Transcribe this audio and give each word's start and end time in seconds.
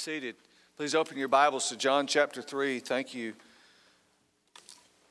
seated. 0.00 0.34
Please 0.78 0.94
open 0.94 1.18
your 1.18 1.28
Bibles 1.28 1.68
to 1.68 1.76
John 1.76 2.06
chapter 2.06 2.40
3. 2.40 2.78
Thank 2.78 3.14
you. 3.14 3.34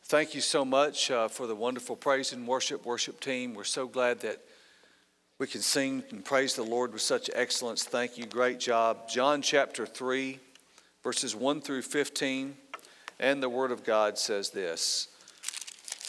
Thank 0.06 0.34
you 0.34 0.42
so 0.42 0.66
much 0.66 1.12
uh, 1.12 1.28
for 1.28 1.46
the 1.46 1.54
wonderful 1.54 1.96
praise 1.96 2.34
and 2.34 2.48
worship 2.48 2.88
worship 2.88 3.20
team. 3.20 3.54
We're 3.54 3.66
so 3.66 3.88
glad 3.88 4.22
that 4.22 4.42
we 5.38 5.46
can 5.46 5.62
sing 5.62 6.02
and 6.10 6.26
praise 6.26 6.56
the 6.56 6.64
Lord 6.64 6.92
with 6.92 7.04
such 7.04 7.30
excellence. 7.36 7.84
Thank 7.84 8.18
you. 8.18 8.26
Great 8.26 8.60
job. 8.60 9.08
John 9.08 9.44
chapter 9.44 9.86
3, 9.86 10.40
verses 11.04 11.36
1 11.36 11.62
through 11.62 11.84
15. 11.84 12.58
And 13.20 13.44
the 13.44 13.50
Word 13.50 13.72
of 13.72 13.84
God 13.84 14.18
says 14.18 14.50
this. 14.50 15.10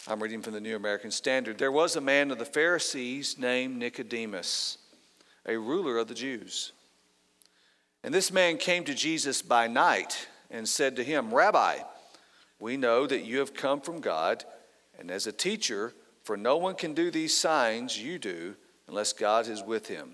I'm 0.07 0.23
reading 0.23 0.41
from 0.41 0.53
the 0.53 0.59
New 0.59 0.75
American 0.75 1.11
Standard. 1.11 1.59
There 1.59 1.71
was 1.71 1.97
a 1.97 2.01
man 2.01 2.31
of 2.31 2.39
the 2.39 2.45
Pharisees 2.45 3.37
named 3.37 3.77
Nicodemus, 3.77 4.79
a 5.45 5.55
ruler 5.55 5.99
of 5.99 6.07
the 6.07 6.15
Jews. 6.15 6.71
And 8.03 8.13
this 8.13 8.31
man 8.31 8.57
came 8.57 8.83
to 8.85 8.95
Jesus 8.95 9.41
by 9.41 9.67
night 9.67 10.27
and 10.49 10.67
said 10.67 10.95
to 10.95 11.03
him, 11.03 11.33
Rabbi, 11.33 11.79
we 12.59 12.77
know 12.77 13.07
that 13.07 13.23
you 13.23 13.39
have 13.39 13.53
come 13.53 13.81
from 13.81 14.01
God, 14.01 14.43
and 14.99 15.09
as 15.11 15.27
a 15.27 15.31
teacher, 15.31 15.93
for 16.23 16.37
no 16.37 16.57
one 16.57 16.75
can 16.75 16.93
do 16.93 17.11
these 17.11 17.35
signs 17.35 18.01
you 18.01 18.19
do 18.19 18.55
unless 18.87 19.13
God 19.13 19.47
is 19.47 19.63
with 19.63 19.87
him. 19.87 20.11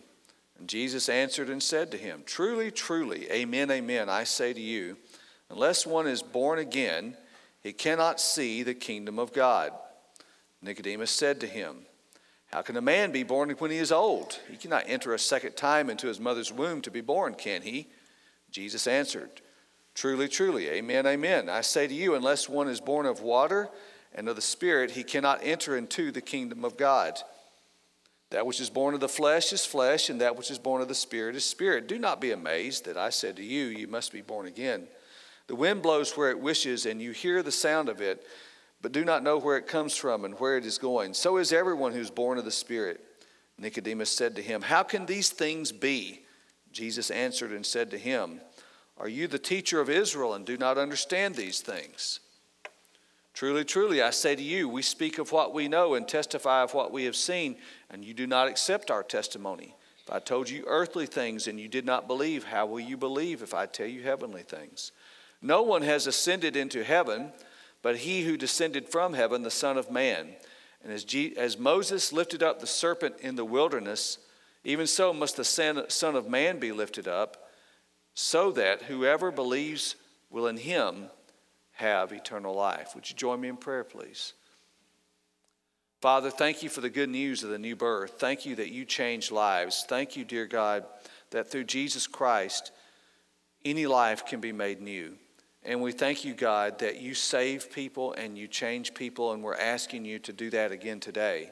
And 0.60 0.68
Jesus 0.68 1.10
answered 1.10 1.50
and 1.50 1.62
said 1.62 1.92
to 1.92 1.98
him, 1.98 2.24
Truly, 2.26 2.72
truly, 2.72 3.30
amen, 3.32 3.70
amen, 3.72 4.10
I 4.10 4.24
say 4.24 4.54
to 4.54 4.62
you, 4.62 4.98
unless 5.50 5.86
one 5.86 6.08
is 6.08 6.22
born 6.22 6.60
again, 6.60 7.16
he 7.62 7.74
cannot 7.74 8.20
see 8.20 8.64
the 8.64 8.74
kingdom 8.74 9.20
of 9.20 9.34
God. 9.34 9.72
Nicodemus 10.62 11.12
said 11.12 11.40
to 11.42 11.48
him, 11.48 11.87
how 12.52 12.62
can 12.62 12.78
a 12.78 12.82
man 12.82 13.12
be 13.12 13.24
born 13.24 13.50
when 13.50 13.72
he 13.72 13.78
is 13.78 13.92
old? 13.92 14.40
He 14.50 14.58
cannot 14.58 14.86
enter 14.88 15.14
a 15.14 15.20
second 15.20 15.56
time 15.58 15.90
into 15.90 16.08
his 16.08 16.20
mother's 16.20 16.52
womb 16.52 16.82
to 16.82 16.92
be 16.92 17.02
born, 17.02 17.34
can 17.34 17.62
he? 17.62 17.88
Jesus 18.52 18.88
answered, 18.88 19.42
Truly, 19.94 20.28
truly, 20.28 20.70
amen, 20.70 21.06
amen. 21.06 21.50
I 21.50 21.62
say 21.62 21.88
to 21.88 21.94
you, 21.94 22.16
unless 22.16 22.48
one 22.48 22.70
is 22.70 22.80
born 22.80 23.06
of 23.06 23.22
water 23.22 23.70
and 24.14 24.30
of 24.30 24.36
the 24.36 24.42
Spirit, 24.42 24.92
he 24.92 25.04
cannot 25.04 25.42
enter 25.44 25.76
into 25.76 26.12
the 26.12 26.22
kingdom 26.22 26.64
of 26.64 26.78
God. 26.78 27.20
That 28.30 28.46
which 28.46 28.62
is 28.62 28.70
born 28.70 28.94
of 28.94 29.00
the 29.00 29.10
flesh 29.10 29.52
is 29.52 29.66
flesh, 29.66 30.10
and 30.10 30.22
that 30.22 30.36
which 30.36 30.52
is 30.52 30.60
born 30.60 30.82
of 30.82 30.88
the 30.88 30.96
Spirit 30.96 31.36
is 31.36 31.46
spirit. 31.46 31.88
Do 31.88 31.98
not 31.98 32.22
be 32.22 32.32
amazed 32.32 32.86
that 32.86 32.98
I 32.98 33.10
said 33.10 33.36
to 33.38 33.44
you, 33.44 33.66
You 33.66 33.88
must 33.88 34.12
be 34.12 34.22
born 34.22 34.46
again. 34.46 34.88
The 35.48 35.56
wind 35.56 35.82
blows 35.82 36.16
where 36.16 36.30
it 36.30 36.40
wishes, 36.40 36.86
and 36.86 37.02
you 37.02 37.12
hear 37.12 37.42
the 37.42 37.52
sound 37.52 37.90
of 37.90 38.02
it 38.02 38.26
but 38.82 38.92
do 38.92 39.04
not 39.04 39.24
know 39.24 39.38
where 39.38 39.58
it 39.58 39.68
comes 39.68 39.96
from 39.96 40.26
and 40.26 40.40
where 40.40 40.58
it 40.58 40.66
is 40.66 40.78
going. 40.78 41.14
So 41.14 41.38
is 41.38 41.52
everyone 41.52 41.94
who's 41.94 42.12
born 42.12 42.38
of 42.38 42.46
the 42.46 42.52
Spirit. 42.52 43.02
Nicodemus 43.58 44.12
said 44.12 44.36
to 44.36 44.42
him, 44.42 44.62
How 44.62 44.84
can 44.84 45.06
these 45.06 45.30
things 45.30 45.72
be? 45.72 46.22
Jesus 46.72 47.10
answered 47.10 47.52
and 47.52 47.66
said 47.66 47.90
to 47.92 47.98
him, 47.98 48.40
Are 49.00 49.10
you 49.10 49.28
the 49.28 49.40
teacher 49.40 49.82
of 49.82 49.90
Israel 49.90 50.34
and 50.34 50.46
do 50.46 50.58
not 50.58 50.78
understand 50.78 51.36
these 51.36 51.62
things? 51.62 52.20
Truly, 53.34 53.64
truly, 53.64 54.02
I 54.02 54.10
say 54.10 54.36
to 54.36 54.42
you, 54.42 54.68
we 54.68 54.82
speak 54.82 55.20
of 55.20 55.32
what 55.32 55.54
we 55.54 55.68
know 55.68 55.94
and 55.94 56.08
testify 56.08 56.64
of 56.64 56.74
what 56.74 56.92
we 56.92 57.06
have 57.06 57.16
seen, 57.16 57.58
and 57.90 58.04
you 58.04 58.14
do 58.14 58.26
not 58.26 58.48
accept 58.48 58.90
our 58.90 59.04
testimony. 59.04 59.76
If 60.04 60.12
I 60.12 60.20
told 60.20 60.50
you 60.50 60.64
earthly 60.66 61.06
things 61.06 61.48
and 61.48 61.60
you 61.60 61.68
did 61.68 61.86
not 61.86 62.08
believe, 62.08 62.46
how 62.46 62.66
will 62.66 62.80
you 62.80 62.98
believe 62.98 63.44
if 63.44 63.54
I 63.54 63.66
tell 63.66 63.88
you 63.88 64.02
heavenly 64.02 64.42
things? 64.42 64.92
No 65.42 65.62
one 65.62 65.84
has 65.84 66.08
ascended 66.08 66.56
into 66.56 66.84
heaven 66.84 67.32
but 67.88 68.00
he 68.00 68.24
who 68.24 68.36
descended 68.36 68.90
from 68.90 69.14
heaven, 69.14 69.44
the 69.44 69.50
Son 69.50 69.78
of 69.78 69.90
Man. 69.90 70.28
And 70.84 70.92
as, 70.92 71.06
as 71.38 71.58
Moses 71.58 72.12
lifted 72.12 72.44
up 72.44 72.60
the 72.60 72.68
serpent 72.68 73.16
in 73.22 73.38
the 73.38 73.46
wilderness, 73.46 74.18
even 74.66 74.88
so 74.88 75.14
must 75.14 75.38
the 75.38 75.46
Son 75.46 76.16
of 76.18 76.28
Man 76.28 76.60
be 76.60 76.74
lifted 76.74 77.08
up, 77.08 77.50
so 78.14 78.52
that 78.52 78.82
whoever 78.82 79.32
believes 79.32 79.96
will 80.30 80.48
in 80.48 80.58
him 80.58 81.06
have 81.76 82.12
eternal 82.12 82.54
life. 82.54 82.92
Would 82.94 83.10
you 83.10 83.16
join 83.16 83.40
me 83.40 83.48
in 83.48 83.56
prayer, 83.56 83.86
please? 83.86 84.34
Father, 86.02 86.30
thank 86.30 86.62
you 86.62 86.68
for 86.68 86.82
the 86.82 86.90
good 86.90 87.08
news 87.08 87.42
of 87.42 87.52
the 87.52 87.58
new 87.58 87.78
birth. 87.78 88.16
Thank 88.20 88.46
you 88.46 88.58
that 88.58 88.74
you 88.74 88.84
change 88.84 89.32
lives. 89.32 89.86
Thank 89.88 90.18
you, 90.18 90.26
dear 90.26 90.46
God, 90.46 90.84
that 91.30 91.50
through 91.50 91.64
Jesus 91.64 92.06
Christ, 92.06 92.74
any 93.64 93.88
life 93.88 94.26
can 94.26 94.42
be 94.42 94.52
made 94.52 94.82
new. 94.82 95.16
And 95.68 95.82
we 95.82 95.92
thank 95.92 96.24
you, 96.24 96.34
God, 96.34 96.80
that 96.80 97.02
you 97.02 97.14
save 97.14 97.72
people 97.74 98.14
and 98.14 98.38
you 98.38 98.48
change 98.48 98.94
people, 98.94 99.34
and 99.34 99.44
we're 99.44 99.54
asking 99.54 100.06
you 100.06 100.18
to 100.20 100.32
do 100.32 100.50
that 100.52 100.72
again 100.72 101.02
today 101.02 101.52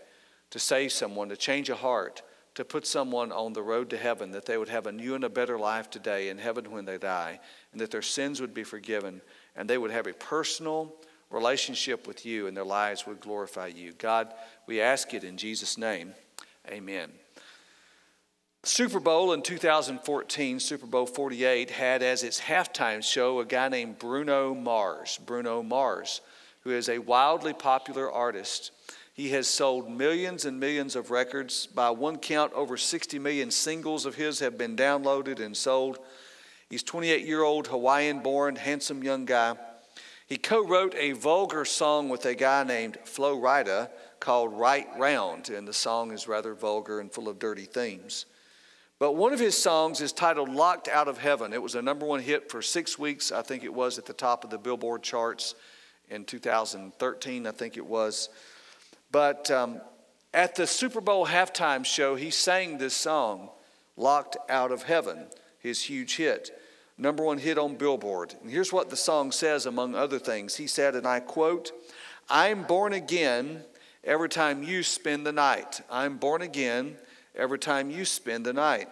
to 0.51 0.59
save 0.59 0.93
someone, 0.93 1.27
to 1.27 1.35
change 1.35 1.69
a 1.69 1.75
heart, 1.75 2.21
to 2.53 2.63
put 2.63 2.87
someone 2.87 3.33
on 3.33 3.51
the 3.51 3.61
road 3.61 3.89
to 3.89 3.97
heaven, 3.97 4.31
that 4.31 4.45
they 4.45 4.57
would 4.57 4.69
have 4.69 4.87
a 4.87 4.91
new 4.91 5.15
and 5.15 5.25
a 5.25 5.29
better 5.29 5.59
life 5.59 5.89
today 5.89 6.29
in 6.29 6.37
heaven 6.37 6.71
when 6.71 6.85
they 6.85 6.97
die, 6.97 7.41
and 7.73 7.81
that 7.81 7.91
their 7.91 8.01
sins 8.01 8.39
would 8.39 8.53
be 8.53 8.63
forgiven, 8.63 9.21
and 9.57 9.69
they 9.69 9.77
would 9.77 9.91
have 9.91 10.07
a 10.07 10.13
personal 10.13 10.95
relationship 11.29 12.07
with 12.07 12.25
you, 12.25 12.47
and 12.47 12.55
their 12.55 12.63
lives 12.63 13.05
would 13.05 13.19
glorify 13.19 13.67
you. 13.67 13.91
God, 13.97 14.33
we 14.65 14.79
ask 14.79 15.13
it 15.13 15.25
in 15.25 15.35
Jesus' 15.35 15.77
name. 15.77 16.13
Amen. 16.69 17.11
Super 18.67 18.99
Bowl 18.99 19.31
in 19.33 19.43
2014, 19.43 20.59
Super 20.59 20.87
Bowl 20.87 21.05
48, 21.05 21.69
had 21.69 22.01
as 22.01 22.23
its 22.23 22.41
halftime 22.41 23.03
show 23.03 23.39
a 23.39 23.45
guy 23.45 23.69
named 23.69 23.99
Bruno 23.99 24.55
Mars. 24.55 25.19
Bruno 25.23 25.61
Mars, 25.61 26.21
who 26.61 26.71
is 26.71 26.89
a 26.89 26.97
wildly 26.97 27.53
popular 27.53 28.11
artist. 28.11 28.71
He 29.13 29.29
has 29.29 29.47
sold 29.47 29.87
millions 29.91 30.45
and 30.45 30.59
millions 30.59 30.95
of 30.95 31.11
records. 31.11 31.67
By 31.67 31.91
one 31.91 32.17
count, 32.17 32.53
over 32.53 32.75
60 32.75 33.19
million 33.19 33.51
singles 33.51 34.07
of 34.07 34.15
his 34.15 34.39
have 34.39 34.57
been 34.57 34.75
downloaded 34.75 35.39
and 35.39 35.55
sold. 35.55 35.99
He's 36.67 36.81
28 36.81 37.23
year 37.23 37.43
old, 37.43 37.67
Hawaiian 37.67 38.21
born, 38.21 38.55
handsome 38.55 39.03
young 39.03 39.25
guy. 39.25 39.57
He 40.25 40.37
co 40.37 40.65
wrote 40.65 40.95
a 40.95 41.11
vulgar 41.11 41.65
song 41.65 42.09
with 42.09 42.25
a 42.25 42.33
guy 42.33 42.63
named 42.63 42.97
Flo 43.03 43.37
Rida 43.37 43.91
called 44.19 44.53
Right 44.53 44.87
Round, 44.97 45.49
and 45.49 45.67
the 45.67 45.73
song 45.73 46.11
is 46.11 46.27
rather 46.27 46.55
vulgar 46.55 46.99
and 46.99 47.11
full 47.11 47.29
of 47.29 47.37
dirty 47.37 47.65
themes. 47.65 48.25
But 48.97 49.13
one 49.13 49.33
of 49.33 49.39
his 49.39 49.57
songs 49.57 49.99
is 49.99 50.13
titled 50.13 50.49
Locked 50.49 50.87
Out 50.87 51.09
of 51.09 51.17
Heaven. 51.17 51.51
It 51.51 51.61
was 51.61 51.75
a 51.75 51.81
number 51.81 52.05
one 52.05 52.21
hit 52.21 52.49
for 52.49 52.61
six 52.61 52.97
weeks. 52.97 53.31
I 53.31 53.41
think 53.41 53.63
it 53.63 53.73
was 53.73 53.97
at 53.97 54.05
the 54.05 54.13
top 54.13 54.45
of 54.45 54.49
the 54.49 54.57
Billboard 54.57 55.03
charts 55.03 55.55
in 56.09 56.23
2013, 56.23 57.45
I 57.47 57.51
think 57.51 57.75
it 57.75 57.85
was. 57.85 58.29
But 59.11 59.51
um, 59.51 59.81
at 60.33 60.55
the 60.55 60.65
Super 60.65 61.01
Bowl 61.01 61.27
halftime 61.27 61.85
show, 61.85 62.15
he 62.15 62.29
sang 62.29 62.77
this 62.77 62.93
song, 62.93 63.49
Locked 63.97 64.37
Out 64.49 64.71
of 64.71 64.83
Heaven, 64.83 65.27
his 65.59 65.81
huge 65.81 66.15
hit. 66.15 66.57
Number 66.97 67.25
one 67.25 67.37
hit 67.37 67.57
on 67.57 67.75
Billboard. 67.75 68.33
And 68.41 68.49
here's 68.49 68.71
what 68.71 68.89
the 68.89 68.95
song 68.95 69.33
says, 69.33 69.65
among 69.65 69.95
other 69.95 70.19
things. 70.19 70.55
He 70.55 70.67
said, 70.67 70.95
and 70.95 71.05
I 71.05 71.19
quote, 71.19 71.73
I'm 72.29 72.63
born 72.63 72.93
again 72.93 73.63
every 74.05 74.29
time 74.29 74.63
you 74.63 74.83
spend 74.83 75.25
the 75.25 75.33
night. 75.33 75.81
I'm 75.91 76.15
born 76.15 76.41
again 76.41 76.95
every 77.37 77.59
time 77.59 77.89
you 77.89 78.05
spend 78.05 78.45
the 78.45 78.53
night. 78.53 78.89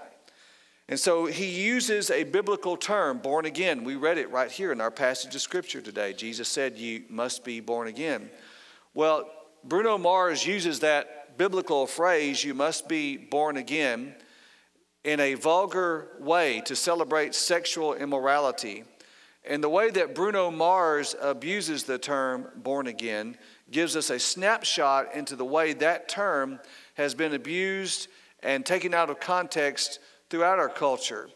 And 0.90 1.00
so 1.00 1.26
he 1.26 1.46
uses 1.46 2.12
a 2.12 2.24
biblical 2.24 2.76
term, 2.76 3.20
born 3.20 3.46
again. 3.46 3.84
We 3.84 3.96
read 3.96 4.18
it 4.18 4.30
right 4.32 4.52
here 4.52 4.72
in 4.72 4.82
our 4.82 4.92
passage 4.92 5.34
of 5.34 5.42
scripture 5.42 5.82
today. 5.82 6.14
Jesus 6.14 6.50
said, 6.50 6.78
You 6.78 7.04
must 7.10 7.44
be 7.44 7.62
born 7.62 7.88
again. 7.88 8.30
Well, 8.94 9.30
Bruno 9.64 9.98
Mars 9.98 10.46
uses 10.46 10.82
that 10.82 11.38
biblical 11.38 11.88
phrase, 11.88 12.44
You 12.44 12.54
must 12.54 12.90
be 12.90 13.16
born 13.16 13.58
again, 13.58 14.14
in 15.04 15.20
a 15.20 15.34
vulgar 15.36 16.10
way 16.20 16.62
to 16.66 16.76
celebrate 16.76 17.34
sexual 17.34 17.94
immorality. 17.94 18.84
And 19.46 19.64
the 19.64 19.70
way 19.70 19.90
that 19.92 20.16
Bruno 20.16 20.50
Mars 20.52 21.16
abuses 21.22 21.84
the 21.84 21.98
term 21.98 22.48
born 22.56 22.88
again 22.88 23.38
gives 23.72 23.96
us 23.98 24.10
a 24.10 24.20
snapshot 24.20 25.14
into 25.14 25.36
the 25.36 25.46
way 25.46 25.74
that 25.74 26.08
term 26.08 26.60
has 26.94 27.14
been 27.14 27.34
abused 27.34 28.08
and 28.44 28.66
taken 28.66 28.94
out 28.94 29.10
of 29.10 29.20
context 29.20 30.00
throughout 30.30 30.60
our 30.60 30.70
culture. 30.70 31.30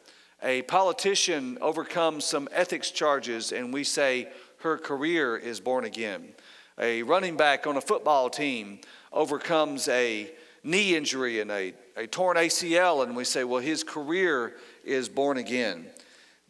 A 0.43 0.61
politician 0.63 1.57
overcomes 1.61 2.25
some 2.25 2.47
ethics 2.51 2.91
charges, 2.91 3.51
and 3.51 3.73
we 3.73 3.83
say 3.83 4.27
her 4.59 4.77
career 4.77 5.37
is 5.37 5.59
born 5.59 5.85
again. 5.85 6.33
A 6.79 7.01
running 7.03 7.37
back 7.37 7.65
on 7.65 7.77
a 7.77 7.81
football 7.81 8.29
team 8.29 8.79
overcomes 9.11 9.87
a 9.87 10.31
knee 10.63 10.95
injury 10.95 11.39
and 11.39 11.49
a, 11.49 11.73
a 11.95 12.05
torn 12.05 12.37
ACL, 12.37 13.03
and 13.03 13.15
we 13.15 13.23
say, 13.23 13.43
well, 13.43 13.61
his 13.61 13.83
career 13.83 14.57
is 14.83 15.09
born 15.09 15.37
again. 15.37 15.87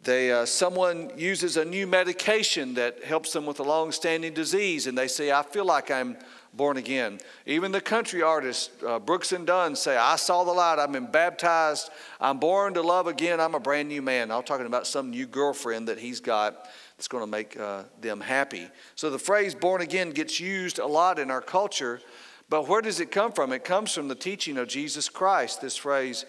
They, 0.03 0.31
uh, 0.31 0.45
someone 0.45 1.12
uses 1.18 1.57
a 1.57 1.65
new 1.65 1.88
medication 1.88 2.74
that 2.75 3.03
helps 3.03 3.33
them 3.33 3.45
with 3.45 3.60
a 3.60 3.63
long 3.63 3.92
standing 3.92 4.33
disease, 4.33 4.88
and 4.88 4.98
they 4.98 5.07
say, 5.07 5.31
I 5.31 5.44
feel 5.44 5.65
like 5.65 5.92
I'm 5.92 6.18
born 6.57 6.77
again. 6.77 7.19
Even 7.45 7.71
the 7.71 7.80
country 7.80 8.21
artists, 8.21 8.71
uh, 8.86 9.00
Brooks 9.00 9.31
and 9.31 9.48
Dunn, 9.48 9.75
say, 9.75 9.95
I 9.95 10.18
saw 10.18 10.44
the 10.44 10.51
light, 10.51 10.80
I've 10.80 10.92
been 10.92 11.09
baptized, 11.09 11.89
I'm 12.19 12.39
born 12.39 12.74
to 12.74 12.81
love 12.81 13.07
again, 13.07 13.39
I'm 13.39 13.56
a 13.56 13.59
brand 13.59 13.88
new 13.88 14.01
man. 14.01 14.31
I'm 14.31 14.44
talking 14.44 14.65
about 14.65 14.88
some 14.88 15.12
new 15.12 15.27
girlfriend 15.27 15.88
that 15.88 16.00
he's 16.00 16.19
got 16.19 16.68
that's 16.98 17.07
going 17.07 17.24
to 17.24 17.30
make 17.30 17.57
uh, 17.57 17.83
them 18.01 18.19
happy. 18.19 18.68
So 18.95 19.09
the 19.09 19.19
phrase 19.19 19.54
born 19.54 19.81
again 19.81 20.09
gets 20.09 20.39
used 20.39 20.80
a 20.80 20.88
lot 20.88 21.19
in 21.19 21.31
our 21.31 21.42
culture, 21.42 22.01
but 22.50 22.68
where 22.68 22.81
does 22.81 23.00
it 23.00 23.12
come 23.12 23.31
from? 23.31 23.53
It 23.53 23.63
comes 23.63 23.94
from 23.94 24.07
the 24.07 24.15
teaching 24.15 24.57
of 24.57 24.68
Jesus 24.68 25.07
Christ, 25.07 25.62
this 25.62 25.77
phrase 25.77 26.25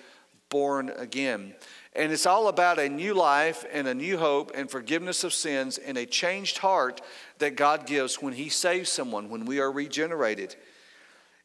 born 0.51 0.91
again. 0.91 1.55
And 1.99 2.12
it's 2.12 2.27
all 2.27 2.47
about 2.47 2.79
a 2.79 2.89
new 2.89 3.12
life 3.12 3.65
and 3.73 3.89
a 3.89 3.95
new 3.95 4.19
hope 4.19 4.53
and 4.55 4.71
forgiveness 4.71 5.25
of 5.25 5.35
sins 5.35 5.79
and 5.79 5.99
a 5.99 6.06
changed 6.06 6.59
heart 6.59 7.00
that 7.39 7.56
God 7.56 7.87
gives 7.87 8.23
when 8.23 8.35
He 8.35 8.50
saves 8.50 8.89
someone, 8.89 9.29
when 9.29 9.45
we 9.47 9.59
are 9.59 9.73
regenerated. 9.73 10.55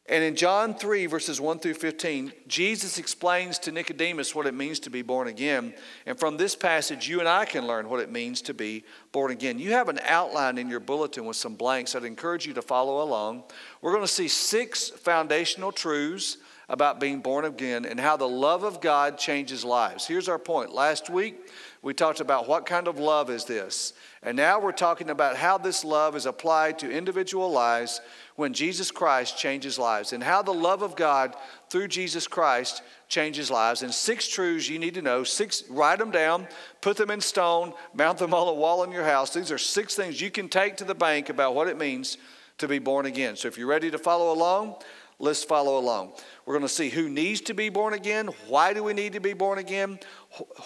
And 0.06 0.22
in 0.22 0.36
John 0.36 0.74
3, 0.74 1.06
verses 1.06 1.40
1 1.40 1.58
through 1.58 1.74
15, 1.74 2.32
Jesus 2.46 2.98
explains 2.98 3.58
to 3.60 3.72
Nicodemus 3.72 4.32
what 4.32 4.46
it 4.46 4.54
means 4.54 4.78
to 4.80 4.90
be 4.90 5.02
born 5.02 5.26
again. 5.26 5.74
And 6.06 6.16
from 6.16 6.36
this 6.36 6.54
passage, 6.54 7.08
you 7.08 7.18
and 7.18 7.28
I 7.28 7.46
can 7.46 7.66
learn 7.66 7.88
what 7.88 7.98
it 7.98 8.12
means 8.12 8.40
to 8.42 8.54
be 8.54 8.84
born 9.10 9.32
again. 9.32 9.58
You 9.58 9.72
have 9.72 9.88
an 9.88 9.98
outline 10.04 10.58
in 10.58 10.68
your 10.68 10.78
bulletin 10.78 11.24
with 11.24 11.36
some 11.36 11.56
blanks. 11.56 11.96
I'd 11.96 12.04
encourage 12.04 12.46
you 12.46 12.54
to 12.54 12.62
follow 12.62 13.02
along. 13.02 13.42
We're 13.82 13.92
going 13.92 14.04
to 14.04 14.08
see 14.08 14.28
six 14.28 14.90
foundational 14.90 15.72
truths 15.72 16.36
about 16.68 17.00
being 17.00 17.20
born 17.20 17.44
again 17.44 17.84
and 17.84 18.00
how 18.00 18.16
the 18.16 18.28
love 18.28 18.62
of 18.62 18.80
God 18.80 19.18
changes 19.18 19.64
lives. 19.64 20.06
Here's 20.06 20.28
our 20.28 20.38
point. 20.38 20.72
Last 20.72 21.10
week, 21.10 21.48
we 21.82 21.92
talked 21.92 22.20
about 22.20 22.48
what 22.48 22.64
kind 22.64 22.88
of 22.88 22.98
love 22.98 23.28
is 23.28 23.44
this. 23.44 23.92
And 24.22 24.36
now 24.36 24.58
we're 24.58 24.72
talking 24.72 25.10
about 25.10 25.36
how 25.36 25.58
this 25.58 25.84
love 25.84 26.16
is 26.16 26.24
applied 26.24 26.78
to 26.78 26.90
individual 26.90 27.50
lives 27.52 28.00
when 28.36 28.54
Jesus 28.54 28.90
Christ 28.90 29.36
changes 29.36 29.78
lives 29.78 30.14
and 30.14 30.22
how 30.22 30.40
the 30.40 30.54
love 30.54 30.80
of 30.80 30.96
God 30.96 31.36
through 31.68 31.88
Jesus 31.88 32.26
Christ 32.26 32.82
changes 33.08 33.50
lives. 33.50 33.82
And 33.82 33.92
six 33.92 34.26
truths 34.26 34.68
you 34.68 34.78
need 34.78 34.94
to 34.94 35.02
know. 35.02 35.24
Six, 35.24 35.64
write 35.68 35.98
them 35.98 36.10
down, 36.10 36.48
put 36.80 36.96
them 36.96 37.10
in 37.10 37.20
stone, 37.20 37.74
mount 37.92 38.16
them 38.16 38.32
on 38.32 38.48
a 38.48 38.54
wall 38.54 38.82
in 38.82 38.90
your 38.90 39.04
house. 39.04 39.34
These 39.34 39.52
are 39.52 39.58
six 39.58 39.94
things 39.94 40.20
you 40.20 40.30
can 40.30 40.48
take 40.48 40.78
to 40.78 40.84
the 40.84 40.94
bank 40.94 41.28
about 41.28 41.54
what 41.54 41.68
it 41.68 41.76
means 41.76 42.16
to 42.58 42.68
be 42.68 42.78
born 42.78 43.04
again. 43.04 43.36
So 43.36 43.48
if 43.48 43.58
you're 43.58 43.66
ready 43.66 43.90
to 43.90 43.98
follow 43.98 44.32
along, 44.32 44.76
let's 45.18 45.44
follow 45.44 45.78
along. 45.78 46.12
We're 46.44 46.54
going 46.54 46.66
to 46.66 46.72
see 46.72 46.88
who 46.88 47.08
needs 47.08 47.40
to 47.42 47.54
be 47.54 47.68
born 47.68 47.94
again, 47.94 48.28
why 48.48 48.74
do 48.74 48.82
we 48.82 48.92
need 48.92 49.12
to 49.14 49.20
be 49.20 49.32
born 49.32 49.58
again, 49.58 49.98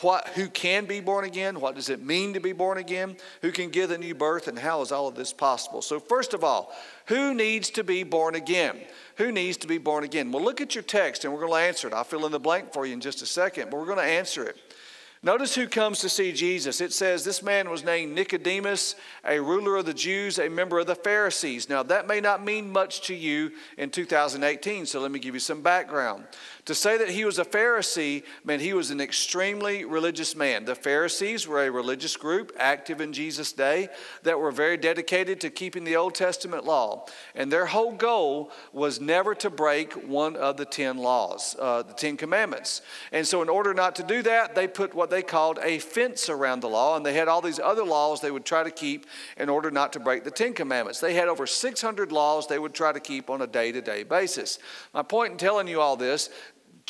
what, 0.00 0.28
who 0.28 0.48
can 0.48 0.86
be 0.86 1.00
born 1.00 1.24
again, 1.24 1.60
what 1.60 1.74
does 1.74 1.90
it 1.90 2.04
mean 2.04 2.34
to 2.34 2.40
be 2.40 2.52
born 2.52 2.78
again, 2.78 3.16
who 3.42 3.52
can 3.52 3.70
give 3.70 3.90
a 3.90 3.98
new 3.98 4.14
birth, 4.14 4.48
and 4.48 4.58
how 4.58 4.80
is 4.80 4.92
all 4.92 5.08
of 5.08 5.14
this 5.14 5.32
possible. 5.32 5.82
So, 5.82 6.00
first 6.00 6.34
of 6.34 6.42
all, 6.42 6.72
who 7.06 7.34
needs 7.34 7.70
to 7.70 7.84
be 7.84 8.02
born 8.02 8.34
again? 8.34 8.78
Who 9.16 9.32
needs 9.32 9.56
to 9.58 9.66
be 9.66 9.78
born 9.78 10.04
again? 10.04 10.30
Well, 10.30 10.44
look 10.44 10.60
at 10.60 10.74
your 10.74 10.84
text 10.84 11.24
and 11.24 11.32
we're 11.32 11.40
going 11.40 11.52
to 11.52 11.66
answer 11.66 11.88
it. 11.88 11.94
I'll 11.94 12.04
fill 12.04 12.26
in 12.26 12.32
the 12.32 12.38
blank 12.38 12.72
for 12.72 12.86
you 12.86 12.92
in 12.92 13.00
just 13.00 13.22
a 13.22 13.26
second, 13.26 13.70
but 13.70 13.78
we're 13.78 13.86
going 13.86 13.98
to 13.98 14.04
answer 14.04 14.44
it. 14.44 14.56
Notice 15.20 15.56
who 15.56 15.66
comes 15.66 15.98
to 16.00 16.08
see 16.08 16.32
Jesus. 16.32 16.80
It 16.80 16.92
says 16.92 17.24
this 17.24 17.42
man 17.42 17.68
was 17.68 17.82
named 17.82 18.14
Nicodemus, 18.14 18.94
a 19.24 19.40
ruler 19.40 19.76
of 19.76 19.86
the 19.86 19.94
Jews, 19.94 20.38
a 20.38 20.48
member 20.48 20.78
of 20.78 20.86
the 20.86 20.94
Pharisees. 20.94 21.68
Now, 21.68 21.82
that 21.82 22.06
may 22.06 22.20
not 22.20 22.44
mean 22.44 22.70
much 22.70 23.00
to 23.08 23.14
you 23.14 23.50
in 23.76 23.90
2018, 23.90 24.86
so 24.86 25.00
let 25.00 25.10
me 25.10 25.18
give 25.18 25.34
you 25.34 25.40
some 25.40 25.60
background. 25.60 26.24
To 26.66 26.74
say 26.74 26.98
that 26.98 27.08
he 27.08 27.24
was 27.24 27.40
a 27.40 27.44
Pharisee 27.44 28.22
meant 28.44 28.62
he 28.62 28.74
was 28.74 28.92
an 28.92 29.00
extremely 29.00 29.84
religious 29.84 30.36
man. 30.36 30.66
The 30.66 30.76
Pharisees 30.76 31.48
were 31.48 31.64
a 31.64 31.70
religious 31.70 32.16
group 32.16 32.52
active 32.56 33.00
in 33.00 33.12
Jesus' 33.12 33.52
day 33.52 33.88
that 34.22 34.38
were 34.38 34.52
very 34.52 34.76
dedicated 34.76 35.40
to 35.40 35.50
keeping 35.50 35.82
the 35.82 35.96
Old 35.96 36.14
Testament 36.14 36.64
law. 36.64 37.06
And 37.34 37.50
their 37.50 37.66
whole 37.66 37.92
goal 37.92 38.52
was 38.72 39.00
never 39.00 39.34
to 39.36 39.50
break 39.50 39.94
one 39.94 40.36
of 40.36 40.58
the 40.58 40.66
10 40.66 40.98
laws, 40.98 41.56
uh, 41.58 41.82
the 41.82 41.94
10 41.94 42.16
commandments. 42.18 42.82
And 43.10 43.26
so, 43.26 43.42
in 43.42 43.48
order 43.48 43.74
not 43.74 43.96
to 43.96 44.02
do 44.04 44.22
that, 44.22 44.54
they 44.54 44.68
put 44.68 44.94
what 44.94 45.07
they 45.10 45.22
called 45.22 45.58
a 45.62 45.78
fence 45.78 46.28
around 46.28 46.60
the 46.60 46.68
law. 46.68 46.96
And 46.96 47.04
they 47.04 47.14
had 47.14 47.28
all 47.28 47.40
these 47.40 47.58
other 47.58 47.84
laws 47.84 48.20
they 48.20 48.30
would 48.30 48.44
try 48.44 48.62
to 48.62 48.70
keep 48.70 49.06
in 49.36 49.48
order 49.48 49.70
not 49.70 49.92
to 49.94 50.00
break 50.00 50.24
the 50.24 50.30
10 50.30 50.54
commandments. 50.54 51.00
They 51.00 51.14
had 51.14 51.28
over 51.28 51.46
600 51.46 52.12
laws 52.12 52.46
they 52.46 52.58
would 52.58 52.74
try 52.74 52.92
to 52.92 53.00
keep 53.00 53.30
on 53.30 53.42
a 53.42 53.46
day 53.46 53.72
to 53.72 53.80
day 53.80 54.02
basis. 54.02 54.58
My 54.94 55.02
point 55.02 55.32
in 55.32 55.38
telling 55.38 55.68
you 55.68 55.80
all 55.80 55.96
this 55.96 56.30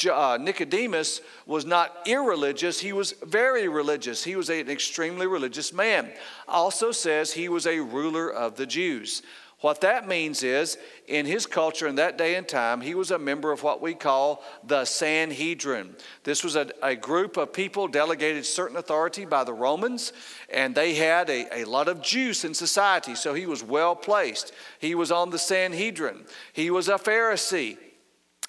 uh, 0.06 0.38
Nicodemus 0.40 1.20
was 1.46 1.64
not 1.64 1.96
irreligious, 2.06 2.78
he 2.78 2.92
was 2.92 3.14
very 3.24 3.68
religious. 3.68 4.22
He 4.22 4.36
was 4.36 4.48
an 4.48 4.70
extremely 4.70 5.26
religious 5.26 5.72
man. 5.72 6.12
Also 6.46 6.92
says 6.92 7.32
he 7.32 7.48
was 7.48 7.66
a 7.66 7.80
ruler 7.80 8.30
of 8.32 8.56
the 8.56 8.66
Jews. 8.66 9.22
What 9.60 9.80
that 9.80 10.06
means 10.06 10.44
is, 10.44 10.78
in 11.08 11.24
his 11.24 11.46
culture 11.46 11.86
in 11.86 11.94
that 11.96 12.18
day 12.18 12.34
and 12.34 12.46
time, 12.46 12.82
he 12.82 12.94
was 12.94 13.10
a 13.10 13.18
member 13.18 13.50
of 13.50 13.62
what 13.62 13.80
we 13.80 13.94
call 13.94 14.44
the 14.62 14.84
Sanhedrin. 14.84 15.96
This 16.22 16.44
was 16.44 16.54
a, 16.54 16.70
a 16.82 16.94
group 16.94 17.36
of 17.38 17.52
people 17.52 17.88
delegated 17.88 18.44
certain 18.44 18.76
authority 18.76 19.24
by 19.24 19.42
the 19.44 19.54
Romans, 19.54 20.12
and 20.50 20.74
they 20.74 20.94
had 20.94 21.30
a, 21.30 21.62
a 21.62 21.64
lot 21.64 21.88
of 21.88 22.02
juice 22.02 22.44
in 22.44 22.52
society, 22.52 23.14
so 23.14 23.32
he 23.32 23.46
was 23.46 23.64
well 23.64 23.96
placed. 23.96 24.52
He 24.78 24.94
was 24.94 25.10
on 25.10 25.30
the 25.30 25.38
Sanhedrin, 25.38 26.24
he 26.52 26.70
was 26.70 26.88
a 26.88 26.94
Pharisee. 26.94 27.78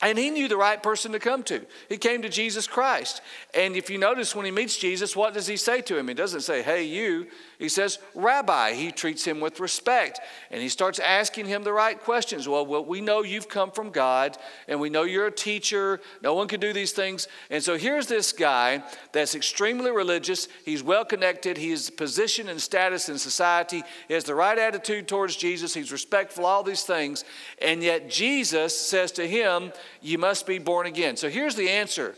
And 0.01 0.17
he 0.17 0.29
knew 0.29 0.47
the 0.47 0.55
right 0.55 0.81
person 0.81 1.11
to 1.11 1.19
come 1.19 1.43
to. 1.43 1.65
He 1.89 1.97
came 1.97 2.21
to 2.21 2.29
Jesus 2.29 2.67
Christ. 2.67 3.21
And 3.53 3.75
if 3.75 3.89
you 3.89 3.97
notice 3.97 4.33
when 4.33 4.45
he 4.45 4.51
meets 4.51 4.77
Jesus, 4.77 5.13
what 5.13 5.33
does 5.33 5.45
he 5.45 5.57
say 5.57 5.81
to 5.81 5.97
him? 5.97 6.07
He 6.07 6.13
doesn't 6.13 6.41
say, 6.41 6.61
Hey, 6.61 6.83
you. 6.83 7.27
He 7.57 7.67
says, 7.67 7.99
Rabbi. 8.15 8.71
He 8.73 8.93
treats 8.93 9.25
him 9.25 9.41
with 9.41 9.59
respect. 9.59 10.21
And 10.51 10.61
he 10.61 10.69
starts 10.69 10.99
asking 10.99 11.47
him 11.47 11.63
the 11.63 11.73
right 11.73 12.01
questions. 12.01 12.47
Well, 12.47 12.65
well, 12.65 12.85
we 12.85 13.01
know 13.01 13.23
you've 13.23 13.49
come 13.49 13.71
from 13.71 13.89
God, 13.89 14.37
and 14.69 14.79
we 14.79 14.89
know 14.89 15.03
you're 15.03 15.27
a 15.27 15.31
teacher. 15.31 15.99
No 16.23 16.33
one 16.33 16.47
can 16.47 16.61
do 16.61 16.71
these 16.71 16.93
things. 16.93 17.27
And 17.49 17.61
so 17.61 17.77
here's 17.77 18.07
this 18.07 18.31
guy 18.31 18.81
that's 19.11 19.35
extremely 19.35 19.91
religious. 19.91 20.47
He's 20.63 20.81
well 20.81 21.03
connected. 21.03 21.57
He's 21.57 21.89
position 21.89 22.47
and 22.47 22.61
status 22.61 23.09
in 23.09 23.17
society. 23.17 23.83
He 24.07 24.13
has 24.13 24.23
the 24.23 24.35
right 24.35 24.57
attitude 24.57 25.09
towards 25.09 25.35
Jesus. 25.35 25.73
He's 25.73 25.91
respectful, 25.91 26.45
all 26.45 26.63
these 26.63 26.83
things. 26.83 27.25
And 27.61 27.83
yet 27.83 28.09
Jesus 28.09 28.73
says 28.79 29.11
to 29.13 29.27
him, 29.27 29.73
You 30.01 30.17
must 30.17 30.47
be 30.47 30.59
born 30.59 30.87
again. 30.87 31.17
So 31.17 31.29
here's 31.29 31.55
the 31.55 31.69
answer. 31.69 32.15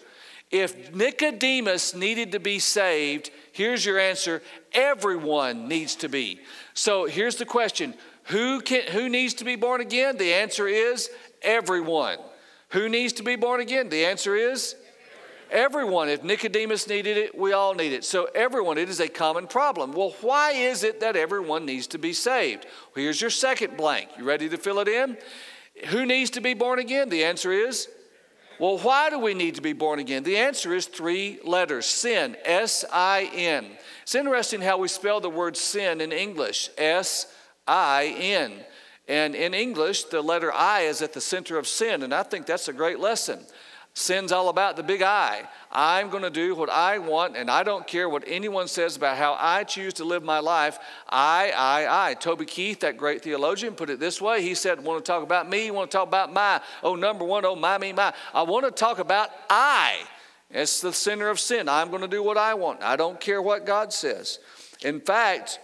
If 0.52 0.94
Nicodemus 0.94 1.96
needed 1.96 2.34
to 2.34 2.40
be 2.40 2.60
saved, 2.60 3.32
here's 3.54 3.86
your 3.86 4.00
answer 4.00 4.42
everyone 4.74 5.68
needs 5.68 5.96
to 5.98 6.10
be. 6.10 6.40
So 6.74 7.06
here's 7.06 7.38
the 7.38 7.46
question 7.46 7.94
who, 8.26 8.62
can, 8.62 8.84
who 8.92 9.10
needs 9.10 9.34
to 9.36 9.46
be 9.46 9.56
born 9.56 9.82
again? 9.82 10.18
The 10.18 10.34
answer 10.34 10.68
is 10.68 11.10
everyone. 11.42 12.18
Who 12.70 12.88
needs 12.88 13.14
to 13.14 13.24
be 13.24 13.36
born 13.36 13.60
again? 13.62 13.90
The 13.90 14.06
answer 14.06 14.36
is 14.36 14.76
everyone. 15.50 16.10
If 16.10 16.24
Nicodemus 16.24 16.88
needed 16.88 17.18
it, 17.18 17.38
we 17.38 17.54
all 17.54 17.74
need 17.74 17.94
it. 17.94 18.06
So, 18.06 18.30
everyone, 18.34 18.78
it 18.78 18.90
is 18.90 19.00
a 19.00 19.08
common 19.08 19.48
problem. 19.48 19.92
Well, 19.92 20.16
why 20.22 20.52
is 20.52 20.84
it 20.84 21.02
that 21.02 21.16
everyone 21.16 21.66
needs 21.66 21.88
to 21.88 21.98
be 21.98 22.14
saved? 22.14 22.66
Well, 22.96 23.04
here's 23.04 23.20
your 23.20 23.30
second 23.30 23.76
blank. 23.76 24.10
You 24.18 24.24
ready 24.24 24.48
to 24.50 24.58
fill 24.58 24.80
it 24.80 24.88
in? 24.88 25.18
Who 25.88 26.06
needs 26.06 26.32
to 26.32 26.42
be 26.42 26.54
born 26.54 26.80
again? 26.80 27.10
The 27.10 27.24
answer 27.24 27.52
is 27.52 27.88
well, 28.62 28.78
why 28.78 29.10
do 29.10 29.18
we 29.18 29.34
need 29.34 29.56
to 29.56 29.62
be 29.62 29.74
born 29.74 29.98
again? 29.98 30.22
The 30.22 30.38
answer 30.38 30.76
is 30.76 30.86
three 30.86 31.40
letters 31.44 31.88
sin, 31.88 32.38
S 32.46 32.86
I 32.94 33.28
N. 33.34 33.66
It's 34.04 34.14
interesting 34.14 34.62
how 34.62 34.78
we 34.78 34.88
spell 34.88 35.20
the 35.20 35.32
word 35.32 35.58
sin 35.58 36.00
in 36.00 36.12
English 36.12 36.70
S 36.78 37.26
I 37.68 38.16
N. 38.20 38.54
And 39.08 39.34
in 39.34 39.56
English, 39.56 40.04
the 40.04 40.22
letter 40.22 40.54
I 40.54 40.82
is 40.82 41.02
at 41.02 41.14
the 41.14 41.22
center 41.22 41.58
of 41.58 41.68
sin, 41.68 42.04
and 42.04 42.14
I 42.14 42.22
think 42.22 42.46
that's 42.46 42.68
a 42.68 42.74
great 42.74 43.00
lesson. 43.00 43.40
Sin's 43.94 44.32
all 44.32 44.48
about 44.48 44.78
the 44.78 44.84
big 44.84 45.02
I. 45.02 45.44
I'm 45.70 46.10
going 46.10 46.24
to 46.24 46.30
do 46.30 46.56
what 46.56 46.70
I 46.70 46.98
want, 46.98 47.36
and 47.36 47.52
I 47.52 47.64
don't 47.64 47.86
care 47.86 48.08
what 48.08 48.24
anyone 48.26 48.68
says 48.68 48.96
about 48.96 49.18
how 49.18 49.36
I 49.38 49.66
choose 49.66 49.94
to 49.96 50.06
live 50.06 50.24
my 50.24 50.40
life. 50.40 50.80
I, 51.10 51.52
I, 51.56 52.10
I. 52.10 52.14
Toby 52.14 52.46
Keith, 52.46 52.80
that 52.82 52.96
great 52.96 53.22
theologian, 53.22 53.76
put 53.76 53.90
it 53.90 54.00
this 54.00 54.22
way. 54.22 54.42
He 54.42 54.56
said, 54.56 54.82
want 54.82 55.04
to 55.04 55.12
talk 55.12 55.24
about 55.24 55.50
me, 55.50 55.66
you 55.66 55.74
want 55.74 55.92
to 55.92 55.98
talk 55.98 56.08
about 56.08 56.32
my, 56.32 56.62
oh, 56.84 56.96
number 56.96 57.26
one, 57.26 57.44
oh, 57.46 57.56
my, 57.56 57.78
me, 57.78 57.92
my. 57.92 58.14
I 58.34 58.44
want 58.44 58.66
to 58.66 58.72
talk 58.72 59.00
about 59.00 59.30
I. 59.50 60.04
It's 60.50 60.80
the 60.82 60.94
center 60.94 61.30
of 61.30 61.40
sin. 61.40 61.68
I'm 61.68 61.90
going 61.90 62.02
to 62.02 62.08
do 62.08 62.24
what 62.24 62.38
I 62.38 62.54
want. 62.54 62.82
I 62.82 62.96
don't 62.96 63.20
care 63.20 63.42
what 63.42 63.66
God 63.66 63.92
says. 63.92 64.40
In 64.84 65.02
fact, 65.02 65.60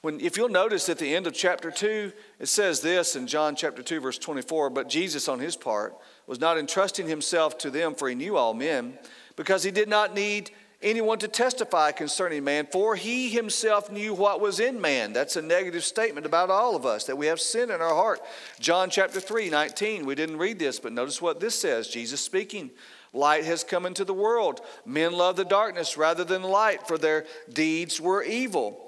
when, 0.00 0.20
if 0.20 0.36
you'll 0.36 0.48
notice 0.48 0.88
at 0.88 0.98
the 0.98 1.14
end 1.14 1.26
of 1.26 1.34
chapter 1.34 1.70
2, 1.70 2.12
it 2.38 2.46
says 2.46 2.80
this 2.80 3.16
in 3.16 3.26
John 3.26 3.56
chapter 3.56 3.82
2, 3.82 4.00
verse 4.00 4.18
24, 4.18 4.70
but 4.70 4.88
Jesus 4.88 5.28
on 5.28 5.40
his 5.40 5.56
part, 5.56 5.94
was 6.28 6.38
not 6.38 6.58
entrusting 6.58 7.08
himself 7.08 7.58
to 7.58 7.70
them, 7.70 7.94
for 7.94 8.08
he 8.08 8.14
knew 8.14 8.36
all 8.36 8.54
men, 8.54 8.96
because 9.34 9.64
he 9.64 9.72
did 9.72 9.88
not 9.88 10.14
need 10.14 10.50
anyone 10.80 11.18
to 11.18 11.26
testify 11.26 11.90
concerning 11.90 12.44
man, 12.44 12.68
for 12.70 12.94
he 12.94 13.30
himself 13.30 13.90
knew 13.90 14.14
what 14.14 14.40
was 14.40 14.60
in 14.60 14.80
man. 14.80 15.12
That's 15.12 15.36
a 15.36 15.42
negative 15.42 15.82
statement 15.82 16.26
about 16.26 16.50
all 16.50 16.76
of 16.76 16.86
us, 16.86 17.04
that 17.04 17.18
we 17.18 17.26
have 17.26 17.40
sin 17.40 17.70
in 17.70 17.80
our 17.80 17.94
heart. 17.94 18.20
John 18.60 18.90
chapter 18.90 19.18
3, 19.18 19.50
19. 19.50 20.06
We 20.06 20.14
didn't 20.14 20.36
read 20.36 20.58
this, 20.58 20.78
but 20.78 20.92
notice 20.92 21.20
what 21.20 21.40
this 21.40 21.58
says 21.58 21.88
Jesus 21.88 22.20
speaking. 22.20 22.70
Light 23.14 23.44
has 23.44 23.64
come 23.64 23.86
into 23.86 24.04
the 24.04 24.14
world. 24.14 24.60
Men 24.84 25.12
love 25.12 25.36
the 25.36 25.44
darkness 25.44 25.96
rather 25.96 26.24
than 26.24 26.42
light, 26.42 26.86
for 26.86 26.98
their 26.98 27.24
deeds 27.50 28.00
were 28.00 28.22
evil. 28.22 28.87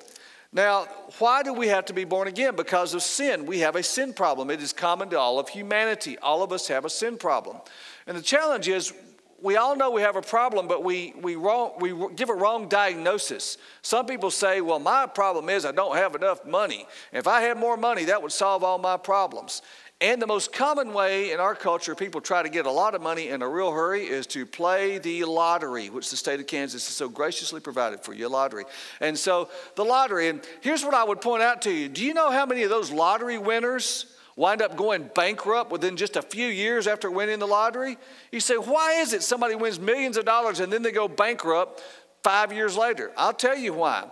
Now, 0.52 0.86
why 1.18 1.42
do 1.44 1.52
we 1.52 1.68
have 1.68 1.84
to 1.86 1.92
be 1.92 2.04
born 2.04 2.26
again? 2.26 2.56
Because 2.56 2.92
of 2.94 3.02
sin. 3.02 3.46
We 3.46 3.60
have 3.60 3.76
a 3.76 3.82
sin 3.82 4.12
problem. 4.12 4.50
It 4.50 4.60
is 4.60 4.72
common 4.72 5.08
to 5.10 5.18
all 5.18 5.38
of 5.38 5.48
humanity. 5.48 6.18
All 6.18 6.42
of 6.42 6.52
us 6.52 6.66
have 6.68 6.84
a 6.84 6.90
sin 6.90 7.18
problem. 7.18 7.58
And 8.06 8.16
the 8.16 8.22
challenge 8.22 8.66
is 8.66 8.92
we 9.40 9.56
all 9.56 9.76
know 9.76 9.90
we 9.90 10.02
have 10.02 10.16
a 10.16 10.22
problem, 10.22 10.66
but 10.66 10.82
we, 10.82 11.14
we, 11.22 11.36
wrong, 11.36 11.72
we 11.78 11.94
give 12.14 12.30
a 12.30 12.34
wrong 12.34 12.68
diagnosis. 12.68 13.58
Some 13.82 14.06
people 14.06 14.30
say, 14.30 14.60
well, 14.60 14.80
my 14.80 15.06
problem 15.06 15.48
is 15.48 15.64
I 15.64 15.72
don't 15.72 15.96
have 15.96 16.14
enough 16.14 16.44
money. 16.44 16.86
If 17.12 17.26
I 17.26 17.40
had 17.40 17.56
more 17.56 17.76
money, 17.76 18.04
that 18.06 18.20
would 18.20 18.32
solve 18.32 18.64
all 18.64 18.78
my 18.78 18.96
problems. 18.96 19.62
And 20.02 20.20
the 20.22 20.26
most 20.26 20.54
common 20.54 20.94
way 20.94 21.30
in 21.30 21.40
our 21.40 21.54
culture 21.54 21.94
people 21.94 22.22
try 22.22 22.42
to 22.42 22.48
get 22.48 22.64
a 22.64 22.70
lot 22.70 22.94
of 22.94 23.02
money 23.02 23.28
in 23.28 23.42
a 23.42 23.48
real 23.48 23.70
hurry 23.70 24.04
is 24.04 24.26
to 24.28 24.46
play 24.46 24.96
the 24.96 25.24
lottery, 25.24 25.90
which 25.90 26.08
the 26.08 26.16
state 26.16 26.40
of 26.40 26.46
Kansas 26.46 26.86
has 26.86 26.96
so 26.96 27.06
graciously 27.06 27.60
provided 27.60 28.00
for 28.00 28.14
you, 28.14 28.26
lottery. 28.26 28.64
And 29.00 29.18
so 29.18 29.50
the 29.74 29.84
lottery, 29.84 30.28
and 30.28 30.40
here's 30.62 30.84
what 30.86 30.94
I 30.94 31.04
would 31.04 31.20
point 31.20 31.42
out 31.42 31.60
to 31.62 31.70
you. 31.70 31.90
Do 31.90 32.02
you 32.02 32.14
know 32.14 32.30
how 32.30 32.46
many 32.46 32.62
of 32.62 32.70
those 32.70 32.90
lottery 32.90 33.36
winners 33.36 34.06
wind 34.36 34.62
up 34.62 34.74
going 34.74 35.10
bankrupt 35.14 35.70
within 35.70 35.98
just 35.98 36.16
a 36.16 36.22
few 36.22 36.46
years 36.46 36.86
after 36.86 37.10
winning 37.10 37.38
the 37.38 37.46
lottery? 37.46 37.98
You 38.32 38.40
say, 38.40 38.54
why 38.54 39.00
is 39.00 39.12
it 39.12 39.22
somebody 39.22 39.54
wins 39.54 39.78
millions 39.78 40.16
of 40.16 40.24
dollars 40.24 40.60
and 40.60 40.72
then 40.72 40.80
they 40.80 40.92
go 40.92 41.08
bankrupt 41.08 41.82
five 42.22 42.54
years 42.54 42.74
later? 42.74 43.12
I'll 43.18 43.34
tell 43.34 43.56
you 43.56 43.74
why. 43.74 44.08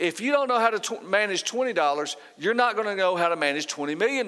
If 0.00 0.18
you 0.18 0.32
don't 0.32 0.48
know 0.48 0.58
how 0.58 0.70
to 0.70 0.78
t- 0.78 0.96
manage 1.04 1.44
$20, 1.44 2.16
you're 2.38 2.54
not 2.54 2.74
going 2.74 2.86
to 2.86 2.96
know 2.96 3.16
how 3.16 3.28
to 3.28 3.36
manage 3.36 3.66
$20 3.66 3.98
million. 3.98 4.26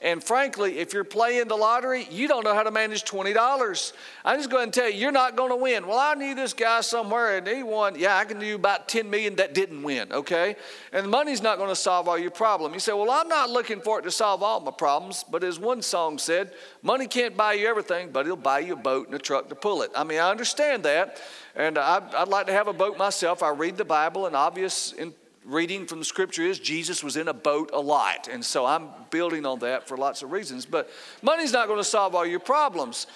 And 0.00 0.24
frankly, 0.24 0.78
if 0.78 0.94
you're 0.94 1.04
playing 1.04 1.48
the 1.48 1.56
lottery, 1.56 2.08
you 2.10 2.26
don't 2.26 2.42
know 2.42 2.54
how 2.54 2.62
to 2.62 2.70
manage 2.70 3.04
$20. 3.04 3.92
I'm 4.24 4.38
just 4.38 4.50
going 4.50 4.70
to 4.70 4.80
tell 4.80 4.88
you, 4.88 4.96
you're 4.96 5.12
not 5.12 5.36
going 5.36 5.50
to 5.50 5.56
win. 5.56 5.86
Well, 5.86 5.98
I 5.98 6.14
knew 6.14 6.34
this 6.34 6.54
guy 6.54 6.80
somewhere 6.80 7.36
and 7.36 7.46
he 7.46 7.62
won. 7.62 7.98
Yeah, 7.98 8.16
I 8.16 8.24
can 8.24 8.38
do 8.38 8.54
about 8.54 8.88
10 8.88 9.10
million 9.10 9.36
that 9.36 9.52
didn't 9.52 9.82
win, 9.82 10.10
okay? 10.10 10.56
And 10.90 11.10
money's 11.10 11.42
not 11.42 11.58
going 11.58 11.68
to 11.68 11.76
solve 11.76 12.08
all 12.08 12.16
your 12.16 12.30
problems. 12.30 12.72
You 12.72 12.80
say, 12.80 12.94
well, 12.94 13.10
I'm 13.10 13.28
not 13.28 13.50
looking 13.50 13.82
for 13.82 13.98
it 13.98 14.04
to 14.04 14.10
solve 14.10 14.42
all 14.42 14.60
my 14.60 14.70
problems. 14.70 15.22
But 15.30 15.44
as 15.44 15.58
one 15.58 15.82
song 15.82 16.16
said, 16.16 16.52
money 16.82 17.06
can't 17.08 17.36
buy 17.36 17.52
you 17.52 17.68
everything, 17.68 18.08
but 18.10 18.24
it'll 18.24 18.38
buy 18.38 18.60
you 18.60 18.72
a 18.72 18.76
boat 18.76 19.08
and 19.08 19.14
a 19.14 19.18
truck 19.18 19.50
to 19.50 19.54
pull 19.54 19.82
it. 19.82 19.90
I 19.94 20.02
mean, 20.02 20.18
I 20.18 20.30
understand 20.30 20.82
that. 20.84 21.20
And 21.56 21.78
I'd, 21.78 22.14
I'd 22.14 22.28
like 22.28 22.46
to 22.46 22.52
have 22.52 22.68
a 22.68 22.72
boat 22.72 22.98
myself. 22.98 23.42
I 23.42 23.50
read 23.50 23.76
the 23.76 23.84
Bible, 23.84 24.26
and 24.26 24.34
obvious 24.34 24.92
in 24.92 25.14
reading 25.44 25.86
from 25.86 25.98
the 25.98 26.04
scripture 26.04 26.42
is 26.42 26.58
Jesus 26.58 27.04
was 27.04 27.16
in 27.16 27.28
a 27.28 27.34
boat 27.34 27.70
a 27.72 27.80
lot. 27.80 28.28
And 28.28 28.44
so 28.44 28.64
I'm 28.64 28.88
building 29.10 29.44
on 29.46 29.58
that 29.60 29.86
for 29.86 29.96
lots 29.96 30.22
of 30.22 30.32
reasons. 30.32 30.66
But 30.66 30.90
money's 31.22 31.52
not 31.52 31.66
going 31.66 31.78
to 31.78 31.84
solve 31.84 32.14
all 32.14 32.26
your 32.26 32.40
problems. 32.40 33.06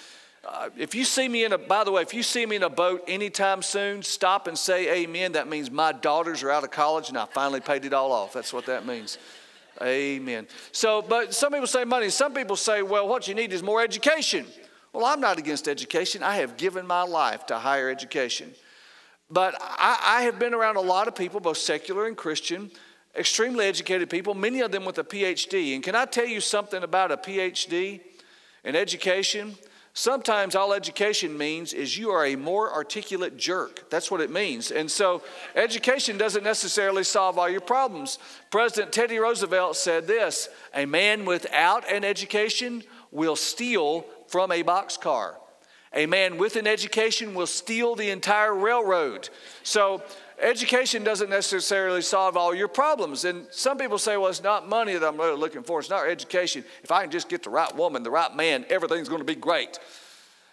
Uh, 0.46 0.70
if 0.76 0.94
you 0.94 1.04
see 1.04 1.28
me 1.28 1.44
in 1.44 1.52
a, 1.52 1.58
by 1.58 1.84
the 1.84 1.90
way, 1.90 2.02
if 2.02 2.14
you 2.14 2.22
see 2.22 2.46
me 2.46 2.56
in 2.56 2.62
a 2.62 2.70
boat 2.70 3.02
anytime 3.08 3.60
soon, 3.60 4.02
stop 4.02 4.46
and 4.46 4.56
say 4.56 5.02
amen. 5.02 5.32
That 5.32 5.48
means 5.48 5.70
my 5.70 5.92
daughters 5.92 6.42
are 6.42 6.50
out 6.50 6.64
of 6.64 6.70
college 6.70 7.08
and 7.08 7.18
I 7.18 7.24
finally 7.26 7.60
paid 7.60 7.84
it 7.84 7.92
all 7.92 8.12
off. 8.12 8.34
That's 8.34 8.52
what 8.52 8.66
that 8.66 8.86
means. 8.86 9.18
Amen. 9.82 10.46
So, 10.72 11.02
but 11.02 11.34
some 11.34 11.52
people 11.52 11.66
say 11.66 11.84
money. 11.84 12.08
Some 12.10 12.34
people 12.34 12.56
say, 12.56 12.82
well, 12.82 13.08
what 13.08 13.28
you 13.28 13.34
need 13.34 13.52
is 13.52 13.62
more 13.62 13.82
education. 13.82 14.46
Well, 14.92 15.04
I'm 15.04 15.20
not 15.20 15.38
against 15.38 15.68
education. 15.68 16.22
I 16.22 16.36
have 16.36 16.56
given 16.56 16.86
my 16.86 17.02
life 17.02 17.46
to 17.46 17.58
higher 17.58 17.90
education. 17.90 18.54
But 19.30 19.54
I, 19.60 19.98
I, 20.02 20.22
have 20.22 20.38
been 20.38 20.54
around 20.54 20.76
a 20.76 20.80
lot 20.80 21.06
of 21.06 21.14
people, 21.14 21.38
both 21.38 21.58
secular 21.58 22.06
and 22.06 22.16
Christian, 22.16 22.70
extremely 23.14 23.66
educated 23.66 24.08
people, 24.08 24.34
many 24.34 24.60
of 24.60 24.72
them 24.72 24.86
with 24.86 24.98
a 24.98 25.04
PhD. 25.04 25.74
And 25.74 25.82
can 25.82 25.94
I 25.94 26.06
tell 26.06 26.26
you 26.26 26.40
something 26.40 26.82
about 26.82 27.12
a 27.12 27.18
PhD 27.18 28.00
in 28.64 28.74
education? 28.74 29.56
Sometimes 29.92 30.54
all 30.54 30.72
education 30.72 31.36
means 31.36 31.72
is 31.72 31.98
you 31.98 32.10
are 32.10 32.24
a 32.24 32.36
more 32.36 32.72
articulate 32.72 33.36
jerk. 33.36 33.90
That's 33.90 34.10
what 34.10 34.20
it 34.20 34.30
means. 34.30 34.70
And 34.70 34.88
so 34.88 35.22
education 35.56 36.16
doesn't 36.16 36.44
necessarily 36.44 37.02
solve 37.02 37.36
all 37.36 37.48
your 37.48 37.60
problems. 37.60 38.18
President 38.50 38.92
Teddy 38.92 39.18
Roosevelt 39.18 39.76
said 39.76 40.06
this 40.06 40.48
a 40.72 40.86
man 40.86 41.24
without 41.24 41.90
an 41.90 42.04
education 42.04 42.84
will 43.10 43.36
steal 43.36 44.06
from 44.28 44.52
a 44.52 44.62
boxcar. 44.62 45.34
A 45.94 46.06
man 46.06 46.36
with 46.36 46.56
an 46.56 46.66
education 46.66 47.34
will 47.34 47.46
steal 47.46 47.94
the 47.94 48.10
entire 48.10 48.54
railroad. 48.54 49.30
So, 49.62 50.02
education 50.38 51.02
doesn't 51.02 51.30
necessarily 51.30 52.02
solve 52.02 52.36
all 52.36 52.54
your 52.54 52.68
problems. 52.68 53.24
And 53.24 53.46
some 53.50 53.78
people 53.78 53.98
say, 53.98 54.16
well, 54.16 54.28
it's 54.28 54.42
not 54.42 54.68
money 54.68 54.92
that 54.92 55.06
I'm 55.06 55.16
really 55.16 55.38
looking 55.38 55.62
for, 55.62 55.80
it's 55.80 55.90
not 55.90 56.06
education. 56.06 56.62
If 56.82 56.92
I 56.92 57.02
can 57.02 57.10
just 57.10 57.28
get 57.28 57.42
the 57.42 57.50
right 57.50 57.74
woman, 57.74 58.02
the 58.02 58.10
right 58.10 58.34
man, 58.34 58.66
everything's 58.68 59.08
going 59.08 59.20
to 59.20 59.24
be 59.24 59.34
great. 59.34 59.78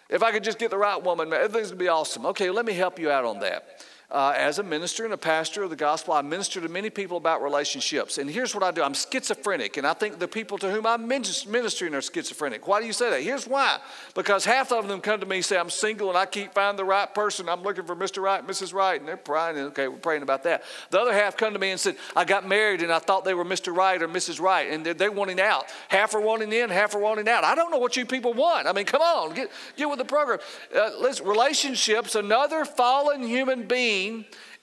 If 0.08 0.22
I 0.22 0.32
could 0.32 0.44
just 0.44 0.58
get 0.58 0.70
the 0.70 0.78
right 0.78 1.02
woman, 1.02 1.32
everything's 1.32 1.68
going 1.68 1.78
to 1.78 1.84
be 1.84 1.88
awesome. 1.88 2.26
Okay, 2.26 2.48
let 2.50 2.64
me 2.64 2.72
help 2.72 2.98
you 2.98 3.10
out 3.10 3.24
on 3.24 3.40
that 3.40 3.84
uh, 4.10 4.32
as 4.36 4.60
a 4.60 4.62
minister 4.62 5.04
and 5.04 5.12
a 5.12 5.18
pastor 5.18 5.64
of 5.64 5.70
the 5.70 5.76
gospel, 5.76 6.14
I 6.14 6.22
minister 6.22 6.60
to 6.60 6.68
many 6.68 6.90
people 6.90 7.16
about 7.16 7.42
relationships. 7.42 8.18
And 8.18 8.30
here's 8.30 8.54
what 8.54 8.62
I 8.62 8.70
do 8.70 8.82
I'm 8.82 8.94
schizophrenic, 8.94 9.78
and 9.78 9.86
I 9.86 9.94
think 9.94 10.20
the 10.20 10.28
people 10.28 10.58
to 10.58 10.70
whom 10.70 10.86
I'm 10.86 11.08
ministering 11.08 11.92
are 11.94 12.00
schizophrenic. 12.00 12.68
Why 12.68 12.80
do 12.80 12.86
you 12.86 12.92
say 12.92 13.10
that? 13.10 13.22
Here's 13.22 13.48
why 13.48 13.78
because 14.14 14.44
half 14.44 14.70
of 14.70 14.86
them 14.86 15.00
come 15.00 15.18
to 15.20 15.26
me 15.26 15.36
and 15.36 15.44
say, 15.44 15.58
I'm 15.58 15.70
single 15.70 16.08
and 16.08 16.16
I 16.16 16.24
keep 16.26 16.54
finding 16.54 16.76
the 16.76 16.84
right 16.84 17.12
person. 17.12 17.48
I'm 17.48 17.62
looking 17.62 17.84
for 17.84 17.96
Mr. 17.96 18.22
Right, 18.22 18.46
Mrs. 18.46 18.72
Right, 18.72 19.00
and 19.00 19.08
they're 19.08 19.16
praying. 19.16 19.58
Okay, 19.58 19.88
we're 19.88 19.96
praying 19.96 20.22
about 20.22 20.44
that. 20.44 20.62
The 20.90 21.00
other 21.00 21.12
half 21.12 21.36
come 21.36 21.52
to 21.52 21.58
me 21.58 21.70
and 21.70 21.80
said, 21.80 21.96
I 22.14 22.24
got 22.24 22.46
married 22.46 22.82
and 22.82 22.92
I 22.92 23.00
thought 23.00 23.24
they 23.24 23.34
were 23.34 23.44
Mr. 23.44 23.74
Right 23.74 24.00
or 24.00 24.08
Mrs. 24.08 24.40
Right, 24.40 24.70
and 24.70 24.86
they're, 24.86 24.94
they're 24.94 25.12
wanting 25.12 25.40
out. 25.40 25.64
Half 25.88 26.14
are 26.14 26.20
wanting 26.20 26.52
in, 26.52 26.70
half 26.70 26.94
are 26.94 27.00
wanting 27.00 27.28
out. 27.28 27.42
I 27.42 27.56
don't 27.56 27.72
know 27.72 27.78
what 27.78 27.96
you 27.96 28.06
people 28.06 28.34
want. 28.34 28.68
I 28.68 28.72
mean, 28.72 28.86
come 28.86 29.02
on, 29.02 29.34
get, 29.34 29.50
get 29.76 29.90
with 29.90 29.98
the 29.98 30.04
program. 30.04 30.38
Uh, 30.74 30.90
listen, 31.00 31.26
relationships, 31.26 32.14
another 32.14 32.64
fallen 32.64 33.24
human 33.24 33.66
being 33.66 33.95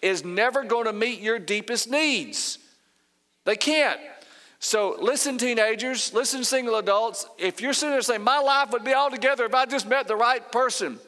is 0.02 0.24
never 0.24 0.64
going 0.64 0.86
to 0.86 0.94
meet 0.94 1.22
your 1.22 1.40
deepest 1.40 1.90
needs. 1.90 2.60
They 3.46 3.56
can't. 3.56 4.00
So 4.60 4.96
listen, 5.00 5.38
teenagers, 5.38 6.14
listen, 6.14 6.44
single 6.44 6.76
adults. 6.76 7.26
If 7.38 7.60
you're 7.60 7.74
sitting 7.74 7.92
there 7.92 8.02
saying, 8.02 8.24
My 8.24 8.40
life 8.40 8.72
would 8.72 8.84
be 8.84 8.94
all 8.94 9.12
together 9.12 9.46
if 9.46 9.54
I 9.54 9.66
just 9.66 9.88
met 9.88 10.08
the 10.08 10.16
right 10.16 10.52
person, 10.52 11.00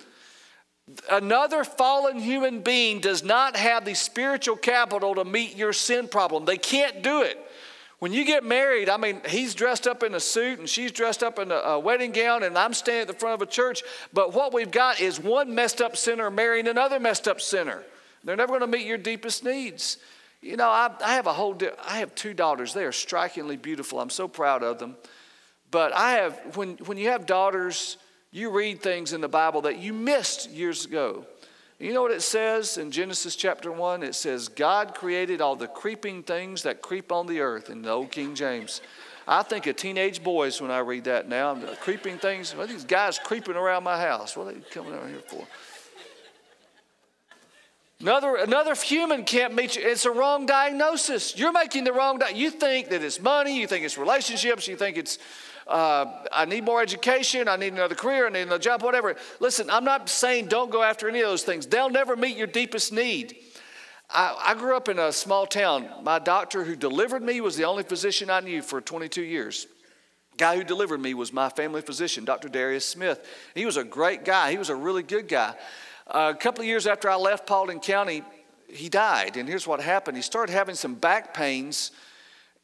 another 1.10 1.64
fallen 1.64 2.20
human 2.20 2.60
being 2.60 3.00
does 3.00 3.24
not 3.24 3.56
have 3.56 3.86
the 3.86 3.94
spiritual 3.94 4.58
capital 4.58 5.16
to 5.16 5.24
meet 5.24 5.56
your 5.56 5.72
sin 5.74 6.08
problem. 6.08 6.46
They 6.46 6.58
can't 6.58 7.02
do 7.02 7.22
it. 7.22 7.40
When 8.00 8.12
you 8.12 8.26
get 8.26 8.44
married, 8.44 8.90
I 8.90 8.98
mean, 8.98 9.22
he's 9.28 9.56
dressed 9.56 9.88
up 9.88 10.04
in 10.04 10.14
a 10.16 10.20
suit 10.20 10.60
and 10.60 10.68
she's 10.68 10.92
dressed 10.92 11.24
up 11.24 11.40
in 11.40 11.50
a, 11.50 11.56
a, 11.56 11.80
wedding 11.80 12.12
gown, 12.12 12.44
and 12.44 12.58
I'm 12.58 12.74
standing 12.74 13.04
at 13.04 13.08
the 13.08 13.14
front 13.14 13.42
of 13.42 13.48
a 13.48 13.50
church. 13.50 13.84
But 14.12 14.34
what 14.34 14.54
we've 14.54 14.70
got 14.70 15.00
is 15.00 15.18
one 15.20 15.56
messed 15.56 15.82
up 15.82 15.96
sinner 15.96 16.30
marrying 16.30 16.68
another 16.68 17.00
messed 17.00 17.28
up 17.28 17.40
sinner. 17.40 17.84
They're 18.26 18.36
never 18.36 18.60
going 18.60 18.70
to 18.72 18.78
meet 18.78 18.86
your 18.86 18.98
deepest 18.98 19.44
needs. 19.44 19.98
You 20.42 20.58
know, 20.58 20.68
I, 20.68 20.92
I 21.04 21.14
have 21.14 21.28
a 21.28 21.34
whole, 21.34 21.54
di- 21.54 21.70
I 21.88 22.00
have 22.00 22.14
two 22.16 22.34
daughters. 22.34 22.74
They 22.74 22.84
are 22.84 22.92
strikingly 22.92 23.56
beautiful. 23.56 24.02
I'm 24.02 24.10
so 24.10 24.28
proud 24.28 24.64
of 24.64 24.80
them. 24.80 24.98
But 25.72 25.94
I 25.94 26.14
have, 26.14 26.58
when, 26.58 26.78
when 26.86 26.98
you 26.98 27.10
have 27.10 27.26
daughters, 27.26 27.98
you 28.32 28.50
read 28.50 28.82
things 28.82 29.14
in 29.14 29.22
the 29.22 29.28
Bible 29.28 29.62
that 29.62 29.80
you 29.80 29.94
missed 29.94 30.50
years 30.50 30.86
ago. 30.86 31.26
You 31.80 31.94
know 31.94 32.02
what 32.02 32.12
it 32.12 32.22
says 32.22 32.78
in 32.78 32.92
Genesis 32.92 33.36
chapter 33.36 33.72
1? 33.72 34.02
It 34.02 34.16
says, 34.16 34.48
God 34.48 34.96
created 34.96 35.42
all 35.42 35.56
the 35.56 35.68
creeping 35.68 36.24
things 36.24 36.64
that 36.64 36.82
creep 36.82 37.12
on 37.12 37.28
the 37.28 37.42
earth 37.42 37.70
in 37.70 37.82
the 37.82 37.90
old 37.90 38.12
King 38.12 38.34
James. 38.34 38.82
I 39.28 39.44
think 39.44 39.68
of 39.68 39.76
teenage 39.76 40.24
boys 40.24 40.62
when 40.62 40.72
I 40.72 40.80
read 40.80 41.06
that 41.06 41.28
now. 41.28 41.56
Creeping 41.82 42.18
things, 42.18 42.56
well, 42.56 42.68
these 42.68 42.86
guys 42.86 43.20
creeping 43.20 43.56
around 43.56 43.84
my 43.84 44.00
house. 44.00 44.38
What 44.38 44.48
are 44.48 44.54
they 44.54 44.60
coming 44.70 44.94
over 44.94 45.08
here 45.08 45.20
for? 45.28 45.46
Another, 48.02 48.36
another 48.36 48.76
human 48.76 49.24
can't 49.24 49.56
meet 49.56 49.76
you. 49.76 49.82
It's 49.86 50.06
a 50.06 50.12
wrong 50.12 50.46
diagnosis. 50.46 51.38
You're 51.38 51.54
making 51.54 51.86
the 51.86 51.94
wrong 51.94 52.20
di- 52.20 52.32
You 52.32 52.52
think 52.52 52.90
that 52.90 53.02
it's 53.02 53.22
money, 53.22 53.60
you 53.60 53.68
think 53.68 53.86
it's 53.86 53.98
relationships, 53.98 54.68
you 54.68 54.76
think 54.76 54.98
it's 54.98 55.18
uh, 55.68 56.24
I 56.32 56.46
need 56.46 56.64
more 56.64 56.82
education, 56.82 57.48
I 57.48 57.56
need 57.56 57.74
another 57.74 57.96
career, 57.96 58.28
I 58.28 58.30
need 58.30 58.42
another 58.42 58.60
job, 58.60 58.84
whatever. 58.84 59.16
Listen, 59.40 59.70
I'm 59.70 59.84
not 59.84 60.10
saying 60.10 60.48
don't 60.48 60.70
go 60.70 60.84
after 60.84 61.10
any 61.10 61.22
of 61.22 61.28
those 61.28 61.44
things. 61.44 61.66
They'll 61.66 61.90
never 61.90 62.16
meet 62.16 62.38
your 62.38 62.48
deepest 62.48 62.94
need. 62.94 63.38
I, 64.10 64.36
I 64.40 64.54
grew 64.54 64.78
up 64.78 64.90
in 64.90 65.00
a 65.00 65.12
small 65.12 65.48
town. 65.48 65.90
My 66.04 66.20
doctor 66.20 66.64
who 66.64 66.76
delivered 66.76 67.24
me 67.24 67.42
was 67.42 67.58
the 67.58 67.64
only 67.64 67.82
physician 67.82 68.30
I 68.30 68.42
knew 68.42 68.62
for 68.62 68.80
22 68.80 69.24
years. 69.24 69.66
Guy 70.38 70.58
who 70.58 70.64
delivered 70.64 71.00
me 71.00 71.14
was 71.14 71.34
my 71.34 71.50
family 71.50 71.82
physician, 71.82 72.26
Dr. 72.26 72.50
Darius 72.50 72.86
Smith. 72.86 73.26
He 73.56 73.66
was 73.66 73.78
a 73.78 73.84
great 73.84 74.26
guy. 74.26 74.52
He 74.52 74.58
was 74.58 74.70
a 74.70 74.76
really 74.76 75.02
good 75.02 75.28
guy. 75.28 75.56
A 76.08 76.36
couple 76.36 76.62
of 76.62 76.68
years 76.68 76.86
after 76.86 77.10
I 77.10 77.16
left 77.16 77.48
Paulding 77.48 77.80
County, 77.80 78.24
he 78.68 78.90
died. 78.90 79.38
And 79.38 79.50
here's 79.50 79.68
what 79.68 79.82
happened 79.82 80.18
he 80.18 80.24
started 80.24 80.54
having 80.54 80.76
some 80.76 80.96
back 80.96 81.34
pains, 81.34 81.92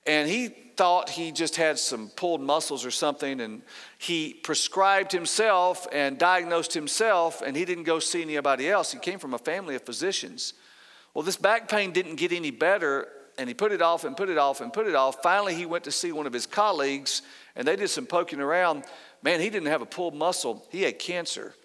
and 0.06 0.30
he 0.30 0.48
thought 0.48 1.10
he 1.10 1.32
just 1.32 1.56
had 1.56 1.78
some 1.78 2.10
pulled 2.10 2.42
muscles 2.42 2.86
or 2.86 2.92
something. 2.92 3.42
And 3.42 3.62
he 3.98 4.34
prescribed 4.34 5.12
himself 5.12 5.88
and 5.92 6.18
diagnosed 6.18 6.74
himself, 6.74 7.42
and 7.42 7.56
he 7.56 7.66
didn't 7.66 7.84
go 7.86 8.00
see 8.00 8.22
anybody 8.22 8.70
else. 8.70 8.92
He 8.92 9.00
came 9.00 9.20
from 9.20 9.34
a 9.34 9.40
family 9.40 9.76
of 9.76 9.84
physicians. 9.84 10.54
Well, 11.14 11.24
this 11.24 11.36
back 11.36 11.68
pain 11.68 11.92
didn't 11.92 12.16
get 12.16 12.32
any 12.32 12.52
better, 12.52 13.08
and 13.38 13.48
he 13.48 13.54
put 13.54 13.72
it 13.72 13.82
off 13.82 14.06
and 14.06 14.16
put 14.16 14.30
it 14.30 14.38
off 14.38 14.62
and 14.62 14.72
put 14.72 14.88
it 14.88 14.96
off. 14.96 15.22
Finally, 15.24 15.56
he 15.56 15.66
went 15.66 15.84
to 15.86 15.92
see 15.92 16.12
one 16.12 16.28
of 16.28 16.34
his 16.34 16.46
colleagues, 16.46 17.22
and 17.56 17.68
they 17.68 17.76
did 17.76 17.90
some 17.90 18.06
poking 18.06 18.40
around. 18.40 18.86
Man, 19.24 19.40
he 19.40 19.50
didn't 19.50 19.68
have 19.68 19.82
a 19.82 19.86
pulled 19.86 20.16
muscle, 20.16 20.66
he 20.70 20.84
had 20.84 21.00
cancer. 21.00 21.56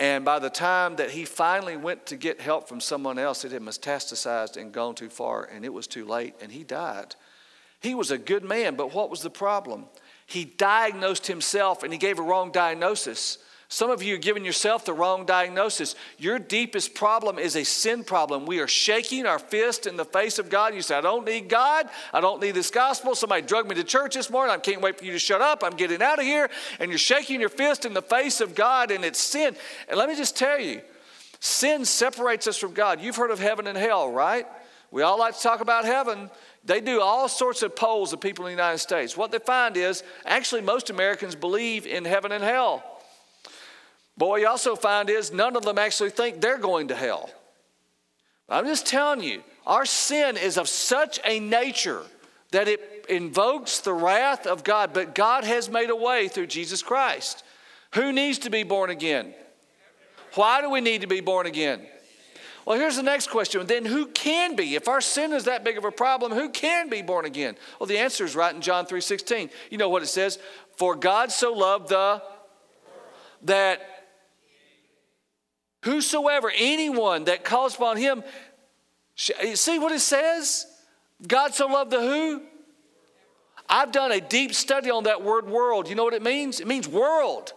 And 0.00 0.24
by 0.24 0.38
the 0.38 0.50
time 0.50 0.96
that 0.96 1.10
he 1.10 1.26
finally 1.26 1.76
went 1.76 2.06
to 2.06 2.16
get 2.16 2.40
help 2.40 2.66
from 2.66 2.80
someone 2.80 3.18
else, 3.18 3.44
it 3.44 3.52
had 3.52 3.60
metastasized 3.60 4.56
and 4.56 4.72
gone 4.72 4.94
too 4.94 5.10
far, 5.10 5.44
and 5.44 5.62
it 5.62 5.72
was 5.72 5.86
too 5.86 6.06
late, 6.06 6.34
and 6.40 6.50
he 6.50 6.64
died. 6.64 7.14
He 7.80 7.94
was 7.94 8.10
a 8.10 8.18
good 8.18 8.42
man, 8.42 8.76
but 8.76 8.94
what 8.94 9.10
was 9.10 9.20
the 9.20 9.30
problem? 9.30 9.84
He 10.26 10.44
diagnosed 10.44 11.26
himself 11.26 11.82
and 11.82 11.92
he 11.92 11.98
gave 11.98 12.18
a 12.18 12.22
wrong 12.22 12.52
diagnosis. 12.52 13.38
Some 13.72 13.92
of 13.92 14.02
you 14.02 14.16
are 14.16 14.18
giving 14.18 14.44
yourself 14.44 14.84
the 14.84 14.92
wrong 14.92 15.24
diagnosis. 15.24 15.94
Your 16.18 16.40
deepest 16.40 16.92
problem 16.92 17.38
is 17.38 17.54
a 17.54 17.62
sin 17.62 18.02
problem. 18.02 18.44
We 18.44 18.58
are 18.58 18.66
shaking 18.66 19.26
our 19.26 19.38
fist 19.38 19.86
in 19.86 19.96
the 19.96 20.04
face 20.04 20.40
of 20.40 20.50
God. 20.50 20.74
You 20.74 20.82
say, 20.82 20.96
I 20.96 21.00
don't 21.00 21.24
need 21.24 21.48
God. 21.48 21.88
I 22.12 22.20
don't 22.20 22.42
need 22.42 22.56
this 22.56 22.72
gospel. 22.72 23.14
Somebody 23.14 23.42
drugged 23.42 23.68
me 23.68 23.76
to 23.76 23.84
church 23.84 24.14
this 24.16 24.28
morning. 24.28 24.52
I 24.52 24.58
can't 24.58 24.82
wait 24.82 24.98
for 24.98 25.04
you 25.04 25.12
to 25.12 25.20
shut 25.20 25.40
up. 25.40 25.62
I'm 25.62 25.76
getting 25.76 26.02
out 26.02 26.18
of 26.18 26.24
here. 26.24 26.50
And 26.80 26.90
you're 26.90 26.98
shaking 26.98 27.38
your 27.38 27.48
fist 27.48 27.84
in 27.84 27.94
the 27.94 28.02
face 28.02 28.40
of 28.40 28.56
God, 28.56 28.90
and 28.90 29.04
it's 29.04 29.20
sin. 29.20 29.54
And 29.88 29.96
let 29.96 30.08
me 30.08 30.16
just 30.16 30.36
tell 30.36 30.58
you 30.58 30.80
sin 31.38 31.84
separates 31.84 32.48
us 32.48 32.58
from 32.58 32.74
God. 32.74 33.00
You've 33.00 33.14
heard 33.14 33.30
of 33.30 33.38
heaven 33.38 33.68
and 33.68 33.78
hell, 33.78 34.10
right? 34.10 34.48
We 34.90 35.02
all 35.02 35.16
like 35.16 35.36
to 35.36 35.42
talk 35.42 35.60
about 35.60 35.84
heaven. 35.84 36.28
They 36.64 36.80
do 36.80 37.00
all 37.00 37.28
sorts 37.28 37.62
of 37.62 37.76
polls 37.76 38.12
of 38.12 38.20
people 38.20 38.46
in 38.46 38.56
the 38.56 38.60
United 38.60 38.78
States. 38.78 39.16
What 39.16 39.30
they 39.30 39.38
find 39.38 39.76
is 39.76 40.02
actually 40.26 40.62
most 40.62 40.90
Americans 40.90 41.36
believe 41.36 41.86
in 41.86 42.04
heaven 42.04 42.32
and 42.32 42.42
hell. 42.42 42.82
But 44.20 44.28
what 44.28 44.42
you 44.42 44.48
also 44.48 44.76
find 44.76 45.08
is 45.08 45.32
none 45.32 45.56
of 45.56 45.64
them 45.64 45.78
actually 45.78 46.10
think 46.10 46.42
they're 46.42 46.58
going 46.58 46.88
to 46.88 46.94
hell. 46.94 47.30
I'm 48.50 48.66
just 48.66 48.84
telling 48.84 49.22
you, 49.22 49.42
our 49.66 49.86
sin 49.86 50.36
is 50.36 50.58
of 50.58 50.68
such 50.68 51.18
a 51.24 51.40
nature 51.40 52.02
that 52.50 52.68
it 52.68 53.06
invokes 53.08 53.78
the 53.78 53.94
wrath 53.94 54.46
of 54.46 54.62
God, 54.62 54.92
but 54.92 55.14
God 55.14 55.44
has 55.44 55.70
made 55.70 55.88
a 55.88 55.96
way 55.96 56.28
through 56.28 56.48
Jesus 56.48 56.82
Christ. 56.82 57.42
Who 57.94 58.12
needs 58.12 58.40
to 58.40 58.50
be 58.50 58.62
born 58.62 58.90
again? 58.90 59.32
Why 60.34 60.60
do 60.60 60.68
we 60.68 60.82
need 60.82 61.00
to 61.00 61.06
be 61.06 61.22
born 61.22 61.46
again? 61.46 61.80
Well, 62.66 62.78
here's 62.78 62.96
the 62.96 63.02
next 63.02 63.30
question. 63.30 63.64
Then 63.66 63.86
who 63.86 64.04
can 64.04 64.54
be? 64.54 64.74
If 64.74 64.86
our 64.86 65.00
sin 65.00 65.32
is 65.32 65.44
that 65.44 65.64
big 65.64 65.78
of 65.78 65.86
a 65.86 65.90
problem, 65.90 66.32
who 66.32 66.50
can 66.50 66.90
be 66.90 67.00
born 67.00 67.24
again? 67.24 67.56
Well, 67.78 67.86
the 67.86 67.96
answer 67.96 68.26
is 68.26 68.36
right 68.36 68.54
in 68.54 68.60
John 68.60 68.84
3:16. 68.84 69.48
You 69.70 69.78
know 69.78 69.88
what 69.88 70.02
it 70.02 70.08
says? 70.08 70.38
For 70.76 70.94
God 70.94 71.32
so 71.32 71.54
loved 71.54 71.88
the 71.88 72.22
that 73.42 73.99
Whosoever, 75.82 76.52
anyone 76.54 77.24
that 77.24 77.44
calls 77.44 77.74
upon 77.74 77.96
him, 77.96 78.22
see 79.14 79.78
what 79.78 79.92
it 79.92 80.00
says? 80.00 80.66
God 81.26 81.54
so 81.54 81.66
loved 81.66 81.90
the 81.90 82.00
who? 82.00 82.42
I've 83.68 83.92
done 83.92 84.10
a 84.10 84.20
deep 84.20 84.52
study 84.52 84.90
on 84.90 85.04
that 85.04 85.22
word 85.22 85.46
world. 85.46 85.88
You 85.88 85.94
know 85.94 86.04
what 86.04 86.14
it 86.14 86.22
means? 86.22 86.60
It 86.60 86.66
means 86.66 86.88
world. 86.88 87.52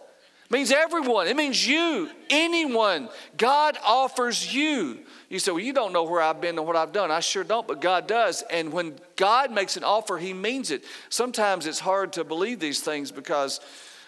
It 0.46 0.52
means 0.52 0.72
everyone. 0.72 1.28
It 1.28 1.36
means 1.36 1.68
you, 1.68 2.10
anyone. 2.30 3.10
God 3.36 3.78
offers 3.84 4.54
you. 4.54 5.00
You 5.30 5.40
say, 5.40 5.52
Well, 5.52 5.62
you 5.62 5.74
don't 5.74 5.92
know 5.92 6.04
where 6.04 6.22
I've 6.22 6.40
been 6.40 6.58
and 6.60 6.68
what 6.68 6.76
I've 6.76 6.92
done. 6.92 7.10
I 7.10 7.22
sure 7.22 7.44
don't, 7.44 7.68
but 7.68 7.82
God 7.82 8.08
does. 8.08 8.44
And 8.52 8.72
when 8.72 8.96
God 9.16 9.52
makes 9.52 9.76
an 9.76 9.84
offer, 9.84 10.20
He 10.20 10.34
means 10.34 10.70
it. 10.70 10.84
Sometimes 11.10 11.66
it's 11.66 11.80
hard 11.80 12.14
to 12.14 12.24
believe 12.24 12.60
these 12.60 12.82
things 12.82 13.12
because 13.12 13.60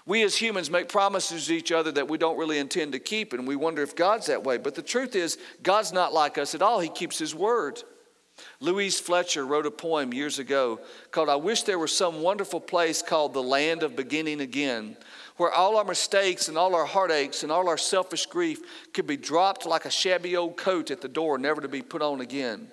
we 0.08 0.22
as 0.22 0.36
humans 0.36 0.70
make 0.70 0.88
promises 0.88 1.48
to 1.48 1.56
each 1.56 1.72
other 1.72 1.92
that 1.94 2.08
we 2.08 2.20
don't 2.20 2.38
really 2.38 2.60
intend 2.60 2.92
to 2.92 3.00
keep, 3.00 3.34
and 3.34 3.48
we 3.48 3.56
wonder 3.56 3.82
if 3.82 3.96
God's 3.96 4.28
that 4.28 4.44
way. 4.44 4.58
But 4.58 4.76
the 4.76 4.84
truth 4.84 5.16
is, 5.16 5.38
God's 5.64 5.92
not 5.92 6.14
like 6.14 6.38
us 6.38 6.54
at 6.54 6.62
all. 6.62 6.80
He 6.80 6.90
keeps 6.90 7.18
His 7.18 7.34
word. 7.34 7.82
Louise 8.60 9.00
Fletcher 9.00 9.46
wrote 9.46 9.66
a 9.66 9.72
poem 9.72 10.14
years 10.14 10.40
ago 10.40 10.80
called 11.10 11.30
I 11.30 11.38
Wish 11.38 11.64
There 11.64 11.80
Was 11.80 11.96
Some 11.96 12.22
Wonderful 12.22 12.60
Place 12.60 13.02
Called 13.02 13.34
the 13.34 13.42
Land 13.42 13.82
of 13.82 13.96
Beginning 13.96 14.42
Again, 14.42 14.96
where 15.38 15.52
all 15.52 15.78
our 15.78 15.86
mistakes 15.86 16.50
and 16.50 16.58
all 16.58 16.76
our 16.76 16.86
heartaches 16.86 17.42
and 17.42 17.52
all 17.52 17.68
our 17.68 17.78
selfish 17.78 18.28
grief 18.28 18.60
could 18.94 19.08
be 19.08 19.18
dropped 19.18 19.66
like 19.66 19.86
a 19.86 19.90
shabby 19.90 20.36
old 20.36 20.56
coat 20.56 20.92
at 20.92 21.02
the 21.02 21.08
door, 21.08 21.40
never 21.40 21.62
to 21.62 21.68
be 21.68 21.82
put 21.82 22.04
on 22.04 22.22
again. 22.22 22.68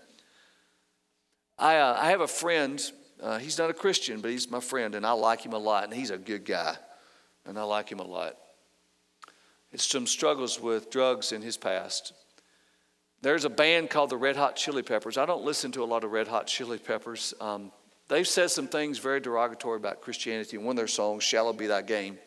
I, 1.59 1.77
uh, 1.77 1.97
I 1.99 2.11
have 2.11 2.21
a 2.21 2.29
friend, 2.29 2.83
uh, 3.23 3.38
he's 3.38 3.57
not 3.57 3.71
a 3.71 3.75
Christian, 3.75 4.21
but 4.21 4.33
he's 4.33 4.51
my 4.51 4.61
friend, 4.61 4.95
and 4.95 5.07
I 5.07 5.12
like 5.12 5.47
him 5.47 5.53
a 5.53 5.59
lot, 5.59 5.85
and 5.85 5.95
he's 5.95 6.11
a 6.11 6.18
good 6.18 6.45
guy 6.45 6.77
and 7.46 7.59
I 7.59 7.62
like 7.62 7.90
him 7.90 8.00
a 8.00 8.07
lot. 8.07 8.37
It's 9.72 9.85
some 9.85 10.07
struggles 10.07 10.61
with 10.61 10.90
drugs 10.90 11.33
in 11.33 11.42
his 11.42 11.57
past. 11.57 12.12
There's 13.22 13.44
a 13.44 13.50
band 13.50 13.88
called 13.88 14.11
the 14.11 14.16
Red 14.16 14.37
Hot 14.37 14.57
Chili 14.57 14.83
Peppers. 14.83 15.16
I 15.16 15.26
don't 15.26 15.44
listen 15.44 15.72
to 15.72 15.83
a 15.83 15.87
lot 15.87 16.05
of 16.05 16.11
Red 16.11 16.28
Hot 16.28 16.46
Chili 16.46 16.78
Peppers. 16.78 17.33
Um, 17.40 17.72
they've 18.09 18.26
said 18.26 18.50
some 18.50 18.66
things 18.66 18.98
very 18.98 19.20
derogatory 19.20 19.76
about 19.76 20.00
Christianity 20.00 20.57
in 20.57 20.64
one 20.64 20.72
of 20.72 20.76
their 20.76 20.88
songs, 20.88 21.22
Shallow 21.22 21.52
Be 21.52 21.68
Thy 21.68 21.83
Game. 21.83 22.18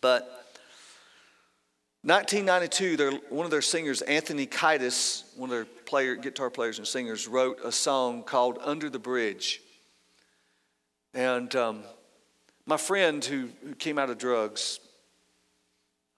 But 0.00 0.22
1992, 2.02 3.22
one 3.30 3.44
of 3.44 3.50
their 3.50 3.62
singers, 3.62 4.02
Anthony 4.02 4.46
Kiedis, 4.46 5.24
one 5.36 5.50
of 5.50 5.56
their 5.56 5.64
player, 5.64 6.14
guitar 6.14 6.50
players 6.50 6.78
and 6.78 6.86
singers, 6.86 7.26
wrote 7.26 7.58
a 7.64 7.72
song 7.72 8.22
called 8.22 8.58
Under 8.62 8.88
the 8.88 8.98
Bridge. 8.98 9.60
And 11.12 11.54
um, 11.56 11.82
my 12.66 12.76
friend 12.76 13.24
who, 13.24 13.48
who 13.62 13.74
came 13.74 13.98
out 13.98 14.10
of 14.10 14.18
drugs, 14.18 14.80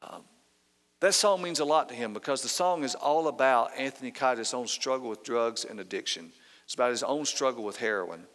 um, 0.02 0.22
that 1.00 1.12
song 1.12 1.42
means 1.42 1.60
a 1.60 1.64
lot 1.64 1.88
to 1.88 1.94
him 1.94 2.12
because 2.12 2.42
the 2.42 2.48
song 2.48 2.84
is 2.84 2.94
all 2.94 3.28
about 3.28 3.70
Anthony 3.76 4.12
Kiedis' 4.12 4.54
own 4.54 4.66
struggle 4.66 5.08
with 5.08 5.22
drugs 5.22 5.64
and 5.64 5.80
addiction. 5.80 6.32
It's 6.64 6.74
about 6.74 6.90
his 6.90 7.02
own 7.02 7.24
struggle 7.24 7.64
with 7.64 7.76
heroin. 7.76 8.26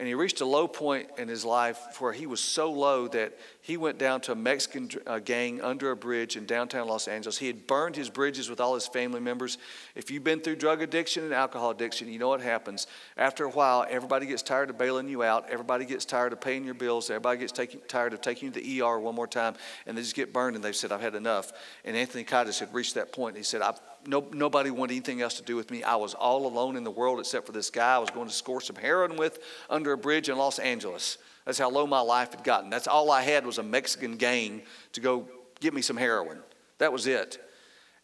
And 0.00 0.08
he 0.08 0.14
reached 0.14 0.40
a 0.40 0.46
low 0.46 0.66
point 0.66 1.10
in 1.18 1.28
his 1.28 1.44
life 1.44 2.00
where 2.00 2.14
he 2.14 2.26
was 2.26 2.40
so 2.40 2.72
low 2.72 3.06
that 3.08 3.38
he 3.60 3.76
went 3.76 3.98
down 3.98 4.22
to 4.22 4.32
a 4.32 4.34
Mexican 4.34 4.88
uh, 5.06 5.18
gang 5.18 5.60
under 5.60 5.90
a 5.90 5.96
bridge 5.96 6.38
in 6.38 6.46
downtown 6.46 6.88
Los 6.88 7.06
Angeles. 7.06 7.36
He 7.36 7.48
had 7.48 7.66
burned 7.66 7.96
his 7.96 8.08
bridges 8.08 8.48
with 8.48 8.62
all 8.62 8.72
his 8.74 8.86
family 8.86 9.20
members. 9.20 9.58
If 9.94 10.10
you've 10.10 10.24
been 10.24 10.40
through 10.40 10.56
drug 10.56 10.80
addiction 10.80 11.24
and 11.24 11.34
alcohol 11.34 11.70
addiction, 11.70 12.08
you 12.08 12.18
know 12.18 12.28
what 12.28 12.40
happens. 12.40 12.86
After 13.18 13.44
a 13.44 13.50
while, 13.50 13.84
everybody 13.90 14.24
gets 14.24 14.42
tired 14.42 14.70
of 14.70 14.78
bailing 14.78 15.06
you 15.06 15.22
out. 15.22 15.50
Everybody 15.50 15.84
gets 15.84 16.06
tired 16.06 16.32
of 16.32 16.40
paying 16.40 16.64
your 16.64 16.72
bills. 16.72 17.10
Everybody 17.10 17.40
gets 17.40 17.52
tired 17.86 18.14
of 18.14 18.22
taking 18.22 18.46
you 18.46 18.54
to 18.54 18.60
the 18.60 18.80
ER 18.80 18.98
one 18.98 19.14
more 19.14 19.26
time. 19.26 19.54
And 19.86 19.98
they 19.98 20.00
just 20.00 20.16
get 20.16 20.32
burned 20.32 20.56
and 20.56 20.64
they've 20.64 20.74
said, 20.74 20.92
I've 20.92 21.02
had 21.02 21.14
enough. 21.14 21.52
And 21.84 21.94
Anthony 21.94 22.24
Kiedis 22.24 22.58
had 22.58 22.72
reached 22.72 22.94
that 22.94 23.12
point. 23.12 23.36
He 23.36 23.42
said, 23.42 23.60
no, 24.06 24.26
nobody 24.32 24.70
wanted 24.70 24.92
anything 24.92 25.20
else 25.20 25.34
to 25.34 25.42
do 25.42 25.56
with 25.56 25.70
me. 25.70 25.82
I 25.82 25.96
was 25.96 26.14
all 26.14 26.46
alone 26.46 26.76
in 26.76 26.84
the 26.84 26.90
world 26.90 27.20
except 27.20 27.46
for 27.46 27.52
this 27.52 27.70
guy 27.70 27.96
I 27.96 27.98
was 27.98 28.10
going 28.10 28.28
to 28.28 28.34
score 28.34 28.60
some 28.60 28.76
heroin 28.76 29.16
with 29.16 29.38
under 29.68 29.92
a 29.92 29.98
bridge 29.98 30.28
in 30.28 30.36
Los 30.36 30.58
Angeles. 30.58 31.18
That's 31.44 31.58
how 31.58 31.70
low 31.70 31.86
my 31.86 32.00
life 32.00 32.32
had 32.32 32.44
gotten. 32.44 32.70
That's 32.70 32.86
all 32.86 33.10
I 33.10 33.22
had 33.22 33.44
was 33.46 33.58
a 33.58 33.62
Mexican 33.62 34.16
gang 34.16 34.62
to 34.92 35.00
go 35.00 35.28
get 35.60 35.74
me 35.74 35.82
some 35.82 35.96
heroin. 35.96 36.38
That 36.78 36.92
was 36.92 37.06
it. 37.06 37.38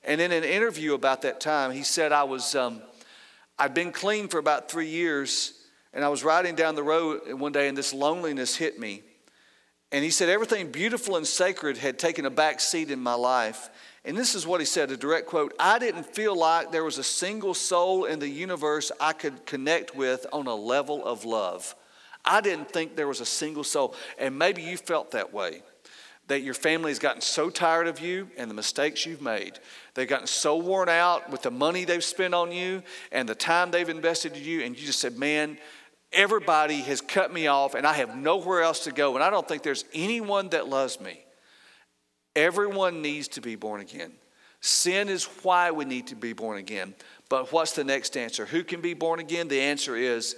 And 0.04 0.20
in 0.20 0.32
an 0.32 0.44
interview 0.44 0.94
about 0.94 1.22
that 1.22 1.40
time, 1.40 1.72
he 1.72 1.82
said, 1.82 2.12
I 2.12 2.24
was, 2.24 2.54
um, 2.54 2.80
I'd 3.58 3.74
been 3.74 3.92
clean 3.92 4.28
for 4.28 4.38
about 4.38 4.70
three 4.70 4.88
years, 4.88 5.54
and 5.92 6.04
I 6.04 6.08
was 6.08 6.22
riding 6.22 6.54
down 6.54 6.74
the 6.74 6.82
road 6.82 7.32
one 7.32 7.52
day, 7.52 7.68
and 7.68 7.76
this 7.76 7.92
loneliness 7.92 8.54
hit 8.54 8.78
me. 8.78 9.02
And 9.92 10.04
he 10.04 10.10
said, 10.10 10.28
everything 10.28 10.70
beautiful 10.70 11.16
and 11.16 11.26
sacred 11.26 11.78
had 11.78 11.98
taken 11.98 12.26
a 12.26 12.30
back 12.30 12.60
seat 12.60 12.90
in 12.90 13.00
my 13.00 13.14
life. 13.14 13.70
And 14.06 14.16
this 14.16 14.36
is 14.36 14.46
what 14.46 14.60
he 14.60 14.66
said 14.66 14.92
a 14.92 14.96
direct 14.96 15.26
quote 15.26 15.52
I 15.58 15.78
didn't 15.80 16.06
feel 16.06 16.38
like 16.38 16.70
there 16.70 16.84
was 16.84 16.96
a 16.96 17.04
single 17.04 17.54
soul 17.54 18.04
in 18.04 18.20
the 18.20 18.28
universe 18.28 18.92
I 19.00 19.12
could 19.12 19.44
connect 19.44 19.96
with 19.96 20.24
on 20.32 20.46
a 20.46 20.54
level 20.54 21.04
of 21.04 21.24
love. 21.24 21.74
I 22.24 22.40
didn't 22.40 22.70
think 22.70 22.96
there 22.96 23.08
was 23.08 23.20
a 23.20 23.26
single 23.26 23.64
soul. 23.64 23.94
And 24.16 24.38
maybe 24.38 24.62
you 24.62 24.76
felt 24.76 25.10
that 25.10 25.34
way. 25.34 25.62
That 26.28 26.42
your 26.42 26.54
family 26.54 26.90
has 26.90 26.98
gotten 26.98 27.20
so 27.20 27.50
tired 27.50 27.86
of 27.86 28.00
you 28.00 28.28
and 28.36 28.50
the 28.50 28.54
mistakes 28.54 29.06
you've 29.06 29.22
made. 29.22 29.60
They've 29.94 30.08
gotten 30.08 30.26
so 30.26 30.56
worn 30.56 30.88
out 30.88 31.30
with 31.30 31.42
the 31.42 31.52
money 31.52 31.84
they've 31.84 32.02
spent 32.02 32.34
on 32.34 32.50
you 32.50 32.82
and 33.12 33.28
the 33.28 33.36
time 33.36 33.70
they've 33.70 33.88
invested 33.88 34.36
in 34.36 34.42
you, 34.42 34.62
and 34.62 34.76
you 34.76 34.86
just 34.86 34.98
said, 34.98 35.16
Man, 35.16 35.56
everybody 36.12 36.80
has 36.80 37.00
cut 37.00 37.32
me 37.32 37.46
off 37.46 37.74
and 37.74 37.86
I 37.86 37.92
have 37.92 38.16
nowhere 38.16 38.62
else 38.62 38.84
to 38.84 38.92
go, 38.92 39.14
and 39.14 39.22
I 39.22 39.30
don't 39.30 39.46
think 39.46 39.62
there's 39.62 39.84
anyone 39.94 40.48
that 40.48 40.66
loves 40.66 41.00
me. 41.00 41.25
Everyone 42.36 43.02
needs 43.02 43.26
to 43.28 43.40
be 43.40 43.56
born 43.56 43.80
again. 43.80 44.12
Sin 44.60 45.08
is 45.08 45.24
why 45.42 45.72
we 45.72 45.84
need 45.84 46.06
to 46.08 46.14
be 46.14 46.32
born 46.32 46.58
again. 46.58 46.94
But 47.28 47.52
what's 47.52 47.72
the 47.72 47.82
next 47.82 48.16
answer? 48.16 48.46
Who 48.46 48.62
can 48.62 48.80
be 48.80 48.94
born 48.94 49.18
again? 49.18 49.48
The 49.48 49.60
answer 49.60 49.96
is 49.96 50.36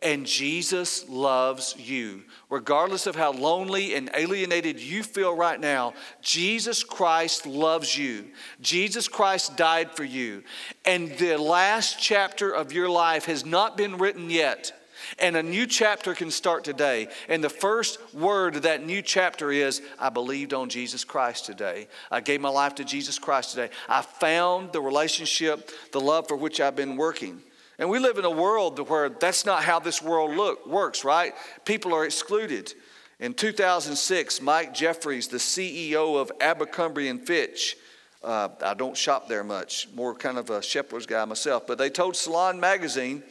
and 0.00 0.26
Jesus 0.26 1.08
loves 1.08 1.74
you. 1.76 2.22
Regardless 2.50 3.06
of 3.06 3.16
how 3.16 3.32
lonely 3.32 3.94
and 3.94 4.10
alienated 4.14 4.78
you 4.78 5.02
feel 5.02 5.34
right 5.34 5.58
now, 5.58 5.94
Jesus 6.22 6.84
Christ 6.84 7.46
loves 7.46 7.98
you. 7.98 8.26
Jesus 8.60 9.08
Christ 9.08 9.56
died 9.56 9.90
for 9.90 10.04
you. 10.04 10.44
And 10.84 11.10
the 11.18 11.36
last 11.36 11.98
chapter 11.98 12.52
of 12.52 12.72
your 12.72 12.88
life 12.88 13.24
has 13.24 13.44
not 13.44 13.76
been 13.76 13.98
written 13.98 14.30
yet. 14.30 14.72
And 15.18 15.36
a 15.36 15.42
new 15.42 15.66
chapter 15.66 16.14
can 16.14 16.30
start 16.30 16.64
today. 16.64 17.08
And 17.28 17.42
the 17.42 17.48
first 17.48 17.98
word 18.14 18.56
of 18.56 18.62
that 18.62 18.84
new 18.84 19.02
chapter 19.02 19.50
is 19.50 19.82
I 19.98 20.10
believed 20.10 20.54
on 20.54 20.68
Jesus 20.68 21.04
Christ 21.04 21.46
today. 21.46 21.88
I 22.10 22.20
gave 22.20 22.40
my 22.40 22.48
life 22.48 22.74
to 22.76 22.84
Jesus 22.84 23.18
Christ 23.18 23.50
today. 23.50 23.70
I 23.88 24.02
found 24.02 24.72
the 24.72 24.80
relationship, 24.80 25.70
the 25.92 26.00
love 26.00 26.28
for 26.28 26.36
which 26.36 26.60
I've 26.60 26.76
been 26.76 26.96
working. 26.96 27.42
And 27.78 27.88
we 27.88 27.98
live 27.98 28.18
in 28.18 28.24
a 28.24 28.30
world 28.30 28.78
where 28.88 29.08
that's 29.08 29.46
not 29.46 29.62
how 29.62 29.78
this 29.78 30.02
world 30.02 30.36
look, 30.36 30.66
works, 30.66 31.04
right? 31.04 31.32
People 31.64 31.94
are 31.94 32.04
excluded. 32.04 32.74
In 33.20 33.34
2006, 33.34 34.40
Mike 34.42 34.74
Jeffries, 34.74 35.28
the 35.28 35.38
CEO 35.38 36.20
of 36.20 36.30
Abercrombie 36.40 37.08
and 37.08 37.24
Fitch, 37.24 37.76
uh, 38.22 38.48
I 38.62 38.74
don't 38.74 38.96
shop 38.96 39.28
there 39.28 39.44
much, 39.44 39.88
more 39.94 40.14
kind 40.14 40.38
of 40.38 40.50
a 40.50 40.58
Sheplers 40.58 41.06
guy 41.06 41.24
myself, 41.24 41.66
but 41.66 41.78
they 41.78 41.90
told 41.90 42.16
Salon 42.16 42.58
Magazine, 42.58 43.22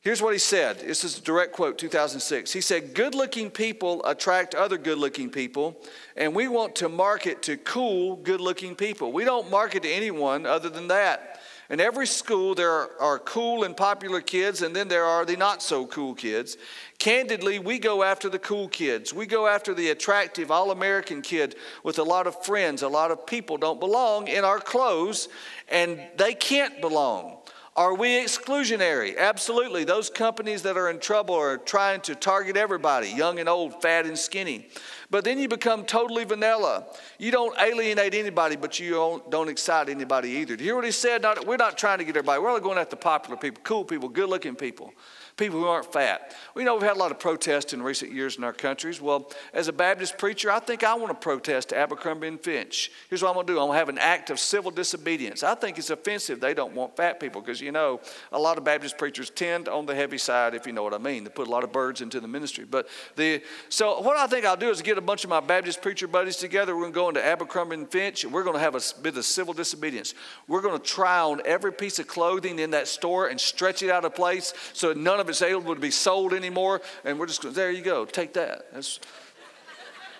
Here's 0.00 0.22
what 0.22 0.32
he 0.32 0.38
said. 0.38 0.78
This 0.78 1.02
is 1.02 1.18
a 1.18 1.20
direct 1.20 1.52
quote, 1.52 1.76
2006. 1.76 2.52
He 2.52 2.60
said, 2.60 2.94
Good 2.94 3.16
looking 3.16 3.50
people 3.50 4.04
attract 4.04 4.54
other 4.54 4.78
good 4.78 4.98
looking 4.98 5.28
people, 5.28 5.76
and 6.16 6.34
we 6.34 6.46
want 6.46 6.76
to 6.76 6.88
market 6.88 7.42
to 7.42 7.56
cool, 7.56 8.14
good 8.14 8.40
looking 8.40 8.76
people. 8.76 9.12
We 9.12 9.24
don't 9.24 9.50
market 9.50 9.82
to 9.82 9.90
anyone 9.90 10.46
other 10.46 10.68
than 10.68 10.88
that. 10.88 11.40
In 11.68 11.80
every 11.80 12.06
school, 12.06 12.54
there 12.54 13.00
are 13.02 13.18
cool 13.18 13.64
and 13.64 13.76
popular 13.76 14.20
kids, 14.20 14.62
and 14.62 14.74
then 14.74 14.86
there 14.88 15.04
are 15.04 15.26
the 15.26 15.36
not 15.36 15.62
so 15.62 15.84
cool 15.84 16.14
kids. 16.14 16.56
Candidly, 16.98 17.58
we 17.58 17.78
go 17.78 18.04
after 18.04 18.30
the 18.30 18.38
cool 18.38 18.68
kids. 18.68 19.12
We 19.12 19.26
go 19.26 19.48
after 19.48 19.74
the 19.74 19.90
attractive, 19.90 20.50
all 20.50 20.70
American 20.70 21.22
kid 21.22 21.56
with 21.82 21.98
a 21.98 22.04
lot 22.04 22.26
of 22.26 22.42
friends. 22.44 22.82
A 22.82 22.88
lot 22.88 23.10
of 23.10 23.26
people 23.26 23.58
don't 23.58 23.80
belong 23.80 24.28
in 24.28 24.44
our 24.44 24.60
clothes, 24.60 25.28
and 25.68 26.00
they 26.16 26.34
can't 26.34 26.80
belong. 26.80 27.38
Are 27.78 27.94
we 27.94 28.08
exclusionary? 28.08 29.16
Absolutely. 29.16 29.84
Those 29.84 30.10
companies 30.10 30.62
that 30.62 30.76
are 30.76 30.90
in 30.90 30.98
trouble 30.98 31.36
are 31.36 31.56
trying 31.56 32.00
to 32.00 32.16
target 32.16 32.56
everybody, 32.56 33.08
young 33.08 33.38
and 33.38 33.48
old, 33.48 33.80
fat 33.80 34.04
and 34.04 34.18
skinny. 34.18 34.68
But 35.10 35.22
then 35.22 35.38
you 35.38 35.46
become 35.46 35.84
totally 35.84 36.24
vanilla. 36.24 36.86
You 37.20 37.30
don't 37.30 37.56
alienate 37.56 38.14
anybody, 38.14 38.56
but 38.56 38.80
you 38.80 39.22
don't, 39.30 39.48
excite 39.48 39.88
anybody 39.88 40.30
either. 40.30 40.56
Do 40.56 40.64
you 40.64 40.70
hear 40.70 40.74
what 40.74 40.86
he 40.86 40.90
said? 40.90 41.22
Not, 41.22 41.46
we're 41.46 41.56
not 41.56 41.78
trying 41.78 41.98
to 41.98 42.04
get 42.04 42.16
everybody. 42.16 42.42
We're 42.42 42.48
only 42.48 42.62
going 42.62 42.78
after 42.78 42.96
popular 42.96 43.36
people, 43.36 43.62
cool 43.62 43.84
people, 43.84 44.08
good 44.08 44.28
looking 44.28 44.56
people 44.56 44.92
people 45.38 45.60
who 45.60 45.66
aren't 45.66 45.90
fat. 45.90 46.36
We 46.54 46.64
know 46.64 46.74
we've 46.74 46.82
had 46.82 46.96
a 46.96 46.98
lot 46.98 47.12
of 47.12 47.18
protests 47.18 47.72
in 47.72 47.80
recent 47.80 48.12
years 48.12 48.36
in 48.36 48.44
our 48.44 48.52
countries. 48.52 49.00
Well, 49.00 49.30
as 49.54 49.68
a 49.68 49.72
Baptist 49.72 50.18
preacher, 50.18 50.50
I 50.50 50.58
think 50.58 50.84
I 50.84 50.94
want 50.94 51.08
to 51.08 51.14
protest 51.14 51.72
Abercrombie 51.72 52.26
and 52.26 52.40
Finch. 52.40 52.90
Here's 53.08 53.22
what 53.22 53.28
I'm 53.28 53.34
going 53.34 53.46
to 53.46 53.52
do 53.52 53.58
I'm 53.58 53.68
going 53.68 53.76
to 53.76 53.78
have 53.78 53.88
an 53.88 53.98
act 53.98 54.30
of 54.30 54.38
civil 54.40 54.70
disobedience. 54.70 55.42
I 55.42 55.54
think 55.54 55.78
it's 55.78 55.90
offensive 55.90 56.40
they 56.40 56.52
don't 56.52 56.74
want 56.74 56.96
fat 56.96 57.20
people 57.20 57.40
because, 57.40 57.60
you 57.60 57.72
know, 57.72 58.00
a 58.32 58.38
lot 58.38 58.58
of 58.58 58.64
Baptist 58.64 58.98
preachers 58.98 59.30
tend 59.30 59.68
on 59.68 59.86
the 59.86 59.94
heavy 59.94 60.18
side, 60.18 60.54
if 60.54 60.66
you 60.66 60.72
know 60.72 60.82
what 60.82 60.92
I 60.92 60.98
mean. 60.98 61.24
They 61.24 61.30
put 61.30 61.46
a 61.46 61.50
lot 61.50 61.64
of 61.64 61.72
birds 61.72 62.00
into 62.00 62.20
the 62.20 62.28
ministry. 62.28 62.64
But 62.68 62.88
the, 63.14 63.40
so 63.68 64.00
what 64.00 64.16
I 64.16 64.26
think 64.26 64.44
I'll 64.44 64.56
do 64.56 64.70
is 64.70 64.82
get 64.82 64.98
a 64.98 65.02
bunch 65.02 65.22
of 65.22 65.30
my 65.30 65.40
Baptist 65.40 65.80
preacher 65.80 66.08
buddies 66.08 66.36
together. 66.36 66.74
We're 66.74 66.82
going 66.82 66.92
to 66.92 66.96
go 66.96 67.08
into 67.10 67.24
Abercrombie 67.24 67.74
and 67.76 67.90
Finch 67.90 68.24
and 68.24 68.32
we're 68.32 68.44
going 68.44 68.56
to 68.56 68.60
have 68.60 68.74
a 68.74 68.80
bit 69.02 69.16
of 69.16 69.24
civil 69.24 69.54
disobedience. 69.54 70.14
We're 70.48 70.62
going 70.62 70.78
to 70.78 70.84
try 70.84 71.20
on 71.20 71.40
every 71.44 71.72
piece 71.72 72.00
of 72.00 72.08
clothing 72.08 72.58
in 72.58 72.72
that 72.72 72.88
store 72.88 73.28
and 73.28 73.40
stretch 73.40 73.84
it 73.84 73.90
out 73.90 74.04
of 74.04 74.16
place 74.16 74.52
so 74.72 74.92
none 74.92 75.20
of 75.20 75.27
it's 75.28 75.42
able 75.42 75.74
to 75.74 75.80
be 75.80 75.90
sold 75.90 76.32
anymore. 76.32 76.80
And 77.04 77.18
we're 77.18 77.26
just 77.26 77.42
going, 77.42 77.54
there 77.54 77.70
you 77.70 77.82
go, 77.82 78.04
take 78.04 78.34
that. 78.34 78.72
That's, 78.72 79.00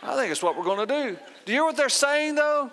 I 0.03 0.15
think 0.17 0.31
it's 0.31 0.43
what 0.43 0.57
we're 0.57 0.65
going 0.65 0.87
to 0.87 0.95
do. 0.95 1.19
Do 1.45 1.53
you 1.53 1.59
hear 1.59 1.65
what 1.65 1.77
they're 1.77 1.89
saying 1.89 2.35
though? 2.35 2.71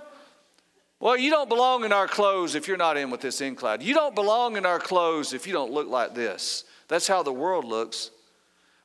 Well, 1.00 1.18
you 1.18 1.30
don't 1.30 1.50
belong 1.50 1.84
in 1.84 1.92
our 1.92 2.08
clothes 2.08 2.56
if 2.56 2.68
you're 2.68 2.78
not 2.78 2.98
in 2.98 3.10
with 3.10 3.22
this 3.22 3.42
incline. 3.42 3.82
You 3.82 3.94
don't 3.94 4.16
belong 4.16 4.58
in 4.58 4.66
our 4.66 4.80
clothes 4.80 5.34
if 5.34 5.46
you 5.46 5.54
don't 5.54 5.72
look 5.72 5.88
like 5.88 6.16
this. 6.16 6.64
That's 6.88 7.08
how 7.08 7.22
the 7.24 7.34
world 7.34 7.66
looks. 7.66 8.12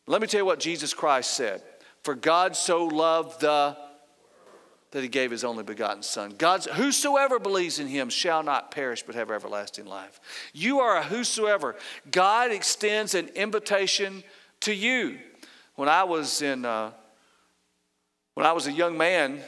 Let 0.07 0.21
me 0.21 0.27
tell 0.27 0.41
you 0.41 0.45
what 0.45 0.59
Jesus 0.59 0.93
Christ 0.93 1.35
said. 1.35 1.63
For 2.03 2.15
God 2.15 2.57
so 2.57 2.85
loved 2.87 3.41
the 3.41 3.77
that 4.93 5.03
he 5.03 5.09
gave 5.09 5.31
his 5.31 5.45
only 5.45 5.63
begotten 5.63 6.03
son. 6.03 6.35
God's 6.37 6.67
whosoever 6.67 7.39
believes 7.39 7.79
in 7.79 7.87
him 7.87 8.09
shall 8.09 8.43
not 8.43 8.71
perish 8.71 9.03
but 9.03 9.15
have 9.15 9.31
everlasting 9.31 9.87
life. 9.87 10.21
You 10.53 10.81
are 10.81 10.97
a 10.97 11.03
whosoever. 11.03 11.77
God 12.11 12.51
extends 12.51 13.15
an 13.15 13.29
invitation 13.29 14.25
to 14.61 14.75
you. 14.75 15.19
When 15.77 15.89
I 15.89 16.05
was 16.05 16.43
in 16.43 16.65
uh, 16.65 16.91
when 18.35 18.47
I 18.47 18.53
was 18.53 18.67
a 18.67 18.73
young 18.73 18.97
man, 18.97 19.41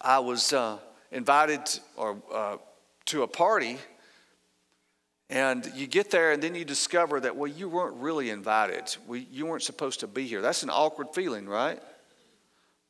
I 0.00 0.18
was 0.18 0.52
uh, 0.52 0.78
invited 1.10 1.62
or 1.96 2.16
uh, 2.32 2.56
to 3.06 3.22
a 3.22 3.26
party 3.26 3.78
and 5.28 5.70
you 5.74 5.86
get 5.86 6.10
there 6.10 6.32
and 6.32 6.42
then 6.42 6.54
you 6.54 6.64
discover 6.64 7.18
that 7.20 7.34
well 7.34 7.50
you 7.50 7.68
weren't 7.68 7.96
really 7.96 8.30
invited 8.30 8.96
we, 9.06 9.26
you 9.30 9.46
weren't 9.46 9.62
supposed 9.62 10.00
to 10.00 10.06
be 10.06 10.26
here 10.26 10.40
that's 10.40 10.62
an 10.62 10.70
awkward 10.70 11.08
feeling 11.14 11.48
right 11.48 11.80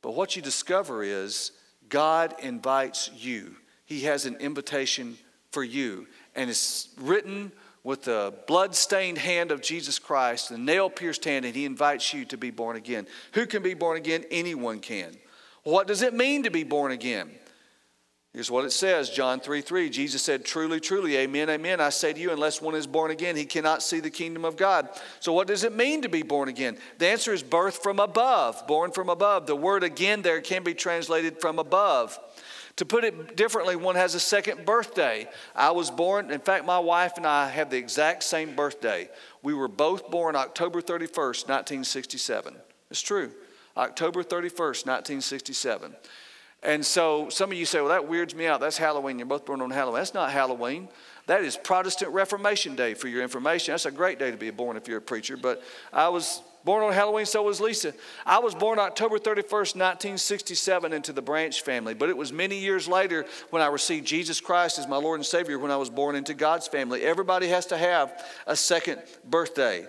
but 0.01 0.15
what 0.15 0.35
you 0.35 0.41
discover 0.41 1.03
is 1.03 1.51
God 1.89 2.35
invites 2.39 3.09
you. 3.15 3.55
He 3.85 4.01
has 4.01 4.25
an 4.25 4.35
invitation 4.35 5.17
for 5.51 5.63
you. 5.63 6.07
And 6.35 6.49
it's 6.49 6.89
written 6.99 7.51
with 7.83 8.03
the 8.03 8.33
blood-stained 8.47 9.17
hand 9.17 9.51
of 9.51 9.61
Jesus 9.61 9.97
Christ, 9.97 10.49
the 10.49 10.57
nail-pierced 10.57 11.23
hand, 11.23 11.45
and 11.45 11.55
he 11.55 11.63
invites 11.63 12.13
you 12.13 12.25
to 12.25 12.37
be 12.37 12.51
born 12.51 12.75
again. 12.75 13.07
Who 13.31 13.45
can 13.45 13.63
be 13.63 13.73
born 13.73 13.97
again? 13.97 14.25
Anyone 14.29 14.79
can. 14.79 15.15
What 15.63 15.87
does 15.87 16.01
it 16.01 16.13
mean 16.13 16.43
to 16.43 16.51
be 16.51 16.63
born 16.63 16.91
again? 16.91 17.31
Here's 18.37 18.51
what 18.51 18.65
it 18.65 18.71
says 18.71 19.09
John 19.09 19.39
3 19.39 19.61
3. 19.61 19.89
Jesus 19.89 20.21
said, 20.21 20.45
Truly, 20.45 20.79
truly, 20.79 21.17
amen, 21.17 21.49
amen. 21.49 21.81
I 21.81 21.89
say 21.89 22.13
to 22.13 22.19
you, 22.19 22.29
unless 22.29 22.61
one 22.61 22.75
is 22.75 22.85
born 22.85 23.09
again, 23.09 23.35
he 23.35 23.45
cannot 23.45 23.81
see 23.81 23.99
the 23.99 24.11
kingdom 24.11 24.45
of 24.45 24.55
God. 24.55 24.89
So, 25.19 25.33
what 25.33 25.47
does 25.47 25.63
it 25.63 25.73
mean 25.73 26.03
to 26.03 26.07
be 26.07 26.21
born 26.21 26.47
again? 26.47 26.77
The 26.99 27.07
answer 27.07 27.33
is 27.33 27.41
birth 27.41 27.81
from 27.81 27.99
above, 27.99 28.67
born 28.67 28.91
from 28.91 29.09
above. 29.09 29.47
The 29.47 29.55
word 29.55 29.83
again 29.83 30.21
there 30.21 30.39
can 30.39 30.61
be 30.61 30.75
translated 30.75 31.41
from 31.41 31.57
above. 31.57 32.19
To 32.75 32.85
put 32.85 33.03
it 33.03 33.35
differently, 33.35 33.75
one 33.75 33.95
has 33.95 34.13
a 34.13 34.19
second 34.19 34.67
birthday. 34.67 35.27
I 35.55 35.71
was 35.71 35.89
born, 35.89 36.29
in 36.29 36.39
fact, 36.39 36.63
my 36.63 36.77
wife 36.77 37.13
and 37.17 37.25
I 37.25 37.49
have 37.49 37.71
the 37.71 37.77
exact 37.77 38.21
same 38.21 38.55
birthday. 38.55 39.09
We 39.41 39.55
were 39.55 39.67
both 39.67 40.11
born 40.11 40.35
October 40.35 40.83
31st, 40.83 41.49
1967. 41.49 42.55
It's 42.91 43.01
true. 43.01 43.31
October 43.75 44.21
31st, 44.21 44.85
1967. 44.85 45.95
And 46.67 46.85
so 46.85 47.29
some 47.29 47.49
of 47.49 47.57
you 47.57 47.65
say, 47.65 47.79
well, 47.79 47.91
that 47.91 48.09
weirds 48.09 48.35
me 48.35 48.45
out. 48.45 48.59
That's 48.59 48.77
Halloween. 48.77 49.17
You're 49.17 49.25
both 49.25 49.45
born 49.45 49.61
on 49.61 49.71
Halloween. 49.71 50.01
That's 50.01 50.13
not 50.13 50.31
Halloween. 50.31 50.89
That 51.25 51.45
is 51.45 51.55
Protestant 51.55 52.11
Reformation 52.11 52.75
Day 52.75 52.93
for 52.93 53.07
your 53.07 53.23
information. 53.23 53.71
That's 53.71 53.85
a 53.85 53.91
great 53.91 54.19
day 54.19 54.31
to 54.31 54.37
be 54.37 54.49
born 54.49 54.75
if 54.75 54.85
you're 54.85 54.97
a 54.97 55.01
preacher. 55.01 55.37
But 55.37 55.63
I 55.93 56.09
was 56.09 56.41
born 56.65 56.83
on 56.83 56.91
Halloween, 56.91 57.25
so 57.25 57.41
was 57.41 57.61
Lisa. 57.61 57.93
I 58.25 58.39
was 58.39 58.53
born 58.53 58.79
October 58.79 59.17
31st, 59.17 59.75
1967, 59.77 60.91
into 60.91 61.13
the 61.13 61.21
Branch 61.21 61.61
family. 61.61 61.93
But 61.93 62.09
it 62.09 62.17
was 62.17 62.33
many 62.33 62.59
years 62.59 62.85
later 62.85 63.25
when 63.49 63.61
I 63.61 63.67
received 63.67 64.05
Jesus 64.05 64.41
Christ 64.41 64.77
as 64.77 64.89
my 64.89 64.97
Lord 64.97 65.21
and 65.21 65.25
Savior 65.25 65.59
when 65.59 65.71
I 65.71 65.77
was 65.77 65.89
born 65.89 66.17
into 66.17 66.33
God's 66.33 66.67
family. 66.67 67.01
Everybody 67.03 67.47
has 67.47 67.67
to 67.67 67.77
have 67.77 68.25
a 68.45 68.57
second 68.57 69.01
birthday. 69.23 69.87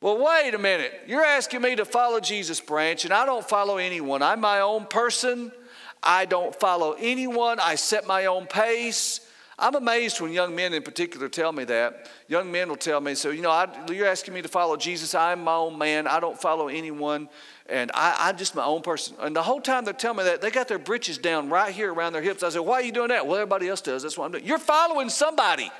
Well, 0.00 0.18
wait 0.18 0.52
a 0.52 0.58
minute. 0.58 0.92
You're 1.06 1.24
asking 1.24 1.62
me 1.62 1.76
to 1.76 1.84
follow 1.84 2.18
Jesus, 2.18 2.60
Branch, 2.60 3.04
and 3.04 3.14
I 3.14 3.24
don't 3.24 3.48
follow 3.48 3.76
anyone. 3.76 4.20
I'm 4.20 4.40
my 4.40 4.58
own 4.60 4.86
person. 4.86 5.52
I 6.02 6.24
don't 6.24 6.54
follow 6.58 6.96
anyone. 6.98 7.58
I 7.60 7.74
set 7.74 8.06
my 8.06 8.26
own 8.26 8.46
pace. 8.46 9.20
I'm 9.58 9.74
amazed 9.74 10.20
when 10.20 10.32
young 10.32 10.54
men 10.54 10.74
in 10.74 10.82
particular 10.82 11.28
tell 11.28 11.50
me 11.50 11.64
that. 11.64 12.10
Young 12.28 12.52
men 12.52 12.68
will 12.68 12.76
tell 12.76 13.00
me, 13.00 13.14
so, 13.14 13.30
you 13.30 13.40
know, 13.40 13.50
I, 13.50 13.68
you're 13.90 14.06
asking 14.06 14.34
me 14.34 14.42
to 14.42 14.48
follow 14.48 14.76
Jesus. 14.76 15.14
I'm 15.14 15.44
my 15.44 15.54
own 15.54 15.78
man. 15.78 16.06
I 16.06 16.20
don't 16.20 16.38
follow 16.38 16.68
anyone. 16.68 17.30
And 17.66 17.90
I, 17.94 18.28
am 18.28 18.36
just 18.36 18.54
my 18.54 18.64
own 18.64 18.82
person. 18.82 19.16
And 19.18 19.34
the 19.34 19.42
whole 19.42 19.62
time 19.62 19.84
they're 19.84 19.94
telling 19.94 20.18
me 20.18 20.24
that, 20.24 20.42
they 20.42 20.50
got 20.50 20.68
their 20.68 20.78
britches 20.78 21.16
down 21.16 21.48
right 21.48 21.74
here 21.74 21.92
around 21.92 22.12
their 22.12 22.20
hips. 22.20 22.42
I 22.42 22.50
said, 22.50 22.60
why 22.60 22.74
are 22.74 22.82
you 22.82 22.92
doing 22.92 23.08
that? 23.08 23.26
Well, 23.26 23.36
everybody 23.36 23.66
else 23.68 23.80
does. 23.80 24.02
That's 24.02 24.18
what 24.18 24.26
I'm 24.26 24.32
doing. 24.32 24.44
You're 24.44 24.58
following 24.58 25.08
somebody. 25.08 25.72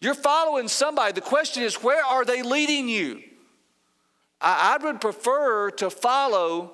You're 0.00 0.14
following 0.14 0.68
somebody. 0.68 1.12
The 1.12 1.20
question 1.20 1.62
is, 1.62 1.82
where 1.82 2.04
are 2.04 2.24
they 2.24 2.42
leading 2.42 2.88
you? 2.88 3.22
I, 4.40 4.78
I 4.80 4.84
would 4.84 5.02
prefer 5.02 5.70
to 5.72 5.90
follow 5.90 6.72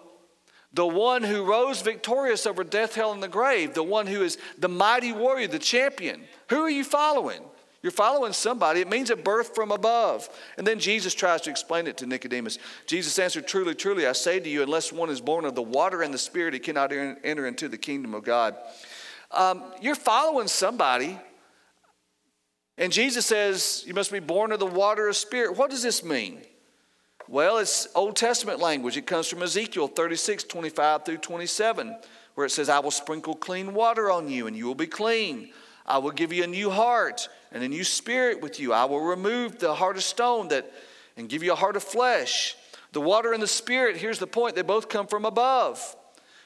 the 0.72 0.86
one 0.86 1.22
who 1.22 1.44
rose 1.44 1.82
victorious 1.82 2.46
over 2.46 2.62
death, 2.62 2.94
hell, 2.94 3.12
and 3.12 3.22
the 3.22 3.28
grave, 3.28 3.74
the 3.74 3.82
one 3.82 4.06
who 4.06 4.22
is 4.22 4.38
the 4.58 4.68
mighty 4.68 5.12
warrior, 5.12 5.48
the 5.48 5.58
champion. 5.58 6.22
Who 6.48 6.60
are 6.60 6.70
you 6.70 6.84
following? 6.84 7.42
You're 7.82 7.92
following 7.92 8.34
somebody. 8.34 8.80
It 8.80 8.90
means 8.90 9.08
a 9.08 9.16
birth 9.16 9.54
from 9.54 9.72
above. 9.72 10.28
And 10.58 10.66
then 10.66 10.78
Jesus 10.78 11.14
tries 11.14 11.40
to 11.42 11.50
explain 11.50 11.86
it 11.86 11.96
to 11.98 12.06
Nicodemus. 12.06 12.58
Jesus 12.86 13.18
answered, 13.18 13.48
Truly, 13.48 13.74
truly, 13.74 14.06
I 14.06 14.12
say 14.12 14.38
to 14.38 14.48
you, 14.48 14.62
unless 14.62 14.92
one 14.92 15.08
is 15.08 15.20
born 15.20 15.46
of 15.46 15.54
the 15.54 15.62
water 15.62 16.02
and 16.02 16.12
the 16.12 16.18
Spirit, 16.18 16.52
he 16.52 16.60
cannot 16.60 16.92
enter 16.92 17.46
into 17.46 17.68
the 17.68 17.78
kingdom 17.78 18.14
of 18.14 18.22
God. 18.22 18.54
Um, 19.30 19.64
you're 19.80 19.94
following 19.94 20.46
somebody. 20.46 21.18
And 22.76 22.92
Jesus 22.92 23.24
says, 23.24 23.82
You 23.86 23.94
must 23.94 24.12
be 24.12 24.20
born 24.20 24.52
of 24.52 24.60
the 24.60 24.66
water 24.66 25.08
of 25.08 25.16
Spirit. 25.16 25.56
What 25.56 25.70
does 25.70 25.82
this 25.82 26.04
mean? 26.04 26.42
Well, 27.30 27.58
it's 27.58 27.86
Old 27.94 28.16
Testament 28.16 28.58
language. 28.58 28.96
It 28.96 29.06
comes 29.06 29.28
from 29.28 29.44
Ezekiel 29.44 29.86
36, 29.86 30.42
25 30.42 31.04
through 31.04 31.18
27, 31.18 31.96
where 32.34 32.44
it 32.44 32.50
says, 32.50 32.68
I 32.68 32.80
will 32.80 32.90
sprinkle 32.90 33.36
clean 33.36 33.72
water 33.72 34.10
on 34.10 34.28
you, 34.28 34.48
and 34.48 34.56
you 34.56 34.66
will 34.66 34.74
be 34.74 34.88
clean. 34.88 35.52
I 35.86 35.98
will 35.98 36.10
give 36.10 36.32
you 36.32 36.42
a 36.42 36.48
new 36.48 36.70
heart 36.70 37.28
and 37.52 37.62
a 37.62 37.68
new 37.68 37.84
spirit 37.84 38.42
with 38.42 38.58
you. 38.58 38.72
I 38.72 38.86
will 38.86 38.98
remove 38.98 39.60
the 39.60 39.72
heart 39.76 39.96
of 39.96 40.02
stone 40.02 40.48
that, 40.48 40.72
and 41.16 41.28
give 41.28 41.44
you 41.44 41.52
a 41.52 41.54
heart 41.54 41.76
of 41.76 41.84
flesh. 41.84 42.56
The 42.90 43.00
water 43.00 43.32
and 43.32 43.40
the 43.40 43.46
spirit, 43.46 43.96
here's 43.96 44.18
the 44.18 44.26
point, 44.26 44.56
they 44.56 44.62
both 44.62 44.88
come 44.88 45.06
from 45.06 45.24
above. 45.24 45.94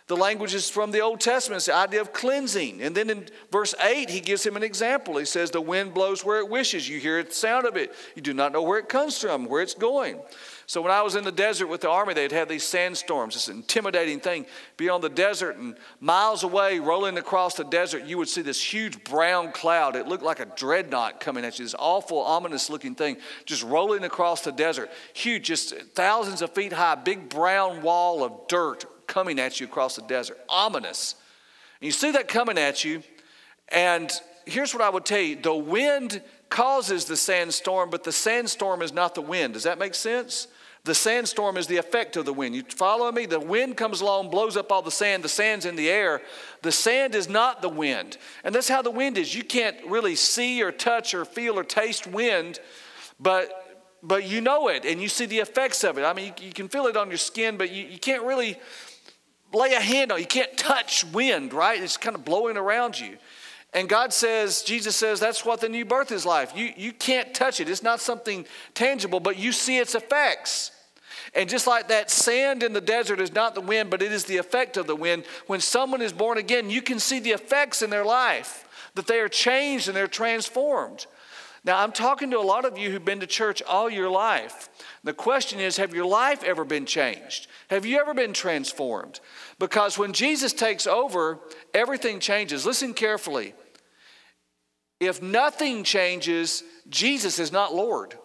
The 0.07 0.17
language 0.17 0.53
is 0.53 0.69
from 0.69 0.91
the 0.91 1.01
Old 1.01 1.21
Testament. 1.21 1.59
It's 1.59 1.67
the 1.67 1.75
idea 1.75 2.03
of 2.03 2.13
cleansing. 2.13 2.83
And 2.83 2.95
then 2.95 3.09
in 3.09 3.27
verse 3.51 3.75
8, 3.81 4.11
he 4.11 4.21
gives 4.21 4.45
him 4.45 4.55
an 4.55 4.63
example. 4.63 5.17
He 5.17 5.25
says, 5.25 5.51
The 5.51 5.63
wind 5.63 5.95
blows 5.95 6.23
where 6.23 6.41
it 6.41 6.49
wishes. 6.51 6.87
You 6.87 7.01
hear 7.01 7.23
the 7.23 7.33
sound 7.33 7.67
of 7.67 7.79
it. 7.79 7.95
You 8.15 8.21
do 8.21 8.35
not 8.35 8.53
know 8.53 8.61
where 8.61 8.79
it 8.79 8.91
comes 8.91 9.19
from, 9.19 9.47
where 9.47 9.63
it's 9.63 9.73
going. 9.73 10.21
So 10.67 10.83
when 10.83 10.93
I 10.93 11.01
was 11.01 11.15
in 11.15 11.25
the 11.25 11.33
desert 11.33 11.69
with 11.69 11.81
the 11.81 11.91
army, 11.91 12.13
they'd 12.13 12.33
have 12.33 12.51
these 12.51 12.65
sandstorms, 12.65 13.33
this 13.33 13.49
intimidating 13.49 14.21
thing. 14.21 14.45
Be 14.77 14.91
on 14.91 15.01
the 15.01 15.09
desert 15.09 15.57
and 15.57 15.75
miles 16.01 16.43
away, 16.43 16.81
rolling 16.81 17.17
across 17.17 17.55
the 17.55 17.65
desert, 17.65 18.05
you 18.05 18.19
would 18.19 18.29
see 18.29 18.43
this 18.43 18.63
huge 18.63 19.05
brown 19.05 19.53
cloud. 19.53 19.97
It 19.97 20.07
looked 20.07 20.23
like 20.23 20.41
a 20.41 20.47
dreadnought 20.47 21.19
coming 21.19 21.47
at 21.47 21.59
you, 21.59 21.65
this 21.65 21.75
awful, 21.79 22.19
ominous 22.19 22.69
looking 22.69 22.95
thing, 22.95 23.17
just 23.47 23.63
rolling 23.63 24.05
across 24.05 24.43
the 24.43 24.53
desert. 24.53 24.91
Huge, 25.15 25.47
just 25.47 25.75
thousands 25.95 26.43
of 26.43 26.55
feet 26.55 26.75
high, 26.75 26.95
big 26.95 27.31
brown 27.31 27.81
wall 27.81 28.23
of 28.23 28.49
dirt 28.49 28.85
coming 29.07 29.39
at 29.39 29.61
you 29.61 29.67
across 29.67 29.97
the 29.97 30.03
desert. 30.03 30.39
Ominous. 30.49 31.15
And 31.81 31.87
you 31.87 31.93
see 31.93 32.11
that 32.13 32.29
coming 32.29 32.59
at 32.59 32.85
you, 32.85 33.03
and 33.69 34.11
here's 34.47 34.75
what 34.75 34.83
I 34.83 34.89
would 34.89 35.05
tell 35.05 35.21
you 35.21 35.37
the 35.37 35.55
wind 35.55 36.23
causes 36.49 37.07
the 37.07 37.17
sandstorm, 37.17 37.91
but 37.91 38.05
the 38.05 38.13
sandstorm 38.13 38.83
is 38.83 38.93
not 38.93 39.15
the 39.15 39.21
wind. 39.23 39.55
Does 39.55 39.65
that 39.65 39.79
make 39.79 39.95
sense? 39.95 40.49
The 40.85 40.95
sandstorm 40.95 41.57
is 41.57 41.67
the 41.67 41.79
effect 41.79 42.17
of 42.19 42.27
the 42.27 42.33
wind. 42.33 42.55
You 42.55 42.63
follow 42.63 43.11
me? 43.11 43.25
The 43.25 43.41
wind 43.41 43.79
comes 43.79 44.03
along, 44.03 44.29
blows 44.29 44.55
up 44.55 44.71
all 44.71 44.83
the 44.83 44.91
sand. 44.91 45.25
The 45.25 45.31
sand's 45.31 45.65
in 45.65 45.77
the 45.77 45.89
air. 45.89 46.21
The 46.61 46.73
sand 46.73 47.15
is 47.15 47.27
not 47.27 47.63
the 47.63 47.71
wind. 47.71 48.19
And 48.45 48.55
that's 48.55 48.69
how 48.69 48.83
the 48.83 48.91
wind 48.91 49.17
is. 49.17 49.35
You 49.35 49.45
can't 49.45 49.77
really 49.87 50.15
see 50.15 50.63
or 50.63 50.71
touch 50.71 51.15
or 51.15 51.25
feel 51.25 51.59
or 51.59 51.65
taste 51.65 52.07
wind, 52.07 52.61
but 53.19 53.61
but 54.03 54.25
you 54.25 54.43
know 54.43 54.69
it 54.69 54.85
and 54.85 55.01
you 55.01 55.09
see 55.09 55.25
the 55.25 55.39
effects 55.39 55.83
of 55.83 55.97
it. 55.97 56.05
I 56.05 56.13
mean, 56.13 56.35
you, 56.39 56.49
you 56.49 56.53
can 56.53 56.69
feel 56.69 56.87
it 56.87 56.97
on 56.99 57.09
your 57.09 57.17
skin, 57.17 57.57
but 57.57 57.71
you, 57.71 57.87
you 57.87 57.99
can't 57.99 58.23
really 58.23 58.59
lay 59.55 59.73
a 59.73 59.81
hand 59.81 60.13
on. 60.13 60.19
You 60.19 60.27
can't 60.27 60.57
touch 60.57 61.05
wind, 61.13 61.53
right? 61.53 61.83
It's 61.83 61.97
kind 61.97 62.17
of 62.17 62.25
blowing 62.25 62.57
around 62.57 62.99
you. 62.99 63.17
And 63.73 63.89
God 63.89 64.13
says, 64.13 64.63
Jesus 64.63 64.95
says, 64.95 65.19
that's 65.19 65.45
what 65.45 65.61
the 65.61 65.69
new 65.69 65.85
birth 65.85 66.13
is 66.13 66.25
like. 66.25 66.57
You, 66.57 66.73
you 66.77 66.93
can't 66.93 67.35
touch 67.35 67.61
it. 67.61 67.69
It's 67.69 67.83
not 67.83 68.01
something 68.01 68.47
tangible, 68.73 69.19
but 69.19 69.37
you 69.37 69.51
see 69.51 69.79
its 69.79 69.95
effects. 69.97 70.71
And 71.35 71.49
just 71.49 71.67
like 71.67 71.89
that 71.89 72.11
sand 72.11 72.63
in 72.63 72.73
the 72.73 72.81
desert 72.81 73.21
is 73.21 73.33
not 73.33 73.57
the 73.57 73.61
wind, 73.61 73.91
but 73.91 74.03
it 74.03 74.13
is 74.13 74.25
the 74.25 74.37
effect 74.37 74.77
of 74.77 74.87
the 74.87 74.95
wind, 74.95 75.25
when 75.49 75.61
someone 75.61 76.03
is 76.03 76.13
born 76.13 76.39
again, 76.39 76.71
you 76.71 76.83
can 76.83 77.01
see 77.01 77.19
the 77.19 77.33
effects 77.33 77.83
in 77.83 77.91
their 77.91 78.05
life, 78.05 78.69
that 78.95 79.09
they 79.09 79.19
are 79.19 79.29
changed 79.29 79.89
and 79.89 79.97
they're 79.97 80.07
transformed. 80.07 81.07
Now, 81.65 81.83
I'm 81.83 81.93
talking 81.93 82.31
to 82.31 82.39
a 82.39 82.41
lot 82.41 82.67
of 82.67 82.77
you 82.77 82.91
who've 82.91 83.05
been 83.05 83.21
to 83.21 83.27
church 83.27 83.63
all 83.63 83.89
your 83.89 84.11
life. 84.11 84.69
The 85.03 85.15
question 85.15 85.61
is 85.61 85.79
Have 85.79 85.95
your 85.95 86.05
life 86.05 86.45
ever 86.45 86.65
been 86.65 86.85
changed? 86.85 87.47
Have 87.69 87.87
you 87.87 87.99
ever 87.99 88.13
been 88.13 88.35
transformed? 88.35 89.21
Because 89.59 89.97
when 89.97 90.13
Jesus 90.13 90.53
takes 90.53 90.87
over, 90.87 91.41
everything 91.73 92.21
changes. 92.21 92.67
Listen 92.67 92.93
carefully. 92.93 93.55
If 95.01 95.23
nothing 95.23 95.85
changes, 95.85 96.63
Jesus 96.89 97.39
is 97.39 97.51
not 97.51 97.75
Lord. 97.75 98.19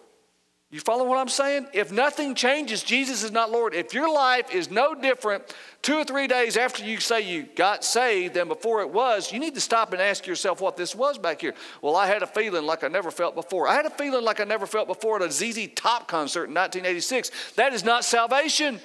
You 0.72 0.78
follow 0.78 1.04
what 1.04 1.18
I'm 1.18 1.28
saying? 1.28 1.66
If 1.72 1.90
nothing 1.90 2.36
changes, 2.36 2.84
Jesus 2.84 3.24
is 3.24 3.32
not 3.32 3.50
Lord. 3.50 3.74
If 3.74 3.92
your 3.92 4.12
life 4.12 4.54
is 4.54 4.70
no 4.70 4.94
different 4.94 5.42
two 5.82 5.96
or 5.96 6.04
three 6.04 6.28
days 6.28 6.56
after 6.56 6.84
you 6.84 7.00
say 7.00 7.22
you 7.22 7.42
got 7.56 7.82
saved 7.82 8.34
than 8.34 8.46
before 8.46 8.80
it 8.80 8.88
was, 8.88 9.32
you 9.32 9.40
need 9.40 9.54
to 9.54 9.60
stop 9.60 9.92
and 9.92 10.00
ask 10.00 10.28
yourself 10.28 10.60
what 10.60 10.76
this 10.76 10.94
was 10.94 11.18
back 11.18 11.40
here. 11.40 11.54
Well, 11.82 11.96
I 11.96 12.06
had 12.06 12.22
a 12.22 12.26
feeling 12.26 12.66
like 12.66 12.84
I 12.84 12.88
never 12.88 13.10
felt 13.10 13.34
before. 13.34 13.66
I 13.66 13.74
had 13.74 13.84
a 13.84 13.90
feeling 13.90 14.24
like 14.24 14.40
I 14.40 14.44
never 14.44 14.64
felt 14.64 14.86
before 14.86 15.16
at 15.16 15.22
a 15.22 15.32
ZZ 15.32 15.70
Top 15.74 16.06
concert 16.06 16.44
in 16.44 16.54
1986. 16.54 17.54
That 17.56 17.72
is 17.72 17.82
not 17.82 18.04
salvation. 18.04 18.78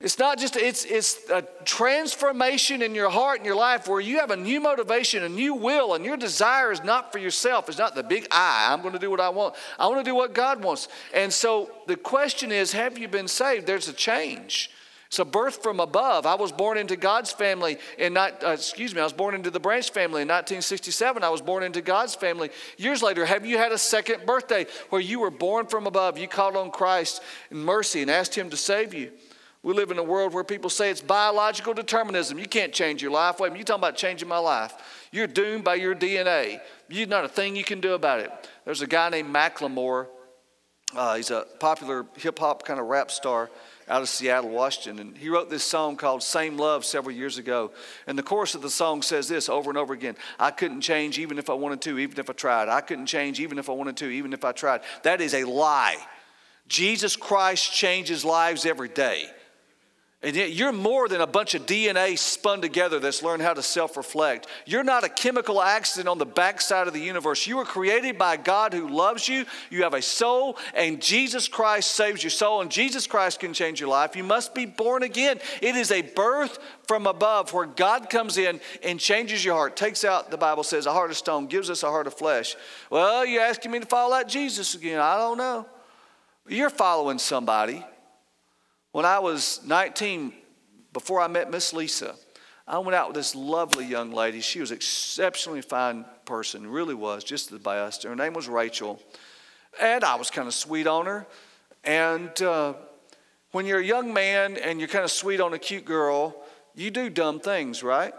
It's 0.00 0.18
not 0.18 0.38
just, 0.38 0.54
it's, 0.56 0.84
it's 0.84 1.28
a 1.28 1.42
transformation 1.64 2.82
in 2.82 2.94
your 2.94 3.10
heart 3.10 3.38
and 3.38 3.46
your 3.46 3.56
life 3.56 3.88
where 3.88 4.00
you 4.00 4.20
have 4.20 4.30
a 4.30 4.36
new 4.36 4.60
motivation, 4.60 5.24
a 5.24 5.28
new 5.28 5.54
will, 5.54 5.94
and 5.94 6.04
your 6.04 6.16
desire 6.16 6.70
is 6.70 6.84
not 6.84 7.10
for 7.10 7.18
yourself. 7.18 7.68
It's 7.68 7.78
not 7.78 7.96
the 7.96 8.04
big 8.04 8.28
I, 8.30 8.68
I'm 8.72 8.80
going 8.80 8.92
to 8.92 9.00
do 9.00 9.10
what 9.10 9.18
I 9.18 9.28
want. 9.28 9.56
I 9.76 9.88
want 9.88 9.98
to 9.98 10.08
do 10.08 10.14
what 10.14 10.34
God 10.34 10.62
wants. 10.62 10.86
And 11.12 11.32
so 11.32 11.72
the 11.88 11.96
question 11.96 12.52
is 12.52 12.70
have 12.72 12.96
you 12.96 13.08
been 13.08 13.26
saved? 13.26 13.66
There's 13.66 13.88
a 13.88 13.92
change. 13.92 14.70
It's 15.08 15.18
a 15.18 15.24
birth 15.24 15.62
from 15.62 15.80
above. 15.80 16.26
I 16.26 16.34
was 16.34 16.52
born 16.52 16.78
into 16.78 16.94
God's 16.94 17.32
family 17.32 17.78
in 17.96 18.12
not, 18.12 18.44
uh, 18.44 18.50
excuse 18.50 18.94
me, 18.94 19.00
I 19.00 19.04
was 19.04 19.14
born 19.14 19.34
into 19.34 19.50
the 19.50 19.58
Branch 19.58 19.90
family 19.90 20.20
in 20.20 20.28
1967. 20.28 21.24
I 21.24 21.30
was 21.30 21.40
born 21.40 21.62
into 21.62 21.80
God's 21.80 22.14
family. 22.14 22.50
Years 22.76 23.02
later, 23.02 23.24
have 23.24 23.46
you 23.46 23.56
had 23.56 23.72
a 23.72 23.78
second 23.78 24.26
birthday 24.26 24.66
where 24.90 25.00
you 25.00 25.18
were 25.18 25.30
born 25.30 25.66
from 25.66 25.86
above? 25.86 26.18
You 26.18 26.28
called 26.28 26.56
on 26.56 26.70
Christ 26.70 27.22
in 27.50 27.56
mercy 27.56 28.02
and 28.02 28.10
asked 28.10 28.34
Him 28.34 28.50
to 28.50 28.56
save 28.56 28.92
you. 28.92 29.10
We 29.62 29.74
live 29.74 29.90
in 29.90 29.98
a 29.98 30.04
world 30.04 30.32
where 30.32 30.44
people 30.44 30.70
say 30.70 30.90
it's 30.90 31.00
biological 31.00 31.74
determinism. 31.74 32.38
You 32.38 32.46
can't 32.46 32.72
change 32.72 33.02
your 33.02 33.10
life. 33.10 33.40
Wait, 33.40 33.56
you 33.56 33.64
talking 33.64 33.80
about 33.80 33.96
changing 33.96 34.28
my 34.28 34.38
life? 34.38 34.72
You're 35.10 35.26
doomed 35.26 35.64
by 35.64 35.74
your 35.74 35.94
DNA. 35.94 36.60
You're 36.88 37.08
not 37.08 37.24
a 37.24 37.28
thing 37.28 37.56
you 37.56 37.64
can 37.64 37.80
do 37.80 37.94
about 37.94 38.20
it. 38.20 38.30
There's 38.64 38.82
a 38.82 38.86
guy 38.86 39.08
named 39.08 39.34
Macklemore. 39.34 40.06
Uh, 40.96 41.16
he's 41.16 41.30
a 41.30 41.44
popular 41.58 42.06
hip 42.16 42.38
hop 42.38 42.64
kind 42.64 42.80
of 42.80 42.86
rap 42.86 43.10
star 43.10 43.50
out 43.88 44.00
of 44.00 44.08
Seattle, 44.08 44.50
Washington. 44.50 45.00
And 45.00 45.18
he 45.18 45.28
wrote 45.28 45.50
this 45.50 45.64
song 45.64 45.96
called 45.96 46.22
Same 46.22 46.56
Love 46.56 46.84
several 46.84 47.14
years 47.14 47.36
ago. 47.36 47.72
And 48.06 48.16
the 48.16 48.22
chorus 48.22 48.54
of 48.54 48.62
the 48.62 48.70
song 48.70 49.02
says 49.02 49.28
this 49.28 49.48
over 49.48 49.70
and 49.70 49.76
over 49.76 49.92
again 49.92 50.16
I 50.38 50.50
couldn't 50.50 50.82
change 50.82 51.18
even 51.18 51.36
if 51.36 51.50
I 51.50 51.54
wanted 51.54 51.80
to, 51.82 51.98
even 51.98 52.18
if 52.18 52.30
I 52.30 52.32
tried. 52.32 52.68
I 52.68 52.80
couldn't 52.80 53.06
change 53.06 53.40
even 53.40 53.58
if 53.58 53.68
I 53.68 53.72
wanted 53.72 53.96
to, 53.98 54.08
even 54.08 54.32
if 54.32 54.44
I 54.44 54.52
tried. 54.52 54.82
That 55.02 55.20
is 55.20 55.34
a 55.34 55.44
lie. 55.44 55.96
Jesus 56.68 57.16
Christ 57.16 57.72
changes 57.72 58.24
lives 58.24 58.64
every 58.64 58.88
day. 58.88 59.24
And 60.20 60.34
yet, 60.34 60.50
you're 60.50 60.72
more 60.72 61.06
than 61.06 61.20
a 61.20 61.28
bunch 61.28 61.54
of 61.54 61.64
DNA 61.64 62.18
spun 62.18 62.60
together 62.60 62.98
that's 62.98 63.22
learned 63.22 63.40
how 63.40 63.54
to 63.54 63.62
self 63.62 63.96
reflect. 63.96 64.48
You're 64.66 64.82
not 64.82 65.04
a 65.04 65.08
chemical 65.08 65.62
accident 65.62 66.08
on 66.08 66.18
the 66.18 66.26
backside 66.26 66.88
of 66.88 66.92
the 66.92 67.00
universe. 67.00 67.46
You 67.46 67.56
were 67.56 67.64
created 67.64 68.18
by 68.18 68.36
God 68.36 68.72
who 68.72 68.88
loves 68.88 69.28
you. 69.28 69.44
You 69.70 69.84
have 69.84 69.94
a 69.94 70.02
soul, 70.02 70.58
and 70.74 71.00
Jesus 71.00 71.46
Christ 71.46 71.92
saves 71.92 72.20
your 72.20 72.32
soul, 72.32 72.62
and 72.62 72.70
Jesus 72.70 73.06
Christ 73.06 73.38
can 73.38 73.52
change 73.52 73.78
your 73.78 73.90
life. 73.90 74.16
You 74.16 74.24
must 74.24 74.56
be 74.56 74.66
born 74.66 75.04
again. 75.04 75.38
It 75.62 75.76
is 75.76 75.92
a 75.92 76.02
birth 76.02 76.58
from 76.88 77.06
above 77.06 77.52
where 77.52 77.66
God 77.66 78.10
comes 78.10 78.38
in 78.38 78.60
and 78.82 78.98
changes 78.98 79.44
your 79.44 79.54
heart, 79.54 79.76
takes 79.76 80.04
out, 80.04 80.32
the 80.32 80.36
Bible 80.36 80.64
says, 80.64 80.86
a 80.86 80.92
heart 80.92 81.12
of 81.12 81.16
stone, 81.16 81.46
gives 81.46 81.70
us 81.70 81.84
a 81.84 81.90
heart 81.90 82.08
of 82.08 82.14
flesh. 82.14 82.56
Well, 82.90 83.24
you're 83.24 83.42
asking 83.42 83.70
me 83.70 83.78
to 83.78 83.86
follow 83.86 84.16
that 84.16 84.28
Jesus 84.28 84.74
again. 84.74 84.98
I 84.98 85.16
don't 85.16 85.38
know. 85.38 85.64
You're 86.48 86.70
following 86.70 87.20
somebody. 87.20 87.84
When 88.92 89.04
I 89.04 89.18
was 89.18 89.60
19, 89.66 90.32
before 90.92 91.20
I 91.20 91.28
met 91.28 91.50
Miss 91.50 91.72
Lisa, 91.74 92.14
I 92.66 92.78
went 92.78 92.94
out 92.94 93.08
with 93.08 93.16
this 93.16 93.34
lovely 93.34 93.84
young 93.84 94.12
lady. 94.12 94.40
She 94.40 94.60
was 94.60 94.70
an 94.70 94.76
exceptionally 94.76 95.60
fine 95.60 96.06
person, 96.24 96.66
really 96.66 96.94
was, 96.94 97.22
just 97.22 97.50
the 97.50 97.58
best. 97.58 98.04
Her 98.04 98.16
name 98.16 98.32
was 98.32 98.48
Rachel. 98.48 99.00
And 99.80 100.04
I 100.04 100.14
was 100.14 100.30
kind 100.30 100.48
of 100.48 100.54
sweet 100.54 100.86
on 100.86 101.06
her. 101.06 101.26
And 101.84 102.40
uh, 102.40 102.74
when 103.52 103.66
you're 103.66 103.80
a 103.80 103.84
young 103.84 104.12
man 104.12 104.56
and 104.56 104.78
you're 104.78 104.88
kind 104.88 105.04
of 105.04 105.10
sweet 105.10 105.40
on 105.40 105.52
a 105.52 105.58
cute 105.58 105.84
girl, 105.84 106.34
you 106.74 106.90
do 106.90 107.10
dumb 107.10 107.40
things, 107.40 107.82
right? 107.82 108.14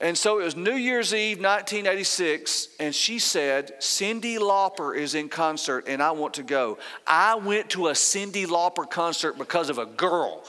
And 0.00 0.16
so 0.16 0.40
it 0.40 0.44
was 0.44 0.56
New 0.56 0.76
Year's 0.76 1.12
Eve, 1.12 1.38
1986, 1.38 2.68
and 2.80 2.94
she 2.94 3.18
said, 3.18 3.72
Cyndi 3.80 4.38
Lauper 4.38 4.96
is 4.96 5.14
in 5.14 5.28
concert 5.28 5.84
and 5.86 6.02
I 6.02 6.12
want 6.12 6.34
to 6.34 6.42
go. 6.42 6.78
I 7.06 7.34
went 7.34 7.68
to 7.70 7.88
a 7.88 7.92
Cyndi 7.92 8.46
Lauper 8.46 8.88
concert 8.88 9.36
because 9.36 9.68
of 9.68 9.76
a 9.76 9.84
girl. 9.84 10.44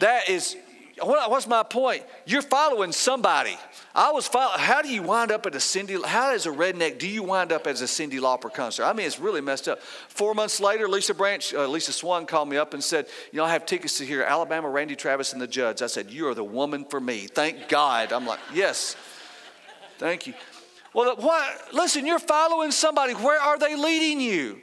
That 0.00 0.28
is, 0.28 0.56
what's 1.02 1.46
my 1.46 1.62
point? 1.62 2.02
You're 2.26 2.42
following 2.42 2.92
somebody. 2.92 3.56
I 3.94 4.12
was 4.12 4.26
following, 4.26 4.60
how 4.60 4.82
do 4.82 4.88
you 4.88 5.02
wind 5.02 5.32
up 5.32 5.46
at 5.46 5.54
a 5.54 5.58
Cyndi? 5.58 6.04
how 6.04 6.32
as 6.32 6.46
a 6.46 6.50
redneck 6.50 6.98
do 6.98 7.08
you 7.08 7.22
wind 7.22 7.52
up 7.52 7.66
as 7.66 7.82
a 7.82 7.84
Cyndi 7.84 8.20
Lauper 8.20 8.52
concert? 8.52 8.84
I 8.84 8.92
mean, 8.92 9.06
it's 9.06 9.18
really 9.18 9.40
messed 9.40 9.68
up. 9.68 9.80
Four 9.80 10.34
months 10.34 10.60
later, 10.60 10.88
Lisa 10.88 11.14
Branch, 11.14 11.54
uh, 11.54 11.66
Lisa 11.66 11.92
Swan 11.92 12.26
called 12.26 12.48
me 12.48 12.56
up 12.56 12.74
and 12.74 12.82
said, 12.82 13.06
you 13.32 13.38
know, 13.38 13.44
I 13.44 13.50
have 13.50 13.66
tickets 13.66 13.98
to 13.98 14.04
hear 14.04 14.22
Alabama, 14.22 14.68
Randy 14.68 14.96
Travis, 14.96 15.32
and 15.32 15.42
the 15.42 15.46
Judds. 15.46 15.82
I 15.82 15.86
said, 15.86 16.10
you 16.10 16.28
are 16.28 16.34
the 16.34 16.44
woman 16.44 16.84
for 16.84 17.00
me. 17.00 17.26
Thank 17.26 17.68
God. 17.68 18.12
I'm 18.12 18.26
like, 18.26 18.40
yes, 18.52 18.96
thank 19.98 20.26
you. 20.26 20.34
Well, 20.94 21.16
what, 21.16 21.74
listen, 21.74 22.06
you're 22.06 22.18
following 22.18 22.70
somebody. 22.70 23.14
Where 23.14 23.40
are 23.40 23.58
they 23.58 23.76
leading 23.76 24.20
you? 24.20 24.58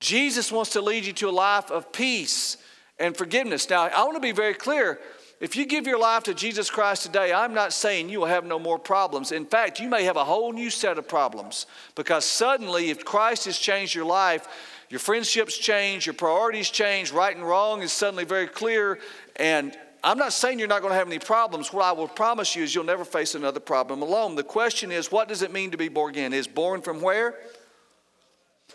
Jesus 0.00 0.52
wants 0.52 0.70
to 0.70 0.80
lead 0.80 1.04
you 1.04 1.12
to 1.14 1.28
a 1.28 1.32
life 1.32 1.70
of 1.70 1.92
peace 1.92 2.56
and 2.98 3.16
forgiveness. 3.16 3.68
Now, 3.68 3.84
I 3.86 4.02
want 4.02 4.16
to 4.16 4.20
be 4.20 4.32
very 4.32 4.54
clear. 4.54 4.98
If 5.40 5.54
you 5.54 5.66
give 5.66 5.86
your 5.86 6.00
life 6.00 6.24
to 6.24 6.34
Jesus 6.34 6.68
Christ 6.68 7.04
today, 7.04 7.32
I'm 7.32 7.54
not 7.54 7.72
saying 7.72 8.08
you 8.08 8.18
will 8.20 8.26
have 8.26 8.44
no 8.44 8.58
more 8.58 8.78
problems. 8.78 9.30
In 9.30 9.46
fact, 9.46 9.78
you 9.78 9.88
may 9.88 10.02
have 10.02 10.16
a 10.16 10.24
whole 10.24 10.52
new 10.52 10.68
set 10.68 10.98
of 10.98 11.06
problems 11.06 11.66
because 11.94 12.24
suddenly, 12.24 12.90
if 12.90 13.04
Christ 13.04 13.44
has 13.44 13.56
changed 13.56 13.94
your 13.94 14.04
life, 14.04 14.48
your 14.90 14.98
friendships 14.98 15.56
change, 15.56 16.06
your 16.06 16.14
priorities 16.14 16.70
change, 16.70 17.12
right 17.12 17.36
and 17.36 17.46
wrong 17.46 17.82
is 17.82 17.92
suddenly 17.92 18.24
very 18.24 18.48
clear. 18.48 18.98
And 19.36 19.76
I'm 20.02 20.18
not 20.18 20.32
saying 20.32 20.58
you're 20.58 20.66
not 20.66 20.80
going 20.80 20.92
to 20.92 20.98
have 20.98 21.06
any 21.06 21.20
problems. 21.20 21.72
What 21.72 21.84
I 21.84 21.92
will 21.92 22.08
promise 22.08 22.56
you 22.56 22.64
is 22.64 22.74
you'll 22.74 22.84
never 22.84 23.04
face 23.04 23.36
another 23.36 23.60
problem 23.60 24.02
alone. 24.02 24.34
The 24.34 24.42
question 24.42 24.90
is, 24.90 25.12
what 25.12 25.28
does 25.28 25.42
it 25.42 25.52
mean 25.52 25.70
to 25.70 25.76
be 25.76 25.88
born 25.88 26.14
again? 26.14 26.32
Is 26.32 26.48
born 26.48 26.82
from 26.82 27.00
where? 27.00 27.36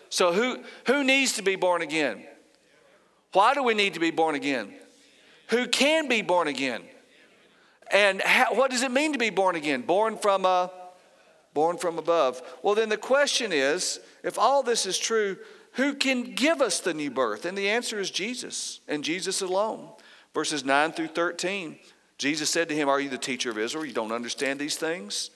So, 0.10 0.32
who, 0.32 0.60
who 0.86 1.04
needs 1.04 1.34
to 1.34 1.42
be 1.42 1.56
born 1.56 1.82
again? 1.82 2.24
Why 3.34 3.54
do 3.54 3.64
we 3.64 3.74
need 3.74 3.96
to 3.96 4.00
be 4.00 4.12
born 4.12 4.36
again? 4.36 4.74
Who 5.50 5.68
can 5.68 6.08
be 6.08 6.22
born 6.22 6.48
again? 6.48 6.84
And 7.92 8.22
how, 8.22 8.54
what 8.56 8.72
does 8.72 8.84
it 8.84 8.92
mean 8.92 9.14
to 9.14 9.20
be 9.20 9.30
born 9.30 9.56
again? 9.56 9.82
Born 9.82 10.18
from 10.18 10.46
a 10.46 10.72
born 11.54 11.78
from 11.78 12.00
above. 12.00 12.42
Well, 12.64 12.74
then 12.74 12.90
the 12.90 12.98
question 12.98 13.52
is, 13.52 14.00
if 14.24 14.40
all 14.40 14.64
this 14.64 14.86
is 14.86 14.98
true, 14.98 15.38
who 15.74 15.94
can 15.94 16.24
give 16.34 16.62
us 16.62 16.80
the 16.80 16.94
new 16.94 17.12
birth? 17.12 17.46
And 17.46 17.58
the 17.58 17.70
answer 17.70 18.00
is 18.00 18.10
Jesus 18.10 18.80
and 18.88 19.04
Jesus 19.04 19.42
alone. 19.42 19.90
Verses 20.34 20.66
9 20.66 20.94
through 20.94 21.10
13. 21.10 21.78
Jesus 22.18 22.50
said 22.50 22.70
to 22.70 22.76
him, 22.76 22.90
Are 22.90 23.00
you 23.00 23.10
the 23.10 23.18
teacher 23.18 23.52
of 23.52 23.58
Israel? 23.58 23.86
You 23.86 23.94
don't 23.94 24.12
understand 24.12 24.60
these 24.60 24.78
things? 24.78 25.30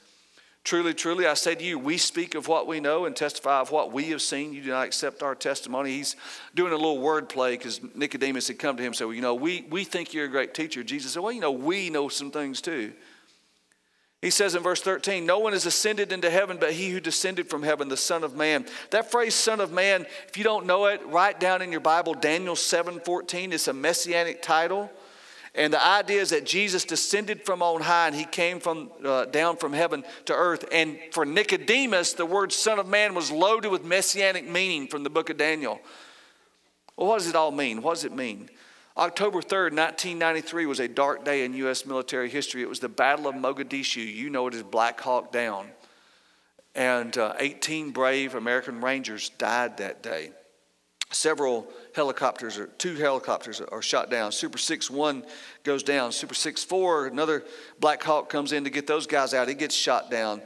Truly, 0.68 0.94
truly, 0.94 1.26
I 1.26 1.34
say 1.36 1.56
to 1.56 1.64
you, 1.64 1.80
we 1.80 1.98
speak 1.98 2.36
of 2.36 2.50
what 2.50 2.68
we 2.68 2.82
know 2.82 3.06
and 3.06 3.16
testify 3.16 3.62
of 3.62 3.72
what 3.72 3.94
we 3.94 4.10
have 4.10 4.22
seen. 4.22 4.52
You 4.52 4.62
do 4.62 4.72
not 4.72 4.86
accept 4.86 5.24
our 5.24 5.34
testimony. 5.34 5.94
He's 5.94 6.18
doing 6.56 6.74
a 6.74 6.76
little 6.76 6.98
word 6.98 7.30
play 7.30 7.52
because 7.56 7.80
Nicodemus 7.96 8.50
had 8.50 8.60
come 8.60 8.76
to 8.76 8.84
him 8.84 8.88
and 8.88 8.96
said, 8.98 9.06
well, 9.06 9.14
You 9.14 9.22
know, 9.22 9.34
we, 9.34 9.66
we 9.70 9.86
think 9.86 10.14
you're 10.14 10.26
a 10.26 10.28
great 10.28 10.54
teacher. 10.54 10.84
Jesus 10.84 11.14
said, 11.14 11.24
Well, 11.24 11.32
you 11.32 11.40
know, 11.40 11.54
we 11.54 11.90
know 11.90 12.10
some 12.10 12.32
things 12.32 12.60
too. 12.60 12.92
He 14.22 14.30
says 14.30 14.56
in 14.56 14.62
verse 14.62 14.82
13, 14.82 15.26
No 15.26 15.40
one 15.40 15.54
has 15.54 15.66
ascended 15.66 16.12
into 16.12 16.30
heaven 16.30 16.58
but 16.60 16.74
he 16.74 16.90
who 16.90 17.00
descended 17.00 17.50
from 17.50 17.64
heaven, 17.64 17.88
the 17.88 17.96
Son 17.96 18.26
of 18.26 18.36
Man. 18.36 18.66
That 18.92 19.10
phrase, 19.10 19.36
Son 19.36 19.62
of 19.62 19.72
Man, 19.72 20.06
if 20.28 20.38
you 20.38 20.44
don't 20.44 20.66
know 20.66 20.88
it, 20.88 21.00
write 21.06 21.40
down 21.40 21.62
in 21.62 21.72
your 21.72 21.80
Bible 21.80 22.14
Daniel 22.14 22.58
7 22.58 23.00
14. 23.00 23.54
It's 23.54 23.70
a 23.70 23.74
messianic 23.74 24.42
title. 24.42 24.92
And 25.58 25.74
the 25.74 25.84
idea 25.84 26.22
is 26.22 26.30
that 26.30 26.46
Jesus 26.46 26.86
descended 26.86 27.44
from 27.44 27.64
on 27.64 27.82
high 27.82 28.06
and 28.06 28.16
he 28.16 28.26
came 28.26 28.60
from, 28.60 28.92
uh, 29.04 29.26
down 29.26 29.58
from 29.58 29.74
heaven 29.74 30.04
to 30.26 30.34
earth. 30.34 30.64
And 30.72 31.00
for 31.12 31.26
Nicodemus, 31.26 32.14
the 32.14 32.28
word 32.28 32.54
Son 32.54 32.78
of 32.78 32.88
Man 32.88 33.16
was 33.16 33.32
loaded 33.32 33.72
with 33.72 33.84
messianic 33.84 34.48
meaning 34.48 34.88
from 34.88 35.04
the 35.04 35.10
book 35.10 35.32
of 35.32 35.38
Daniel. 35.38 35.82
Well, 36.96 37.08
what 37.08 37.18
does 37.18 37.28
it 37.28 37.36
all 37.36 37.52
mean? 37.52 37.82
What 37.82 37.96
does 37.96 38.06
it 38.06 38.16
mean? 38.16 38.50
October 38.98 39.42
3rd, 39.42 39.74
1993 39.74 40.66
was 40.68 40.80
a 40.80 40.88
dark 40.88 41.26
day 41.26 41.44
in 41.44 41.54
U.S. 41.56 41.88
military 41.88 42.30
history. 42.30 42.62
It 42.62 42.70
was 42.70 42.80
the 42.80 42.90
Battle 42.90 43.28
of 43.28 43.36
Mogadishu. 43.36 44.06
You 44.06 44.30
know 44.30 44.48
it 44.48 44.54
as 44.54 44.64
Black 44.64 45.02
Hawk 45.02 45.32
Down. 45.32 45.70
And 46.76 47.18
uh, 47.18 47.34
18 47.40 47.92
brave 47.92 48.36
American 48.36 48.82
Rangers 48.82 49.30
died 49.30 49.78
that 49.78 50.04
day. 50.04 50.32
Several 51.12 51.68
helicopters, 51.98 52.58
or 52.58 52.68
two 52.68 52.96
helicopters, 52.96 53.60
are 53.60 53.82
shot 53.82 54.10
down. 54.10 54.32
Super 54.32 54.58
6 54.58 54.90
1 54.90 55.26
goes 55.64 55.84
down. 55.84 56.14
Super 56.14 56.34
6 56.34 56.64
4, 56.64 57.08
another 57.08 57.44
Black 57.82 58.02
Hawk 58.02 58.30
comes 58.30 58.54
in 58.54 58.64
to 58.64 58.70
get 58.70 58.88
those 58.88 59.06
guys 59.06 59.34
out. 59.34 59.50
He 59.50 59.54
gets 59.54 59.76
shot 59.76 60.10
down. 60.10 60.42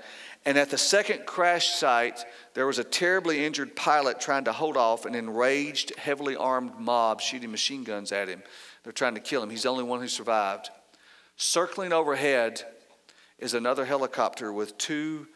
And 0.46 0.58
at 0.58 0.72
the 0.72 0.78
second 0.78 1.28
crash 1.28 1.68
site, 1.68 2.26
there 2.56 2.66
was 2.66 2.80
a 2.80 2.84
terribly 2.84 3.46
injured 3.46 3.76
pilot 3.76 4.20
trying 4.20 4.46
to 4.46 4.52
hold 4.52 4.76
off 4.76 5.06
an 5.06 5.14
enraged, 5.14 5.96
heavily 6.00 6.36
armed 6.36 6.80
mob 6.80 7.22
shooting 7.22 7.52
machine 7.52 7.84
guns 7.84 8.12
at 8.12 8.28
him. 8.28 8.42
They're 8.84 8.92
trying 8.92 9.14
to 9.14 9.22
kill 9.22 9.44
him. 9.44 9.52
He's 9.52 9.64
the 9.64 9.70
only 9.70 9.84
one 9.84 10.02
who 10.02 10.08
survived. 10.08 10.72
Circling 11.36 11.94
overhead 11.94 12.64
is 13.38 13.54
another 13.54 13.86
helicopter 13.86 14.52
with 14.52 14.78
two 14.80 15.28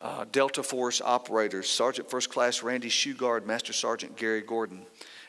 uh, 0.00 0.26
Delta 0.30 0.62
Force 0.62 1.00
operators, 1.00 1.68
Sergeant 1.68 2.10
First 2.10 2.28
Class 2.28 2.62
Randy 2.62 2.90
Shughart, 2.90 3.46
Master 3.46 3.72
Sergeant 3.72 4.16
Gary 4.16 4.42
Gordon. 4.42 4.84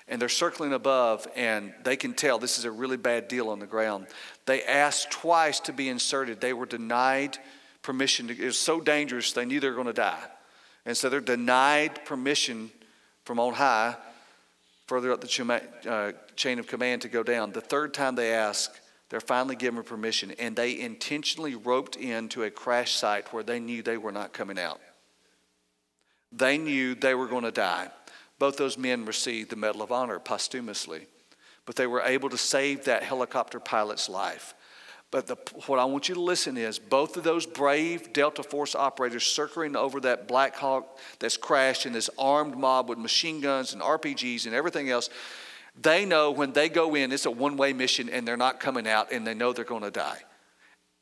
And 0.08 0.22
they're 0.22 0.30
circling 0.30 0.74
above, 0.74 1.28
and 1.36 1.74
they 1.84 1.96
can 1.96 2.14
tell 2.14 2.38
this 2.38 2.60
is 2.60 2.66
a 2.66 2.72
really 2.72 2.98
bad 2.98 3.28
deal 3.28 3.50
on 3.50 3.60
the 3.60 3.66
ground. 3.66 4.06
They 4.46 4.64
asked 4.64 5.10
twice 5.10 5.60
to 5.62 5.74
be 5.74 5.90
inserted. 5.90 6.40
They 6.40 6.54
were 6.54 6.68
denied 6.68 7.40
permission. 7.82 8.30
It 8.30 8.40
was 8.40 8.58
so 8.58 8.82
dangerous, 8.82 9.32
they 9.32 9.46
knew 9.46 9.60
they 9.60 9.70
were 9.70 9.76
going 9.76 9.88
to 9.88 9.94
die. 9.94 10.24
And 10.86 10.96
so 10.96 11.10
they're 11.10 11.22
denied 11.22 12.06
permission 12.06 12.70
from 13.24 13.40
on 13.40 13.54
high, 13.54 13.96
further 14.88 15.12
up 15.12 15.22
the 15.22 15.62
uh, 15.88 16.12
chain 16.36 16.60
of 16.60 16.68
command 16.68 17.02
to 17.02 17.10
go 17.10 17.24
down. 17.24 17.52
The 17.52 17.62
third 17.62 17.94
time 17.94 18.16
they 18.16 18.34
ask, 18.34 18.72
they're 19.10 19.20
finally 19.20 19.56
given 19.56 19.84
permission, 19.84 20.32
and 20.40 20.56
they 20.56 20.80
intentionally 20.80 21.56
roped 21.56 21.96
into 21.96 22.44
a 22.44 22.52
crash 22.52 22.92
site 22.92 23.34
where 23.34 23.44
they 23.44 23.60
knew 23.60 23.82
they 23.82 23.98
were 23.98 24.12
not 24.12 24.34
coming 24.34 24.60
out. 24.60 24.80
They 26.32 26.58
knew 26.58 26.96
they 26.96 27.16
were 27.16 27.28
going 27.28 27.44
to 27.44 27.52
die. 27.52 27.90
Both 28.40 28.58
those 28.58 28.78
men 28.78 29.06
received 29.06 29.50
the 29.50 29.56
Medal 29.56 29.82
of 29.82 29.92
Honor 29.92 30.20
posthumously, 30.20 31.08
but 31.66 31.76
they 31.76 31.88
were 31.88 32.02
able 32.02 32.30
to 32.30 32.38
save 32.38 32.86
that 32.86 33.04
helicopter 33.04 33.60
pilot's 33.60 34.10
life. 34.10 34.54
But 35.12 35.28
the, 35.28 35.38
what 35.68 35.80
I 35.80 35.86
want 35.86 36.10
you 36.10 36.16
to 36.16 36.22
listen 36.22 36.58
is 36.58 36.78
both 36.78 37.16
of 37.16 37.24
those 37.24 37.46
brave 37.46 38.12
Delta 38.12 38.44
Force 38.44 38.76
operators 38.76 39.24
circling 39.24 39.76
over 39.76 40.02
that 40.02 40.28
Black 40.28 40.56
Hawk 40.56 41.00
that's 41.20 41.38
crashed 41.38 41.86
in 41.86 41.94
this 41.94 42.10
armed 42.18 42.58
mob 42.58 42.90
with 42.90 42.98
machine 42.98 43.40
guns 43.40 43.72
and 43.72 43.82
RPGs 43.82 44.46
and 44.46 44.54
everything 44.54 44.90
else 44.90 45.10
they 45.82 46.06
know 46.06 46.32
when 46.32 46.54
they 46.54 46.70
go 46.70 46.96
in, 46.96 47.12
it's 47.12 47.26
a 47.26 47.32
one 47.32 47.58
way 47.58 47.74
mission 47.74 48.10
and 48.10 48.28
they're 48.28 48.38
not 48.38 48.60
coming 48.60 48.88
out 48.88 49.12
and 49.12 49.28
they 49.28 49.34
know 49.34 49.54
they're 49.54 49.66
going 49.66 49.84
to 49.84 49.92
die. 49.92 50.20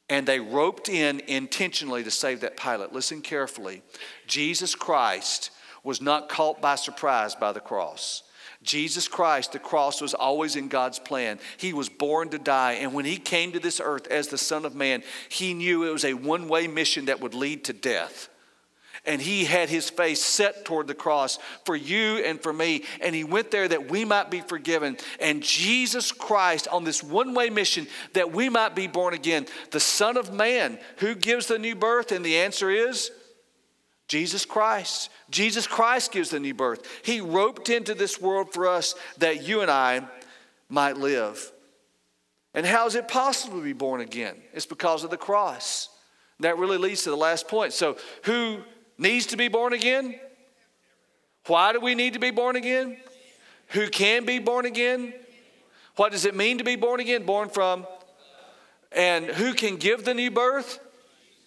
And 0.09 0.27
they 0.27 0.39
roped 0.39 0.89
in 0.89 1.21
intentionally 1.27 2.03
to 2.03 2.11
save 2.11 2.41
that 2.41 2.57
pilot. 2.57 2.91
Listen 2.91 3.21
carefully. 3.21 3.83
Jesus 4.27 4.75
Christ 4.75 5.51
was 5.83 6.01
not 6.01 6.29
caught 6.29 6.61
by 6.61 6.75
surprise 6.75 7.35
by 7.35 7.51
the 7.51 7.59
cross. 7.59 8.23
Jesus 8.61 9.07
Christ, 9.09 9.51
the 9.51 9.59
cross 9.59 10.01
was 10.01 10.13
always 10.13 10.55
in 10.55 10.69
God's 10.69 10.99
plan. 10.99 11.39
He 11.57 11.73
was 11.73 11.89
born 11.89 12.29
to 12.29 12.39
die. 12.39 12.73
And 12.73 12.93
when 12.93 13.03
he 13.03 13.17
came 13.17 13.51
to 13.51 13.59
this 13.59 13.81
earth 13.83 14.07
as 14.07 14.29
the 14.29 14.37
Son 14.37 14.63
of 14.63 14.73
Man, 14.73 15.03
he 15.27 15.53
knew 15.53 15.83
it 15.83 15.91
was 15.91 16.05
a 16.05 16.13
one 16.13 16.47
way 16.47 16.67
mission 16.67 17.05
that 17.05 17.19
would 17.19 17.33
lead 17.33 17.65
to 17.65 17.73
death 17.73 18.29
and 19.05 19.21
he 19.21 19.43
had 19.43 19.69
his 19.69 19.89
face 19.89 20.23
set 20.23 20.63
toward 20.63 20.87
the 20.87 20.93
cross 20.93 21.37
for 21.65 21.75
you 21.75 22.23
and 22.23 22.41
for 22.41 22.53
me. 22.53 22.83
And 23.01 23.13
he 23.13 23.23
went 23.23 23.51
there 23.51 23.67
that 23.67 23.89
we 23.91 24.05
might 24.05 24.31
be 24.31 24.39
forgiven. 24.39 24.97
And 25.19 25.43
Jesus 25.43 26.11
Christ, 26.11 26.67
on 26.69 26.83
this 26.83 27.03
one 27.03 27.33
way 27.33 27.49
mission, 27.49 27.87
that 28.13 28.31
we 28.31 28.49
might 28.49 28.75
be 28.75 28.87
born 28.87 29.13
again, 29.13 29.47
the 29.71 29.79
Son 29.79 30.15
of 30.15 30.33
Man, 30.33 30.79
who 30.97 31.15
gives 31.15 31.47
the 31.47 31.59
new 31.59 31.75
birth? 31.75 32.11
And 32.11 32.25
the 32.25 32.37
answer 32.37 32.69
is 32.69 33.11
Jesus 34.13 34.45
Christ. 34.45 35.09
Jesus 35.31 35.65
Christ 35.65 36.11
gives 36.11 36.29
the 36.29 36.39
new 36.39 36.53
birth. 36.53 36.87
He 37.01 37.19
roped 37.19 37.67
into 37.69 37.95
this 37.95 38.21
world 38.21 38.53
for 38.53 38.67
us 38.67 38.93
that 39.17 39.47
you 39.47 39.61
and 39.61 39.71
I 39.71 40.07
might 40.69 40.97
live. 40.97 41.51
And 42.53 42.63
how 42.63 42.85
is 42.85 42.93
it 42.93 43.07
possible 43.07 43.57
to 43.57 43.63
be 43.63 43.73
born 43.73 44.01
again? 44.01 44.35
It's 44.53 44.67
because 44.67 45.03
of 45.03 45.09
the 45.09 45.17
cross. 45.17 45.89
That 46.41 46.59
really 46.59 46.77
leads 46.77 47.01
to 47.05 47.09
the 47.09 47.17
last 47.17 47.47
point. 47.47 47.73
So, 47.73 47.97
who 48.25 48.59
needs 48.99 49.25
to 49.27 49.35
be 49.35 49.47
born 49.47 49.73
again? 49.73 50.19
Why 51.47 51.73
do 51.73 51.79
we 51.79 51.95
need 51.95 52.13
to 52.13 52.19
be 52.19 52.29
born 52.29 52.55
again? 52.55 52.97
Who 53.69 53.89
can 53.89 54.25
be 54.25 54.37
born 54.37 54.67
again? 54.67 55.15
What 55.95 56.11
does 56.11 56.25
it 56.25 56.35
mean 56.35 56.59
to 56.59 56.63
be 56.63 56.75
born 56.75 56.99
again? 56.99 57.25
Born 57.25 57.49
from. 57.49 57.87
And 58.91 59.25
who 59.25 59.55
can 59.55 59.77
give 59.77 60.05
the 60.05 60.13
new 60.13 60.29
birth? 60.29 60.77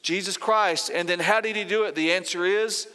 Jesus 0.07 0.37
Christ. 0.37 0.89
And 0.95 1.09
then 1.09 1.19
how 1.19 1.41
did 1.41 1.57
he 1.57 1.65
do 1.65 1.83
it? 1.83 1.97
The 1.97 2.13
answer 2.13 2.45
is 2.45 2.87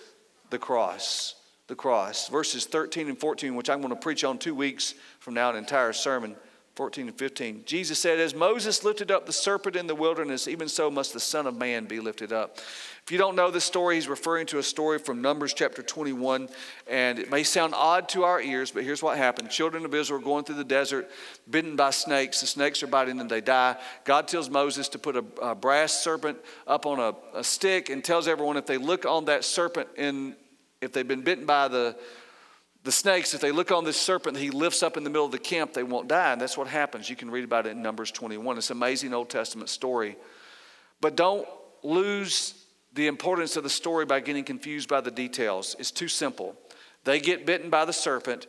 the 0.50 0.58
cross. 0.58 1.36
The 1.68 1.76
cross. 1.76 2.30
Verses 2.30 2.66
13 2.66 3.10
and 3.10 3.20
14, 3.20 3.54
which 3.54 3.70
I'm 3.70 3.82
going 3.82 3.94
to 3.94 4.00
preach 4.00 4.24
on 4.24 4.38
two 4.38 4.56
weeks 4.56 4.96
from 5.20 5.34
now, 5.34 5.50
an 5.50 5.58
entire 5.58 5.92
sermon. 5.92 6.38
14 6.76 7.10
and 7.10 7.18
15. 7.18 7.64
Jesus 7.66 8.00
said, 8.00 8.18
As 8.18 8.34
Moses 8.34 8.86
lifted 8.86 9.12
up 9.12 9.26
the 9.26 9.34
serpent 9.34 9.76
in 9.76 9.88
the 9.88 9.94
wilderness, 9.94 10.48
even 10.48 10.70
so 10.70 10.90
must 10.90 11.12
the 11.12 11.20
Son 11.20 11.46
of 11.46 11.58
Man 11.58 11.84
be 11.84 12.00
lifted 12.00 12.32
up. 12.32 12.60
If 13.04 13.12
you 13.12 13.18
don't 13.18 13.36
know 13.36 13.52
this 13.52 13.66
story, 13.66 13.96
he's 13.96 14.08
referring 14.08 14.46
to 14.48 14.60
a 14.60 14.64
story 14.64 15.00
from 15.00 15.22
Numbers 15.22 15.54
chapter 15.54 15.82
21, 15.82 16.48
and 16.88 17.20
it 17.20 17.32
may 17.32 17.44
sound 17.44 17.74
odd 17.76 18.08
to 18.10 18.24
our 18.24 18.40
ears, 18.40 18.72
but 18.72 18.84
here's 18.84 19.02
what 19.02 19.18
happened. 19.18 19.50
Children 19.50 19.86
of 19.86 19.94
Israel 19.94 20.22
going 20.22 20.46
through 20.46 20.56
the 20.56 20.64
desert, 20.64 21.10
bitten 21.50 21.76
by 21.76 21.90
snakes. 21.90 22.42
The 22.42 22.48
snakes 22.48 22.84
are 22.84 22.88
biting 22.88 23.18
them, 23.18 23.28
they 23.28 23.42
die. 23.42 23.76
God 24.06 24.28
tells 24.28 24.50
Moses 24.50 24.88
to 24.90 25.00
put 25.00 25.16
a, 25.16 25.26
a 25.42 25.56
brass 25.56 25.94
serpent 25.94 26.38
up 26.68 26.86
on 26.86 27.00
a, 27.00 27.38
a 27.38 27.44
stick 27.44 27.90
and 27.90 28.04
tells 28.04 28.28
everyone 28.28 28.56
if 28.56 28.68
they 28.68 28.78
look 28.78 29.06
on 29.06 29.26
that 29.26 29.44
serpent 29.44 29.90
and 29.98 30.36
if 30.80 30.94
they've 30.94 31.08
been 31.08 31.22
bitten 31.22 31.46
by 31.46 31.68
the 31.68 31.98
the 32.84 32.92
snakes, 32.92 33.36
if 33.36 33.42
they 33.42 33.52
look 33.52 33.72
on 33.72 33.84
this 33.84 34.00
serpent 34.00 34.36
he 34.38 34.50
lifts 34.50 34.82
up 34.82 34.98
in 34.98 35.04
the 35.04 35.10
middle 35.10 35.26
of 35.26 35.32
the 35.32 35.38
camp, 35.38 35.74
they 35.74 35.84
won't 35.84 36.08
die. 36.08 36.32
And 36.32 36.42
that's 36.42 36.58
what 36.58 36.68
happens. 36.68 37.10
You 37.10 37.16
can 37.16 37.30
read 37.30 37.44
about 37.44 37.68
it 37.68 37.72
in 37.72 37.82
Numbers 37.84 38.10
21. 38.12 38.58
It's 38.58 38.72
an 38.72 38.78
amazing 38.78 39.14
Old 39.14 39.30
Testament 39.30 39.70
story. 39.70 40.16
But 41.00 41.16
don't 41.16 41.48
lose 41.84 42.61
the 42.94 43.08
importance 43.08 43.56
of 43.56 43.64
the 43.64 43.70
story 43.70 44.06
by 44.06 44.20
getting 44.20 44.44
confused 44.44 44.90
by 44.90 45.02
the 45.02 45.12
details. 45.12 45.76
It's 45.80 45.92
too 45.92 46.08
simple. 46.08 46.56
They 47.04 47.20
get 47.20 47.46
bitten 47.46 47.70
by 47.70 47.86
the 47.86 47.94
serpent. 47.94 48.48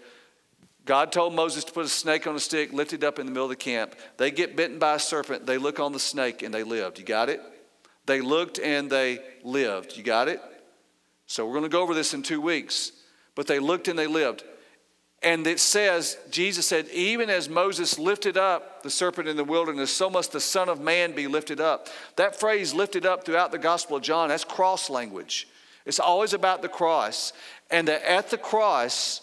God 0.84 1.12
told 1.12 1.34
Moses 1.34 1.64
to 1.64 1.72
put 1.72 1.84
a 1.84 1.88
snake 1.88 2.26
on 2.26 2.34
a 2.34 2.40
stick, 2.40 2.72
lift 2.72 2.92
it 2.92 3.04
up 3.04 3.18
in 3.18 3.26
the 3.26 3.32
middle 3.32 3.44
of 3.44 3.50
the 3.50 3.56
camp. 3.56 3.94
They 4.16 4.30
get 4.30 4.56
bitten 4.56 4.78
by 4.78 4.96
a 4.96 4.98
serpent. 4.98 5.46
They 5.46 5.58
look 5.58 5.78
on 5.78 5.92
the 5.92 6.00
snake 6.00 6.42
and 6.42 6.52
they 6.52 6.64
lived. 6.64 6.98
You 6.98 7.04
got 7.04 7.28
it? 7.28 7.40
They 8.06 8.20
looked 8.20 8.58
and 8.58 8.90
they 8.90 9.20
lived. 9.44 9.96
You 9.96 10.02
got 10.02 10.28
it? 10.28 10.40
So 11.26 11.46
we're 11.46 11.52
going 11.52 11.64
to 11.64 11.68
go 11.68 11.82
over 11.82 11.94
this 11.94 12.14
in 12.14 12.22
two 12.22 12.40
weeks. 12.40 12.92
But 13.34 13.46
they 13.46 13.60
looked 13.60 13.86
and 13.86 13.98
they 13.98 14.08
lived. 14.08 14.42
And 15.24 15.46
it 15.46 15.60
says, 15.60 16.18
Jesus 16.30 16.66
said, 16.66 16.88
even 16.88 17.30
as 17.30 17.48
Moses 17.48 17.98
lifted 17.98 18.36
up 18.36 18.82
the 18.82 18.90
serpent 18.90 19.28
in 19.28 19.36
the 19.36 19.44
wilderness, 19.44 19.94
so 19.94 20.10
must 20.10 20.32
the 20.32 20.40
Son 20.40 20.68
of 20.68 20.80
Man 20.80 21.12
be 21.12 21.28
lifted 21.28 21.60
up. 21.60 21.88
That 22.16 22.38
phrase, 22.38 22.74
lifted 22.74 23.06
up, 23.06 23.24
throughout 23.24 23.52
the 23.52 23.58
Gospel 23.58 23.98
of 23.98 24.02
John, 24.02 24.30
that's 24.30 24.42
cross 24.42 24.90
language. 24.90 25.46
It's 25.86 26.00
always 26.00 26.32
about 26.32 26.60
the 26.62 26.68
cross. 26.68 27.32
And 27.70 27.86
that 27.86 28.02
at 28.02 28.30
the 28.30 28.38
cross, 28.38 29.20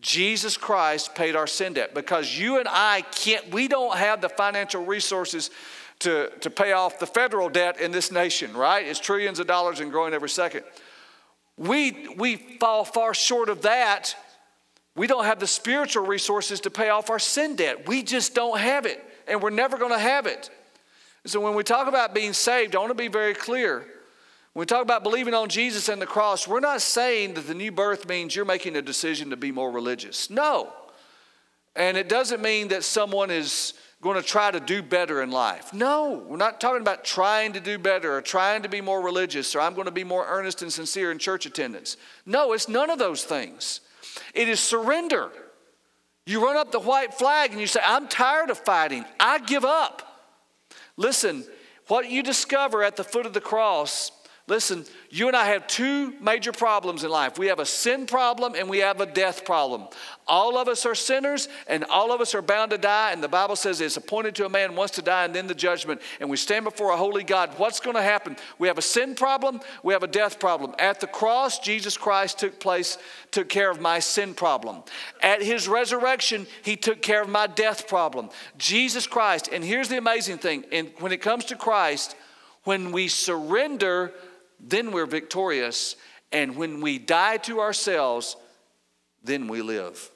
Jesus 0.00 0.56
Christ 0.56 1.14
paid 1.14 1.34
our 1.34 1.46
sin 1.46 1.72
debt 1.72 1.94
because 1.94 2.38
you 2.38 2.58
and 2.58 2.68
I 2.70 3.02
can't, 3.10 3.50
we 3.50 3.68
don't 3.68 3.96
have 3.96 4.20
the 4.20 4.28
financial 4.28 4.84
resources 4.84 5.50
to, 6.00 6.30
to 6.40 6.50
pay 6.50 6.72
off 6.72 6.98
the 6.98 7.06
federal 7.06 7.48
debt 7.48 7.80
in 7.80 7.90
this 7.90 8.12
nation, 8.12 8.56
right? 8.56 8.86
It's 8.86 9.00
trillions 9.00 9.40
of 9.40 9.46
dollars 9.46 9.80
and 9.80 9.90
growing 9.90 10.14
every 10.14 10.28
second. 10.28 10.64
We, 11.56 12.14
we 12.16 12.36
fall 12.36 12.84
far 12.84 13.14
short 13.14 13.48
of 13.48 13.62
that. 13.62 14.14
We 14.98 15.06
don't 15.06 15.24
have 15.24 15.38
the 15.38 15.46
spiritual 15.46 16.04
resources 16.04 16.58
to 16.62 16.70
pay 16.70 16.88
off 16.88 17.08
our 17.08 17.20
sin 17.20 17.54
debt. 17.54 17.86
We 17.86 18.02
just 18.02 18.34
don't 18.34 18.58
have 18.58 18.84
it, 18.84 19.02
and 19.28 19.40
we're 19.40 19.50
never 19.50 19.78
going 19.78 19.92
to 19.92 19.98
have 19.98 20.26
it. 20.26 20.50
So 21.24 21.40
when 21.40 21.54
we 21.54 21.62
talk 21.62 21.86
about 21.86 22.14
being 22.14 22.32
saved, 22.32 22.74
I 22.74 22.80
want 22.80 22.90
to 22.90 22.96
be 22.96 23.06
very 23.06 23.32
clear. 23.32 23.86
When 24.52 24.62
we 24.62 24.66
talk 24.66 24.82
about 24.82 25.04
believing 25.04 25.34
on 25.34 25.50
Jesus 25.50 25.88
and 25.88 26.02
the 26.02 26.06
cross, 26.06 26.48
we're 26.48 26.58
not 26.58 26.82
saying 26.82 27.34
that 27.34 27.46
the 27.46 27.54
new 27.54 27.70
birth 27.70 28.08
means 28.08 28.34
you're 28.34 28.44
making 28.44 28.74
a 28.74 28.82
decision 28.82 29.30
to 29.30 29.36
be 29.36 29.52
more 29.52 29.70
religious. 29.70 30.30
No. 30.30 30.72
And 31.76 31.96
it 31.96 32.08
doesn't 32.08 32.42
mean 32.42 32.66
that 32.68 32.82
someone 32.82 33.30
is 33.30 33.74
going 34.02 34.20
to 34.20 34.26
try 34.26 34.50
to 34.50 34.58
do 34.58 34.82
better 34.82 35.22
in 35.22 35.30
life. 35.30 35.72
No, 35.72 36.24
we're 36.26 36.36
not 36.36 36.60
talking 36.60 36.80
about 36.80 37.04
trying 37.04 37.52
to 37.52 37.60
do 37.60 37.78
better 37.78 38.16
or 38.16 38.20
trying 38.20 38.62
to 38.62 38.68
be 38.68 38.80
more 38.80 39.00
religious 39.00 39.54
or 39.54 39.60
I'm 39.60 39.74
going 39.74 39.84
to 39.84 39.92
be 39.92 40.04
more 40.04 40.26
earnest 40.26 40.62
and 40.62 40.72
sincere 40.72 41.12
in 41.12 41.18
church 41.18 41.46
attendance. 41.46 41.96
No, 42.26 42.52
it's 42.52 42.68
none 42.68 42.90
of 42.90 42.98
those 42.98 43.22
things. 43.22 43.80
It 44.34 44.48
is 44.48 44.60
surrender. 44.60 45.30
You 46.26 46.44
run 46.44 46.56
up 46.56 46.72
the 46.72 46.80
white 46.80 47.14
flag 47.14 47.52
and 47.52 47.60
you 47.60 47.66
say, 47.66 47.80
I'm 47.82 48.08
tired 48.08 48.50
of 48.50 48.58
fighting. 48.58 49.04
I 49.18 49.38
give 49.38 49.64
up. 49.64 50.02
Listen, 50.96 51.44
what 51.86 52.10
you 52.10 52.22
discover 52.22 52.82
at 52.82 52.96
the 52.96 53.04
foot 53.04 53.24
of 53.24 53.32
the 53.32 53.40
cross 53.40 54.12
Listen, 54.48 54.86
you 55.10 55.28
and 55.28 55.36
I 55.36 55.44
have 55.48 55.66
two 55.66 56.14
major 56.22 56.52
problems 56.52 57.04
in 57.04 57.10
life. 57.10 57.38
We 57.38 57.48
have 57.48 57.58
a 57.58 57.66
sin 57.66 58.06
problem 58.06 58.54
and 58.54 58.66
we 58.66 58.78
have 58.78 58.98
a 59.02 59.06
death 59.06 59.44
problem. 59.44 59.88
All 60.26 60.56
of 60.56 60.68
us 60.68 60.86
are 60.86 60.94
sinners 60.94 61.50
and 61.66 61.84
all 61.84 62.12
of 62.12 62.22
us 62.22 62.34
are 62.34 62.40
bound 62.40 62.70
to 62.70 62.78
die. 62.78 63.12
And 63.12 63.22
the 63.22 63.28
Bible 63.28 63.56
says 63.56 63.82
it's 63.82 63.98
appointed 63.98 64.34
to 64.36 64.46
a 64.46 64.48
man 64.48 64.74
once 64.74 64.92
to 64.92 65.02
die 65.02 65.26
and 65.26 65.34
then 65.34 65.48
the 65.48 65.54
judgment. 65.54 66.00
And 66.18 66.30
we 66.30 66.38
stand 66.38 66.64
before 66.64 66.92
a 66.92 66.96
holy 66.96 67.24
God. 67.24 67.50
What's 67.58 67.78
going 67.78 67.96
to 67.96 68.02
happen? 68.02 68.36
We 68.58 68.68
have 68.68 68.78
a 68.78 68.82
sin 68.82 69.14
problem, 69.14 69.60
we 69.82 69.92
have 69.92 70.02
a 70.02 70.08
death 70.08 70.40
problem. 70.40 70.74
At 70.78 71.00
the 71.00 71.06
cross, 71.06 71.58
Jesus 71.58 71.98
Christ 71.98 72.38
took 72.38 72.58
place, 72.58 72.96
took 73.30 73.50
care 73.50 73.70
of 73.70 73.82
my 73.82 73.98
sin 73.98 74.32
problem. 74.32 74.82
At 75.22 75.42
his 75.42 75.68
resurrection, 75.68 76.46
he 76.62 76.76
took 76.76 77.02
care 77.02 77.20
of 77.20 77.28
my 77.28 77.48
death 77.48 77.86
problem. 77.86 78.30
Jesus 78.56 79.06
Christ, 79.06 79.50
and 79.52 79.62
here's 79.62 79.90
the 79.90 79.98
amazing 79.98 80.38
thing, 80.38 80.64
and 80.72 80.90
when 81.00 81.12
it 81.12 81.20
comes 81.20 81.44
to 81.46 81.56
Christ, 81.56 82.16
when 82.64 82.92
we 82.92 83.08
surrender 83.08 84.12
then 84.60 84.92
we're 84.92 85.06
victorious. 85.06 85.96
And 86.32 86.56
when 86.56 86.80
we 86.80 86.98
die 86.98 87.38
to 87.38 87.60
ourselves, 87.60 88.36
then 89.22 89.48
we 89.48 89.62
live. 89.62 90.10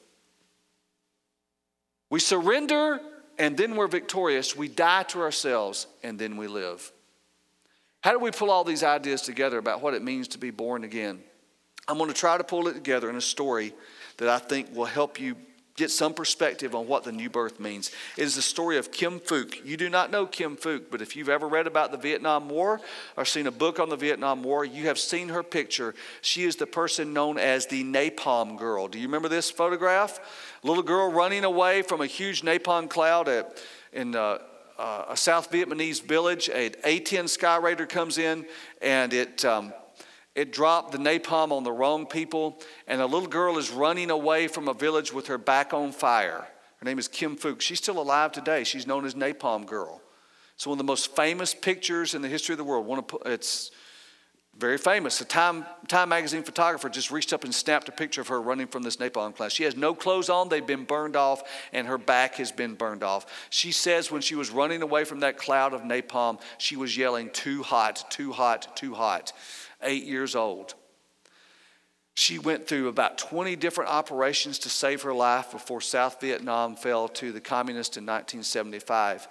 We 2.11 2.21
surrender 2.21 3.01
and 3.39 3.57
then 3.57 3.77
we're 3.77 3.89
victorious. 3.89 4.55
We 4.55 4.69
die 4.69 5.05
to 5.05 5.21
ourselves 5.21 5.87
and 6.03 6.19
then 6.19 6.37
we 6.37 6.47
live. 6.47 6.93
How 8.03 8.13
do 8.13 8.19
we 8.19 8.31
pull 8.31 8.51
all 8.51 8.65
these 8.65 8.83
ideas 8.83 9.23
together 9.23 9.59
about 9.59 9.81
what 9.81 9.95
it 9.95 10.03
means 10.03 10.29
to 10.29 10.39
be 10.39 10.51
born 10.51 10.85
again? 10.85 11.23
I'm 11.89 11.99
going 11.99 12.11
to 12.11 12.15
try 12.15 12.37
to 12.37 12.45
pull 12.45 12.69
it 12.69 12.75
together 12.75 13.09
in 13.09 13.17
a 13.17 13.21
story 13.21 13.73
that 14.19 14.29
I 14.29 14.39
think 14.39 14.75
will 14.75 14.85
help 14.85 15.19
you 15.19 15.37
get 15.77 15.91
some 15.91 16.13
perspective 16.13 16.75
on 16.75 16.87
what 16.87 17.05
the 17.05 17.13
new 17.13 17.31
birth 17.31 17.59
means. 17.59 17.91
It 18.17 18.25
is 18.25 18.37
the 18.37 18.43
story 18.43 18.77
of 18.77 18.93
Kim 18.93 19.19
Phuc. 19.21 19.65
You 19.65 19.77
do 19.77 19.89
not 19.89 20.11
know 20.11 20.27
Kim 20.27 20.57
Phuc, 20.57 20.85
but 20.91 21.01
if 21.01 21.17
you've 21.17 21.29
ever 21.29 21.49
read 21.49 21.67
about 21.67 21.93
the 21.93 21.97
Vietnam 21.97 22.49
War 22.49 22.81
or 23.17 23.25
seen 23.25 23.47
a 23.47 23.51
book 23.51 23.81
on 23.81 23.89
the 23.89 23.97
Vietnam 23.97 24.43
War, 24.43 24.65
you 24.65 24.87
have 24.87 24.99
seen 24.99 25.31
her 25.31 25.43
picture. 25.43 25.95
She 26.21 26.45
is 26.45 26.57
the 26.57 26.67
person 26.67 27.13
known 27.13 27.39
as 27.39 27.67
the 27.67 27.85
Napalm 27.85 28.59
Girl. 28.59 28.87
Do 28.89 28.99
you 28.99 29.07
remember 29.07 29.29
this 29.29 29.51
photograph? 29.51 30.21
Little 30.63 30.83
girl 30.83 31.11
running 31.11 31.45
away 31.45 31.83
from 31.83 32.01
a 32.01 32.07
huge 32.07 32.43
napalm 32.43 32.89
cloud 32.89 33.29
at, 33.29 33.63
in 33.93 34.15
uh, 34.15 34.39
uh, 34.79 35.05
a 35.09 35.17
South 35.17 35.51
Vietnamese 35.51 36.03
village. 36.03 36.49
An 36.49 36.73
A 36.85 37.01
10 37.01 37.27
Skyraider 37.27 37.89
comes 37.89 38.19
in 38.19 38.45
and 38.81 39.13
it. 39.13 39.45
Um, 39.45 39.73
it 40.35 40.53
dropped 40.53 40.93
the 40.93 40.99
napalm 40.99 41.53
on 41.53 41.63
the 41.63 41.73
wrong 41.73 42.07
people, 42.07 42.59
and 42.87 43.01
a 43.01 43.07
little 43.07 43.29
girl 43.29 43.59
is 43.59 43.71
running 43.71 44.11
away 44.11 44.49
from 44.49 44.69
a 44.69 44.75
village 44.75 45.13
with 45.13 45.27
her 45.27 45.39
back 45.39 45.75
on 45.75 45.93
fire. 45.93 46.47
Her 46.79 46.85
name 46.85 46.99
is 46.99 47.07
Kim 47.07 47.37
Phuc. 47.37 47.61
She's 47.61 47.79
still 47.79 48.01
alive 48.01 48.33
today. 48.33 48.65
She's 48.65 48.87
known 48.87 49.05
as 49.05 49.15
Napalm 49.15 49.67
Girl. 49.67 50.01
It's 50.55 50.67
one 50.67 50.75
of 50.75 50.79
the 50.79 50.85
most 50.85 51.15
famous 51.15 51.55
pictures 51.55 52.15
in 52.15 52.23
the 52.23 52.29
history 52.29 52.55
of 52.55 52.59
the 52.59 52.65
world. 52.65 53.13
It's 53.27 53.71
very 54.57 54.79
famous. 54.79 55.21
A 55.21 55.25
Time, 55.25 55.67
Time 55.89 56.09
magazine 56.09 56.43
photographer 56.43 56.89
just 56.89 57.11
reached 57.11 57.33
up 57.33 57.45
and 57.45 57.55
snapped 57.55 57.89
a 57.89 57.93
picture 57.93 58.21
of 58.21 58.29
her 58.29 58.41
running 58.41 58.67
from 58.67 58.83
this 58.83 58.97
napalm 58.97 59.35
class. 59.35 59.53
She 59.53 59.65
has 59.65 59.77
no 59.77 59.95
clothes 59.95 60.29
on, 60.29 60.49
they've 60.49 60.67
been 60.67 60.85
burned 60.85 61.17
off, 61.17 61.43
and 61.73 61.87
her 61.87 61.99
back 61.99 62.37
has 62.37 62.53
been 62.53 62.75
burned 62.75 63.03
off. 63.03 63.27
She 63.51 63.73
says 63.73 64.11
when 64.11 64.23
she 64.23 64.35
was 64.35 64.51
running 64.51 64.83
away 64.83 65.05
from 65.05 65.21
that 65.21 65.39
cloud 65.39 65.73
of 65.75 65.83
napalm, 65.83 66.41
she 66.59 66.77
was 66.77 66.97
yelling, 66.97 67.31
Too 67.31 67.63
hot, 67.63 68.11
too 68.11 68.33
hot, 68.33 68.77
too 68.77 68.95
hot 68.95 69.33
eight 69.83 70.05
years 70.05 70.35
old. 70.35 70.75
She 72.15 72.39
went 72.39 72.67
through 72.67 72.89
about 72.89 73.17
20 73.17 73.57
different 73.57 73.91
operations 73.91 74.59
to 74.61 74.69
save 74.69 75.03
her 75.03 75.15
life 75.15 75.53
before 75.53 75.81
South 75.81 76.21
Vietnam 76.21 76.77
fell 76.77 77.09
to 77.09 77.33
the 77.33 77.41
communists 77.41 77.97
in 77.97 78.05
1975. 78.05 79.29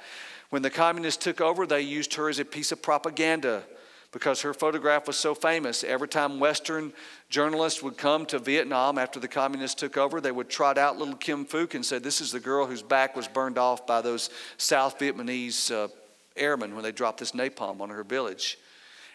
When 0.49 0.63
the 0.63 0.69
communists 0.69 1.23
took 1.23 1.41
over, 1.41 1.67
they 1.67 1.81
used 1.81 2.15
her 2.15 2.27
as 2.27 2.39
a 2.39 2.45
piece 2.45 2.71
of 2.71 2.81
propaganda 2.81 3.63
because 4.11 4.41
her 4.41 4.53
photograph 4.53 5.07
was 5.07 5.15
so 5.15 5.33
famous. 5.33 5.83
Every 5.83 6.07
time 6.07 6.39
Western 6.39 6.91
journalists 7.29 7.81
would 7.81 7.97
come 7.97 8.25
to 8.25 8.39
Vietnam 8.39 8.97
after 8.97 9.19
the 9.19 9.27
communists 9.27 9.79
took 9.79 9.95
over, 9.95 10.19
they 10.19 10.31
would 10.31 10.49
trot 10.49 10.77
out 10.77 10.97
little 10.97 11.15
Kim 11.15 11.45
Phuc 11.45 11.75
and 11.75 11.85
say, 11.85 11.99
This 11.99 12.19
is 12.19 12.31
the 12.31 12.39
girl 12.39 12.65
whose 12.65 12.81
back 12.81 13.15
was 13.15 13.27
burned 13.27 13.57
off 13.57 13.87
by 13.87 14.01
those 14.01 14.29
South 14.57 14.99
Vietnamese 14.99 15.71
uh, 15.71 15.87
airmen 16.35 16.73
when 16.73 16.83
they 16.83 16.91
dropped 16.91 17.19
this 17.19 17.31
napalm 17.31 17.79
on 17.79 17.89
her 17.89 18.03
village 18.03 18.57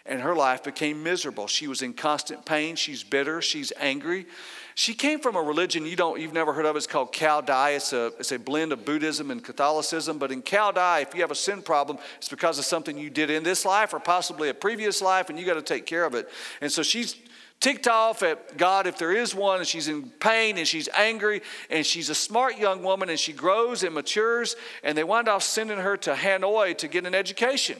and 0.09 0.21
her 0.23 0.35
life 0.35 0.65
became 0.65 1.03
miserable. 1.03 1.47
She 1.47 1.67
was 1.67 1.83
in 1.83 1.93
constant 1.93 2.45
pain. 2.45 2.77
She's 2.77 3.03
bitter. 3.03 3.43
She's 3.43 3.73
angry. 3.79 4.27
She 4.75 4.93
came 4.93 5.21
from 5.21 5.37
a 5.37 5.43
religion 5.43 5.87
you 5.87 5.97
don't, 5.97 6.21
you've 6.21 6.35
never 6.35 6.53
heard 6.53 6.67
of. 6.67 6.77
It's 6.77 6.87
called 6.87 7.11
Cao 7.13 7.45
Dai. 7.45 7.71
It's 7.71 7.95
a, 7.95 8.13
it's 8.19 8.31
a 8.31 8.39
blend 8.39 8.73
of 8.73 8.85
Buddhism 8.85 9.31
and 9.31 9.43
Catholicism. 9.43 10.19
But 10.19 10.31
in 10.31 10.43
Cao 10.43 10.75
Dai, 10.75 11.01
if 11.01 11.15
you 11.15 11.23
have 11.23 11.31
a 11.31 11.35
sin 11.35 11.63
problem, 11.63 11.99
it's 12.19 12.29
because 12.29 12.59
of 12.59 12.67
something 12.67 12.99
you 12.99 13.09
did 13.09 13.31
in 13.31 13.43
this 13.43 13.65
life 13.65 13.95
or 13.95 14.01
possibly 14.01 14.51
a 14.51 14.55
previous 14.55 15.01
life, 15.01 15.31
and 15.31 15.39
you 15.39 15.47
got 15.47 15.55
to 15.55 15.63
take 15.63 15.87
care 15.87 16.05
of 16.05 16.15
it. 16.15 16.29
And 16.61 16.71
so 16.71 16.83
she's 16.83 17.17
ticked 17.59 17.89
off 17.89 18.23
at 18.23 18.59
God 18.59 18.87
if 18.87 18.99
there 18.99 19.13
is 19.13 19.35
one, 19.35 19.61
and 19.61 19.67
she's 19.67 19.89
in 19.89 20.11
pain 20.11 20.59
and 20.59 20.69
she's 20.69 20.91
angry, 20.95 21.41
and 21.71 21.87
she's 21.87 22.11
a 22.11 22.15
smart 22.15 22.59
young 22.59 22.83
woman, 22.83 23.09
and 23.09 23.19
she 23.19 23.33
grows 23.33 23.83
and 23.83 23.95
matures, 23.95 24.57
and 24.85 24.97
they 24.97 25.05
wind 25.05 25.27
up 25.27 25.41
sending 25.41 25.79
her 25.79 25.97
to 25.97 26.13
Hanoi 26.13 26.77
to 26.77 26.87
get 26.87 27.07
an 27.07 27.15
education. 27.15 27.79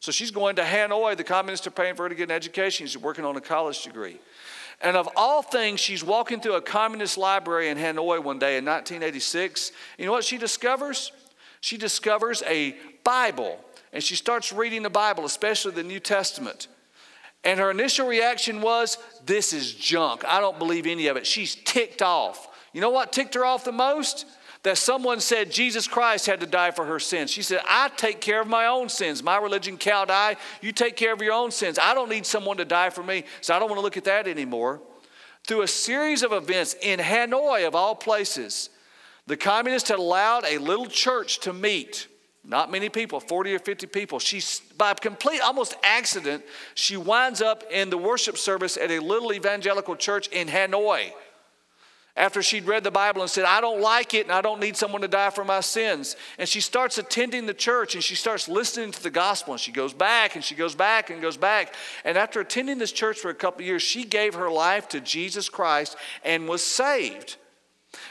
So 0.00 0.12
she's 0.12 0.30
going 0.30 0.56
to 0.56 0.62
Hanoi. 0.62 1.16
The 1.16 1.24
communists 1.24 1.66
are 1.66 1.72
paying 1.72 1.94
for 1.94 2.04
her 2.04 2.08
to 2.08 2.14
get 2.14 2.30
an 2.30 2.36
education. 2.36 2.86
She's 2.86 2.98
working 2.98 3.24
on 3.24 3.36
a 3.36 3.40
college 3.40 3.82
degree. 3.82 4.18
And 4.80 4.96
of 4.96 5.08
all 5.16 5.42
things, 5.42 5.80
she's 5.80 6.04
walking 6.04 6.40
through 6.40 6.54
a 6.54 6.60
communist 6.60 7.18
library 7.18 7.68
in 7.68 7.78
Hanoi 7.78 8.22
one 8.22 8.38
day 8.38 8.58
in 8.58 8.64
1986. 8.64 9.72
You 9.98 10.06
know 10.06 10.12
what 10.12 10.24
she 10.24 10.38
discovers? 10.38 11.10
She 11.60 11.76
discovers 11.76 12.42
a 12.46 12.76
Bible, 13.02 13.58
and 13.92 14.02
she 14.02 14.14
starts 14.14 14.52
reading 14.52 14.84
the 14.84 14.90
Bible, 14.90 15.24
especially 15.24 15.72
the 15.72 15.82
New 15.82 15.98
Testament. 15.98 16.68
And 17.42 17.58
her 17.58 17.70
initial 17.70 18.06
reaction 18.06 18.60
was, 18.60 18.98
This 19.24 19.52
is 19.52 19.74
junk. 19.74 20.24
I 20.24 20.40
don't 20.40 20.58
believe 20.58 20.86
any 20.86 21.08
of 21.08 21.16
it. 21.16 21.26
She's 21.26 21.56
ticked 21.56 22.02
off. 22.02 22.48
You 22.72 22.80
know 22.80 22.90
what 22.90 23.12
ticked 23.12 23.34
her 23.34 23.44
off 23.44 23.64
the 23.64 23.72
most? 23.72 24.26
That 24.64 24.76
someone 24.76 25.20
said 25.20 25.52
Jesus 25.52 25.86
Christ 25.86 26.26
had 26.26 26.40
to 26.40 26.46
die 26.46 26.72
for 26.72 26.84
her 26.84 26.98
sins. 26.98 27.30
She 27.30 27.42
said, 27.42 27.60
I 27.68 27.90
take 27.96 28.20
care 28.20 28.40
of 28.40 28.48
my 28.48 28.66
own 28.66 28.88
sins. 28.88 29.22
My 29.22 29.36
religion, 29.36 29.78
Cao 29.78 30.06
Dai. 30.06 30.36
you 30.60 30.72
take 30.72 30.96
care 30.96 31.12
of 31.12 31.22
your 31.22 31.32
own 31.32 31.50
sins. 31.50 31.78
I 31.78 31.94
don't 31.94 32.08
need 32.08 32.26
someone 32.26 32.56
to 32.56 32.64
die 32.64 32.90
for 32.90 33.02
me, 33.02 33.24
so 33.40 33.54
I 33.54 33.58
don't 33.58 33.68
want 33.68 33.78
to 33.78 33.84
look 33.84 33.96
at 33.96 34.04
that 34.04 34.26
anymore. 34.26 34.80
Through 35.46 35.62
a 35.62 35.68
series 35.68 36.22
of 36.22 36.32
events 36.32 36.74
in 36.82 36.98
Hanoi, 36.98 37.66
of 37.66 37.74
all 37.74 37.94
places, 37.94 38.70
the 39.26 39.36
communists 39.36 39.88
had 39.88 39.98
allowed 39.98 40.44
a 40.44 40.58
little 40.58 40.86
church 40.86 41.40
to 41.40 41.52
meet. 41.52 42.08
Not 42.44 42.70
many 42.70 42.88
people, 42.88 43.20
40 43.20 43.54
or 43.54 43.58
50 43.58 43.86
people. 43.88 44.18
She, 44.18 44.42
by 44.76 44.94
complete, 44.94 45.40
almost 45.40 45.74
accident, 45.82 46.42
she 46.74 46.96
winds 46.96 47.42
up 47.42 47.62
in 47.70 47.90
the 47.90 47.98
worship 47.98 48.38
service 48.38 48.76
at 48.76 48.90
a 48.90 48.98
little 49.00 49.32
evangelical 49.32 49.96
church 49.96 50.28
in 50.28 50.48
Hanoi 50.48 51.12
after 52.18 52.42
she'd 52.42 52.66
read 52.66 52.82
the 52.82 52.90
Bible 52.90 53.22
and 53.22 53.30
said, 53.30 53.44
I 53.44 53.60
don't 53.60 53.80
like 53.80 54.12
it 54.12 54.26
and 54.26 54.32
I 54.32 54.40
don't 54.40 54.58
need 54.58 54.76
someone 54.76 55.02
to 55.02 55.08
die 55.08 55.30
for 55.30 55.44
my 55.44 55.60
sins. 55.60 56.16
And 56.36 56.48
she 56.48 56.60
starts 56.60 56.98
attending 56.98 57.46
the 57.46 57.54
church 57.54 57.94
and 57.94 58.02
she 58.02 58.16
starts 58.16 58.48
listening 58.48 58.90
to 58.90 59.02
the 59.02 59.08
gospel 59.08 59.54
and 59.54 59.60
she 59.60 59.70
goes 59.70 59.94
back 59.94 60.34
and 60.34 60.44
she 60.44 60.56
goes 60.56 60.74
back 60.74 61.10
and 61.10 61.22
goes 61.22 61.36
back. 61.36 61.74
And 62.04 62.18
after 62.18 62.40
attending 62.40 62.78
this 62.78 62.90
church 62.90 63.20
for 63.20 63.30
a 63.30 63.34
couple 63.34 63.62
years, 63.62 63.82
she 63.82 64.04
gave 64.04 64.34
her 64.34 64.50
life 64.50 64.88
to 64.88 65.00
Jesus 65.00 65.48
Christ 65.48 65.96
and 66.24 66.48
was 66.48 66.62
saved. 66.64 67.36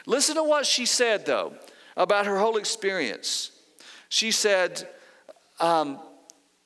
Listen 0.05 0.35
to 0.35 0.43
what 0.43 0.65
she 0.65 0.85
said, 0.85 1.25
though, 1.25 1.53
about 1.97 2.25
her 2.25 2.39
whole 2.39 2.55
experience. 2.55 3.51
She 4.07 4.31
said, 4.31 4.87
um, 5.59 5.99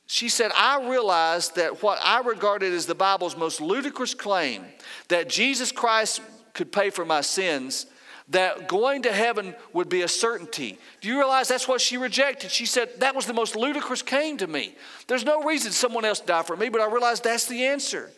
she 0.06 0.30
said, 0.30 0.52
I 0.56 0.88
realized 0.88 1.56
that 1.56 1.82
what 1.82 1.98
I 2.04 2.22
regarded 2.22 2.72
as 2.72 2.86
the 2.86 2.94
Bible's 2.94 3.36
most 3.36 3.62
ludicrous 3.62 4.14
claim 4.14 4.66
that 5.08 5.28
Jesus 5.28 5.72
Christ 5.72 6.22
could 6.54 6.72
pay 6.72 6.90
for 6.90 7.06
my 7.06 7.22
sins, 7.22 7.86
that 8.30 8.68
going 8.68 9.02
to 9.04 9.12
heaven 9.12 9.56
would 9.74 9.90
be 9.90 10.04
a 10.04 10.08
certainty. 10.08 10.78
Do 11.02 11.10
you 11.10 11.18
realize 11.18 11.48
that's 11.48 11.68
what 11.68 11.82
she 11.82 11.98
rejected? 11.98 12.52
She 12.52 12.66
said, 12.66 12.90
That 13.00 13.16
was 13.16 13.26
the 13.26 13.34
most 13.34 13.56
ludicrous 13.56 14.02
claim 14.02 14.38
to 14.38 14.48
me. 14.48 14.76
There's 15.08 15.26
no 15.26 15.44
reason 15.44 15.72
someone 15.72 16.06
else 16.06 16.20
died 16.20 16.48
for 16.48 16.56
me, 16.56 16.70
but 16.70 16.82
I 16.82 16.88
realized 16.88 17.24
that's 17.24 17.46
the 17.46 17.66
answer. 17.66 18.10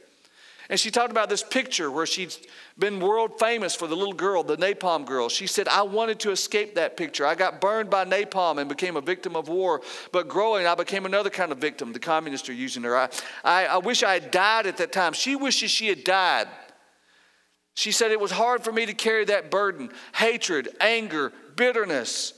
And 0.70 0.80
she 0.80 0.92
talked 0.92 1.12
about 1.12 1.30
this 1.30 1.44
picture 1.44 1.92
where 1.92 2.06
she'd 2.06 2.36
been 2.80 3.00
world 3.00 3.38
famous 3.38 3.76
for 3.76 3.86
the 3.86 3.96
little 3.96 4.14
girl, 4.14 4.44
the 4.44 4.56
napalm 4.56 5.06
girl. 5.06 5.28
She 5.28 5.46
said, 5.46 5.68
I 5.68 5.82
wanted 5.82 6.20
to 6.22 6.32
escape 6.32 6.76
that 6.76 6.96
picture. 6.96 7.26
I 7.26 7.36
got 7.36 7.60
burned 7.60 7.90
by 7.90 8.06
napalm 8.06 8.60
and 8.60 8.70
became 8.70 8.96
a 8.96 9.02
victim 9.02 9.36
of 9.36 9.50
war. 9.50 9.82
But 10.14 10.30
growing, 10.30 10.66
I 10.66 10.74
became 10.76 11.06
another 11.06 11.30
kind 11.30 11.52
of 11.52 11.58
victim. 11.58 11.92
The 11.92 12.00
communists 12.00 12.48
are 12.48 12.54
using 12.54 12.84
her. 12.84 12.96
I, 12.96 13.10
I, 13.44 13.66
I 13.66 13.78
wish 13.78 14.04
I 14.04 14.14
had 14.14 14.32
died 14.32 14.66
at 14.66 14.78
that 14.78 14.94
time. 14.94 15.12
She 15.12 15.36
wishes 15.36 15.70
she 15.70 15.88
had 15.88 16.06
died. 16.06 16.48
She 17.74 17.92
said, 17.92 18.12
It 18.12 18.20
was 18.20 18.32
hard 18.32 18.64
for 18.64 18.72
me 18.72 18.86
to 18.86 18.94
carry 18.94 19.26
that 19.26 19.50
burden 19.50 19.90
hatred, 20.16 20.70
anger, 20.80 21.34
bitterness. 21.56 22.34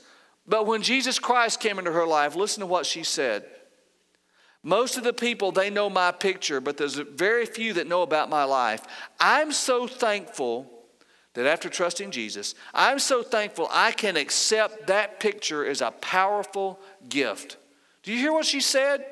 But 0.46 0.66
when 0.66 0.82
Jesus 0.82 1.18
Christ 1.18 1.60
came 1.60 1.78
into 1.78 1.92
her 1.92 2.06
life, 2.06 2.36
listen 2.36 2.60
to 2.60 2.66
what 2.66 2.86
she 2.86 3.02
said. 3.02 3.44
Most 4.62 4.96
of 4.96 5.04
the 5.04 5.12
people, 5.12 5.52
they 5.52 5.70
know 5.70 5.88
my 5.88 6.10
picture, 6.10 6.60
but 6.60 6.76
there's 6.76 6.94
very 6.94 7.46
few 7.46 7.72
that 7.74 7.86
know 7.86 8.02
about 8.02 8.28
my 8.28 8.44
life. 8.44 8.84
I'm 9.20 9.52
so 9.52 9.86
thankful 9.86 10.70
that 11.34 11.46
after 11.46 11.68
trusting 11.68 12.10
Jesus, 12.10 12.54
I'm 12.74 12.98
so 12.98 13.22
thankful 13.22 13.68
I 13.70 13.92
can 13.92 14.16
accept 14.16 14.86
that 14.86 15.20
picture 15.20 15.64
as 15.64 15.82
a 15.82 15.90
powerful 15.90 16.80
gift. 17.08 17.58
Do 18.02 18.12
you 18.12 18.18
hear 18.18 18.32
what 18.32 18.46
she 18.46 18.60
said? 18.60 19.04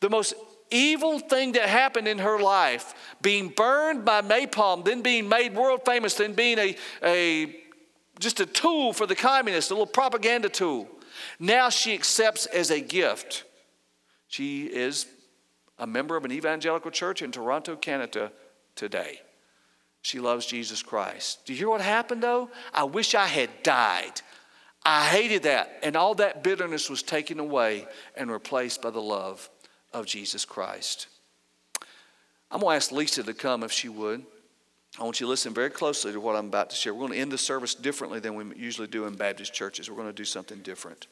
The 0.00 0.10
most 0.10 0.34
evil 0.74 1.18
thing 1.18 1.52
that 1.52 1.68
happened 1.68 2.08
in 2.08 2.18
her 2.18 2.38
life, 2.38 2.94
being 3.22 3.48
burned 3.48 4.04
by 4.04 4.20
napalm, 4.22 4.84
then 4.84 5.02
being 5.02 5.28
made 5.28 5.54
world 5.54 5.82
famous, 5.86 6.14
then 6.14 6.34
being 6.34 6.58
a, 6.58 6.76
a 7.02 7.56
just 8.18 8.40
a 8.40 8.46
tool 8.46 8.92
for 8.92 9.06
the 9.06 9.14
communists, 9.14 9.70
a 9.70 9.74
little 9.74 9.86
propaganda 9.86 10.48
tool. 10.48 10.88
Now 11.38 11.68
she 11.68 11.94
accepts 11.94 12.46
as 12.46 12.70
a 12.70 12.80
gift 12.80 13.44
she 14.34 14.64
is 14.64 15.06
a 15.78 15.86
member 15.86 16.16
of 16.16 16.24
an 16.24 16.32
evangelical 16.32 16.90
church 16.90 17.22
in 17.22 17.30
Toronto, 17.30 17.76
Canada 17.76 18.32
today. 18.74 19.20
She 20.02 20.18
loves 20.18 20.44
Jesus 20.44 20.82
Christ. 20.82 21.46
Do 21.46 21.52
you 21.52 21.58
hear 21.60 21.68
what 21.68 21.80
happened 21.80 22.20
though? 22.20 22.50
I 22.72 22.82
wish 22.82 23.14
I 23.14 23.26
had 23.26 23.62
died. 23.62 24.22
I 24.84 25.06
hated 25.06 25.44
that. 25.44 25.78
And 25.84 25.94
all 25.94 26.16
that 26.16 26.42
bitterness 26.42 26.90
was 26.90 27.04
taken 27.04 27.38
away 27.38 27.86
and 28.16 28.28
replaced 28.28 28.82
by 28.82 28.90
the 28.90 29.00
love 29.00 29.48
of 29.94 30.04
Jesus 30.04 30.44
Christ. 30.44 31.06
I'm 32.50 32.60
going 32.60 32.72
to 32.72 32.76
ask 32.76 32.92
Lisa 32.92 33.22
to 33.22 33.32
come 33.32 33.62
if 33.62 33.72
she 33.72 33.88
would. 33.88 34.24
I 34.98 35.02
want 35.02 35.18
you 35.18 35.26
to 35.26 35.30
listen 35.30 35.54
very 35.54 35.70
closely 35.70 36.12
to 36.12 36.20
what 36.20 36.36
I'm 36.36 36.46
about 36.46 36.70
to 36.70 36.76
share. 36.76 36.94
We're 36.94 37.00
going 37.00 37.12
to 37.12 37.18
end 37.18 37.32
the 37.32 37.38
service 37.38 37.74
differently 37.74 38.20
than 38.20 38.34
we 38.34 38.44
usually 38.56 38.86
do 38.86 39.06
in 39.06 39.14
Baptist 39.14 39.52
churches. 39.52 39.90
We're 39.90 39.96
going 39.96 40.08
to 40.08 40.12
do 40.12 40.24
something 40.24 40.58
different. 40.58 41.06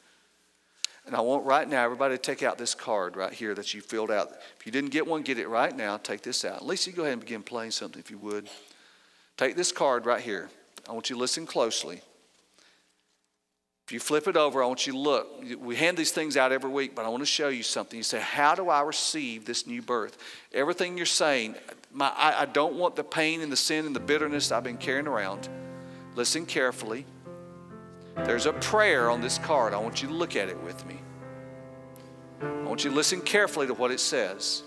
And 1.05 1.17
I 1.17 1.21
want 1.21 1.45
right 1.45 1.69
now 1.69 1.85
everybody 1.85 2.15
to 2.15 2.23
take 2.23 2.45
out 2.45 2.59
this 2.59 2.75
card 2.75 3.17
right 3.17 3.33
here 3.33 3.55
that 3.55 3.75
you 3.75 3.81
filled 3.81 4.13
out. 4.13 4.31
If 4.59 4.67
you 4.67 4.71
didn't 4.71 4.91
get 4.91 5.07
one, 5.07 5.23
get 5.23 5.39
it 5.39 5.49
right 5.49 5.77
now. 5.77 5.97
Take 5.97 6.23
this 6.23 6.45
out. 6.45 6.65
Lisa, 6.65 6.91
you 6.91 6.97
go 6.97 7.03
ahead 7.03 7.15
and 7.15 7.21
begin 7.21 7.43
playing 7.43 7.73
something 7.73 7.99
if 7.99 8.11
you 8.11 8.19
would. 8.19 8.49
Take 9.37 9.57
this 9.57 9.73
card 9.73 10.07
right 10.07 10.21
here. 10.21 10.49
I 10.89 10.93
want 10.93 11.11
you 11.11 11.17
to 11.17 11.21
listen 11.21 11.45
closely. 11.45 12.03
If 13.93 13.95
you 13.97 14.01
flip 14.01 14.27
it 14.27 14.39
over, 14.39 14.63
I 14.63 14.67
want 14.67 14.87
you 14.87 14.95
to 14.95 14.99
look. 14.99 15.45
We 15.61 15.77
hand 15.77 15.99
these 15.99 16.13
things 16.13 16.39
out 16.39 16.51
every 16.51 16.71
week, 16.71 16.95
but 16.95 17.05
I 17.05 17.11
want 17.11 17.21
to 17.21 17.27
show 17.27 17.51
you 17.51 17.63
something. 17.63 17.99
You 17.99 18.03
say, 18.03 18.21
How 18.21 18.55
do 18.55 18.71
I 18.71 18.81
receive 18.81 19.45
this 19.45 19.67
new 19.67 19.83
birth? 19.83 20.17
Everything 20.55 20.97
you're 20.97 21.05
saying, 21.05 21.57
my, 21.93 22.09
I, 22.09 22.41
I 22.41 22.47
don't 22.47 22.77
want 22.77 22.97
the 22.97 23.05
pain 23.05 23.43
and 23.43 23.53
the 23.53 23.57
sin 23.57 23.85
and 23.85 23.95
the 23.95 24.01
bitterness 24.01 24.51
I've 24.51 24.65
been 24.65 24.79
carrying 24.79 25.07
around. 25.07 25.47
Listen 26.15 26.47
carefully. 26.47 27.05
There's 28.17 28.47
a 28.47 28.55
prayer 28.55 29.11
on 29.11 29.21
this 29.21 29.37
card. 29.37 29.75
I 29.75 29.77
want 29.77 30.01
you 30.01 30.09
to 30.09 30.15
look 30.15 30.37
at 30.37 30.49
it 30.49 30.59
with 30.63 30.87
me. 30.87 30.97
I 32.41 32.63
want 32.63 32.85
you 32.85 32.89
to 32.89 32.97
listen 32.97 33.21
carefully 33.21 33.67
to 33.67 33.75
what 33.75 33.91
it 33.91 34.01
says. 34.01 34.63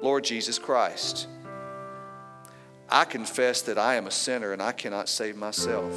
Lord 0.00 0.24
Jesus 0.24 0.58
Christ, 0.58 1.28
I 2.88 3.04
confess 3.04 3.60
that 3.60 3.76
I 3.76 3.96
am 3.96 4.06
a 4.06 4.10
sinner 4.10 4.54
and 4.54 4.62
I 4.62 4.72
cannot 4.72 5.10
save 5.10 5.36
myself. 5.36 5.92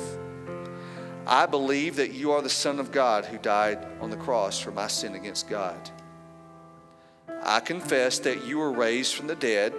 I 1.28 1.48
believe 1.48 1.96
that 1.96 2.14
you 2.14 2.32
are 2.32 2.42
the 2.42 2.50
Son 2.50 2.80
of 2.80 2.92
God 2.92 3.26
who 3.26 3.38
died 3.40 3.80
on 4.00 4.12
the 4.12 4.18
cross 4.18 4.60
for 4.60 4.72
my 4.72 4.88
sin 4.88 5.16
against 5.16 5.50
God. 5.50 5.90
I 7.44 7.60
confess 7.60 8.20
that 8.20 8.46
you 8.46 8.60
were 8.60 8.72
raised 8.72 9.16
from 9.16 9.28
the 9.28 9.36
dead 9.36 9.74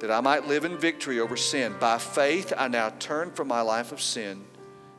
that 0.00 0.10
I 0.10 0.20
might 0.20 0.48
live 0.48 0.64
in 0.64 0.76
victory 0.76 1.20
over 1.20 1.36
sin. 1.36 1.74
By 1.78 1.98
faith, 1.98 2.52
I 2.56 2.68
now 2.68 2.90
turn 2.98 3.30
from 3.30 3.48
my 3.48 3.60
life 3.60 3.92
of 3.92 4.00
sin 4.00 4.44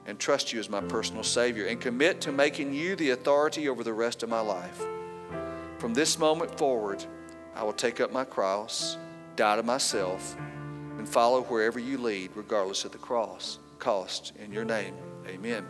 and 0.06 0.18
trust 0.18 0.54
you 0.54 0.60
as 0.60 0.70
my 0.70 0.82
personal 0.82 1.24
Savior 1.24 1.66
and 1.66 1.82
commit 1.82 2.22
to 2.22 2.32
making 2.32 2.74
you 2.74 2.96
the 2.96 3.10
authority 3.10 3.68
over 3.68 3.84
the 3.84 3.94
rest 3.94 4.24
of 4.24 4.30
my 4.30 4.40
life. 4.40 4.82
From 5.78 5.94
this 5.94 6.18
moment 6.18 6.58
forward, 6.58 7.04
I 7.54 7.64
will 7.64 7.74
take 7.74 8.00
up 8.00 8.14
my 8.14 8.24
cross, 8.24 8.98
die 9.36 9.58
to 9.58 9.64
myself, 9.64 10.38
and 10.98 11.08
follow 11.08 11.42
wherever 11.44 11.80
you 11.80 11.98
lead, 11.98 12.32
regardless 12.36 12.86
of 12.86 12.92
the 12.92 12.98
cross 12.98 13.60
cost. 13.80 14.34
In 14.44 14.52
your 14.52 14.66
name, 14.66 14.96
amen. 15.28 15.66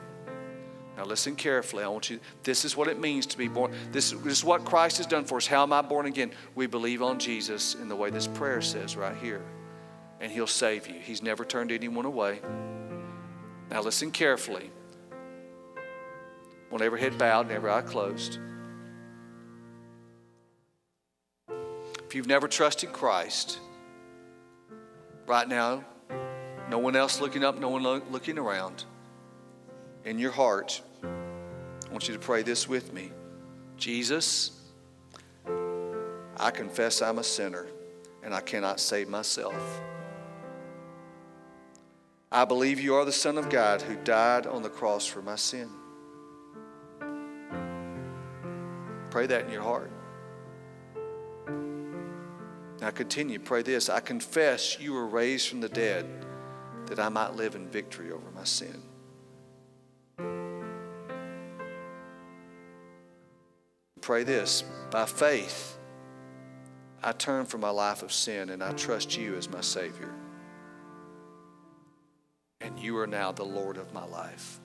Now 0.98 1.04
listen 1.04 1.36
carefully. 1.36 1.84
I 1.84 1.88
want 1.88 2.10
you. 2.10 2.20
This 2.44 2.64
is 2.64 2.78
what 2.78 2.88
it 2.88 3.00
means 3.00 3.26
to 3.28 3.38
be 3.38 3.48
born. 3.48 3.74
This, 3.92 4.12
this 4.12 4.38
is 4.38 4.44
what 4.44 4.64
Christ 4.64 4.98
has 4.98 5.06
done 5.06 5.26
for 5.26 5.38
us. 5.38 5.48
How 5.48 5.64
am 5.64 5.74
I 5.74 5.82
born 5.82 6.06
again? 6.06 6.32
We 6.56 6.68
believe 6.68 7.02
on 7.02 7.20
Jesus 7.20 7.76
in 7.76 7.90
the 7.90 7.96
way 7.96 8.10
this 8.10 8.28
prayer 8.28 8.62
says 8.62 8.96
right 8.96 9.16
here, 9.18 9.42
and 10.22 10.32
He'll 10.32 10.48
save 10.48 10.88
you. 10.88 11.00
He's 11.00 11.22
never 11.22 11.44
turned 11.44 11.72
anyone 11.72 12.06
away. 12.06 12.40
Now 13.70 13.82
listen 13.82 14.12
carefully. 14.12 14.72
One 16.70 16.82
every 16.82 17.02
head 17.02 17.18
bowed 17.18 17.48
and 17.48 17.52
every 17.52 17.72
eye 17.72 17.82
closed. 17.82 18.40
If 22.06 22.16
you've 22.16 22.28
never 22.28 22.48
trusted 22.48 22.94
Christ, 22.94 23.60
right 25.28 25.48
now, 25.48 25.84
no 26.70 26.80
one 26.80 26.96
else 26.96 27.20
looking 27.20 27.44
up, 27.44 27.60
no 27.60 27.70
one 27.70 27.84
looking 27.84 28.38
around, 28.38 28.86
in 30.06 30.20
your 30.20 30.32
heart, 30.32 30.82
I 31.04 31.92
want 31.92 32.08
you 32.08 32.14
to 32.14 32.20
pray 32.20 32.44
this 32.44 32.70
with 32.70 32.94
me 32.94 33.12
Jesus, 33.78 34.52
I 36.38 36.52
confess 36.52 37.02
I'm 37.02 37.20
a 37.20 37.24
sinner 37.24 37.68
and 38.24 38.34
I 38.34 38.42
cannot 38.42 38.80
save 38.80 39.10
myself. 39.10 39.82
I 42.32 42.46
believe 42.46 42.80
you 42.80 42.96
are 42.96 43.06
the 43.06 43.12
Son 43.12 43.38
of 43.38 43.50
God 43.50 43.82
who 43.82 43.96
died 43.98 44.48
on 44.48 44.62
the 44.62 44.70
cross 44.70 45.06
for 45.06 45.22
my 45.22 45.36
sin. 45.36 45.70
Pray 49.10 49.28
that 49.28 49.46
in 49.46 49.52
your 49.52 49.62
heart. 49.62 49.92
Now 52.82 52.92
continue, 52.92 53.40
pray 53.40 53.62
this 53.62 53.90
I 53.90 54.00
confess 54.02 54.80
you 54.80 54.94
were 54.94 55.08
raised 55.08 55.48
from 55.48 55.62
the 55.62 55.70
dead 55.70 56.06
that 56.88 57.00
I 57.00 57.10
might 57.10 57.36
live 57.36 57.56
in 57.56 57.68
victory 57.68 58.12
over 58.12 58.30
my 58.36 58.44
sin. 58.44 58.85
Pray 64.06 64.24
this 64.24 64.64
by 64.92 65.08
faith, 65.08 65.80
I 67.02 67.12
turn 67.12 67.48
from 67.48 67.62
my 67.62 67.72
life 67.72 68.04
of 68.04 68.14
sin 68.14 68.52
and 68.52 68.64
I 68.64 68.72
trust 68.74 69.18
you 69.18 69.36
as 69.36 69.50
my 69.50 69.62
Savior 69.62 70.14
and 72.62 72.78
you 72.78 72.96
are 73.00 73.08
now 73.08 73.32
the 73.32 73.44
Lord 73.44 73.78
of 73.78 73.94
my 73.94 74.06
life. 74.06 74.60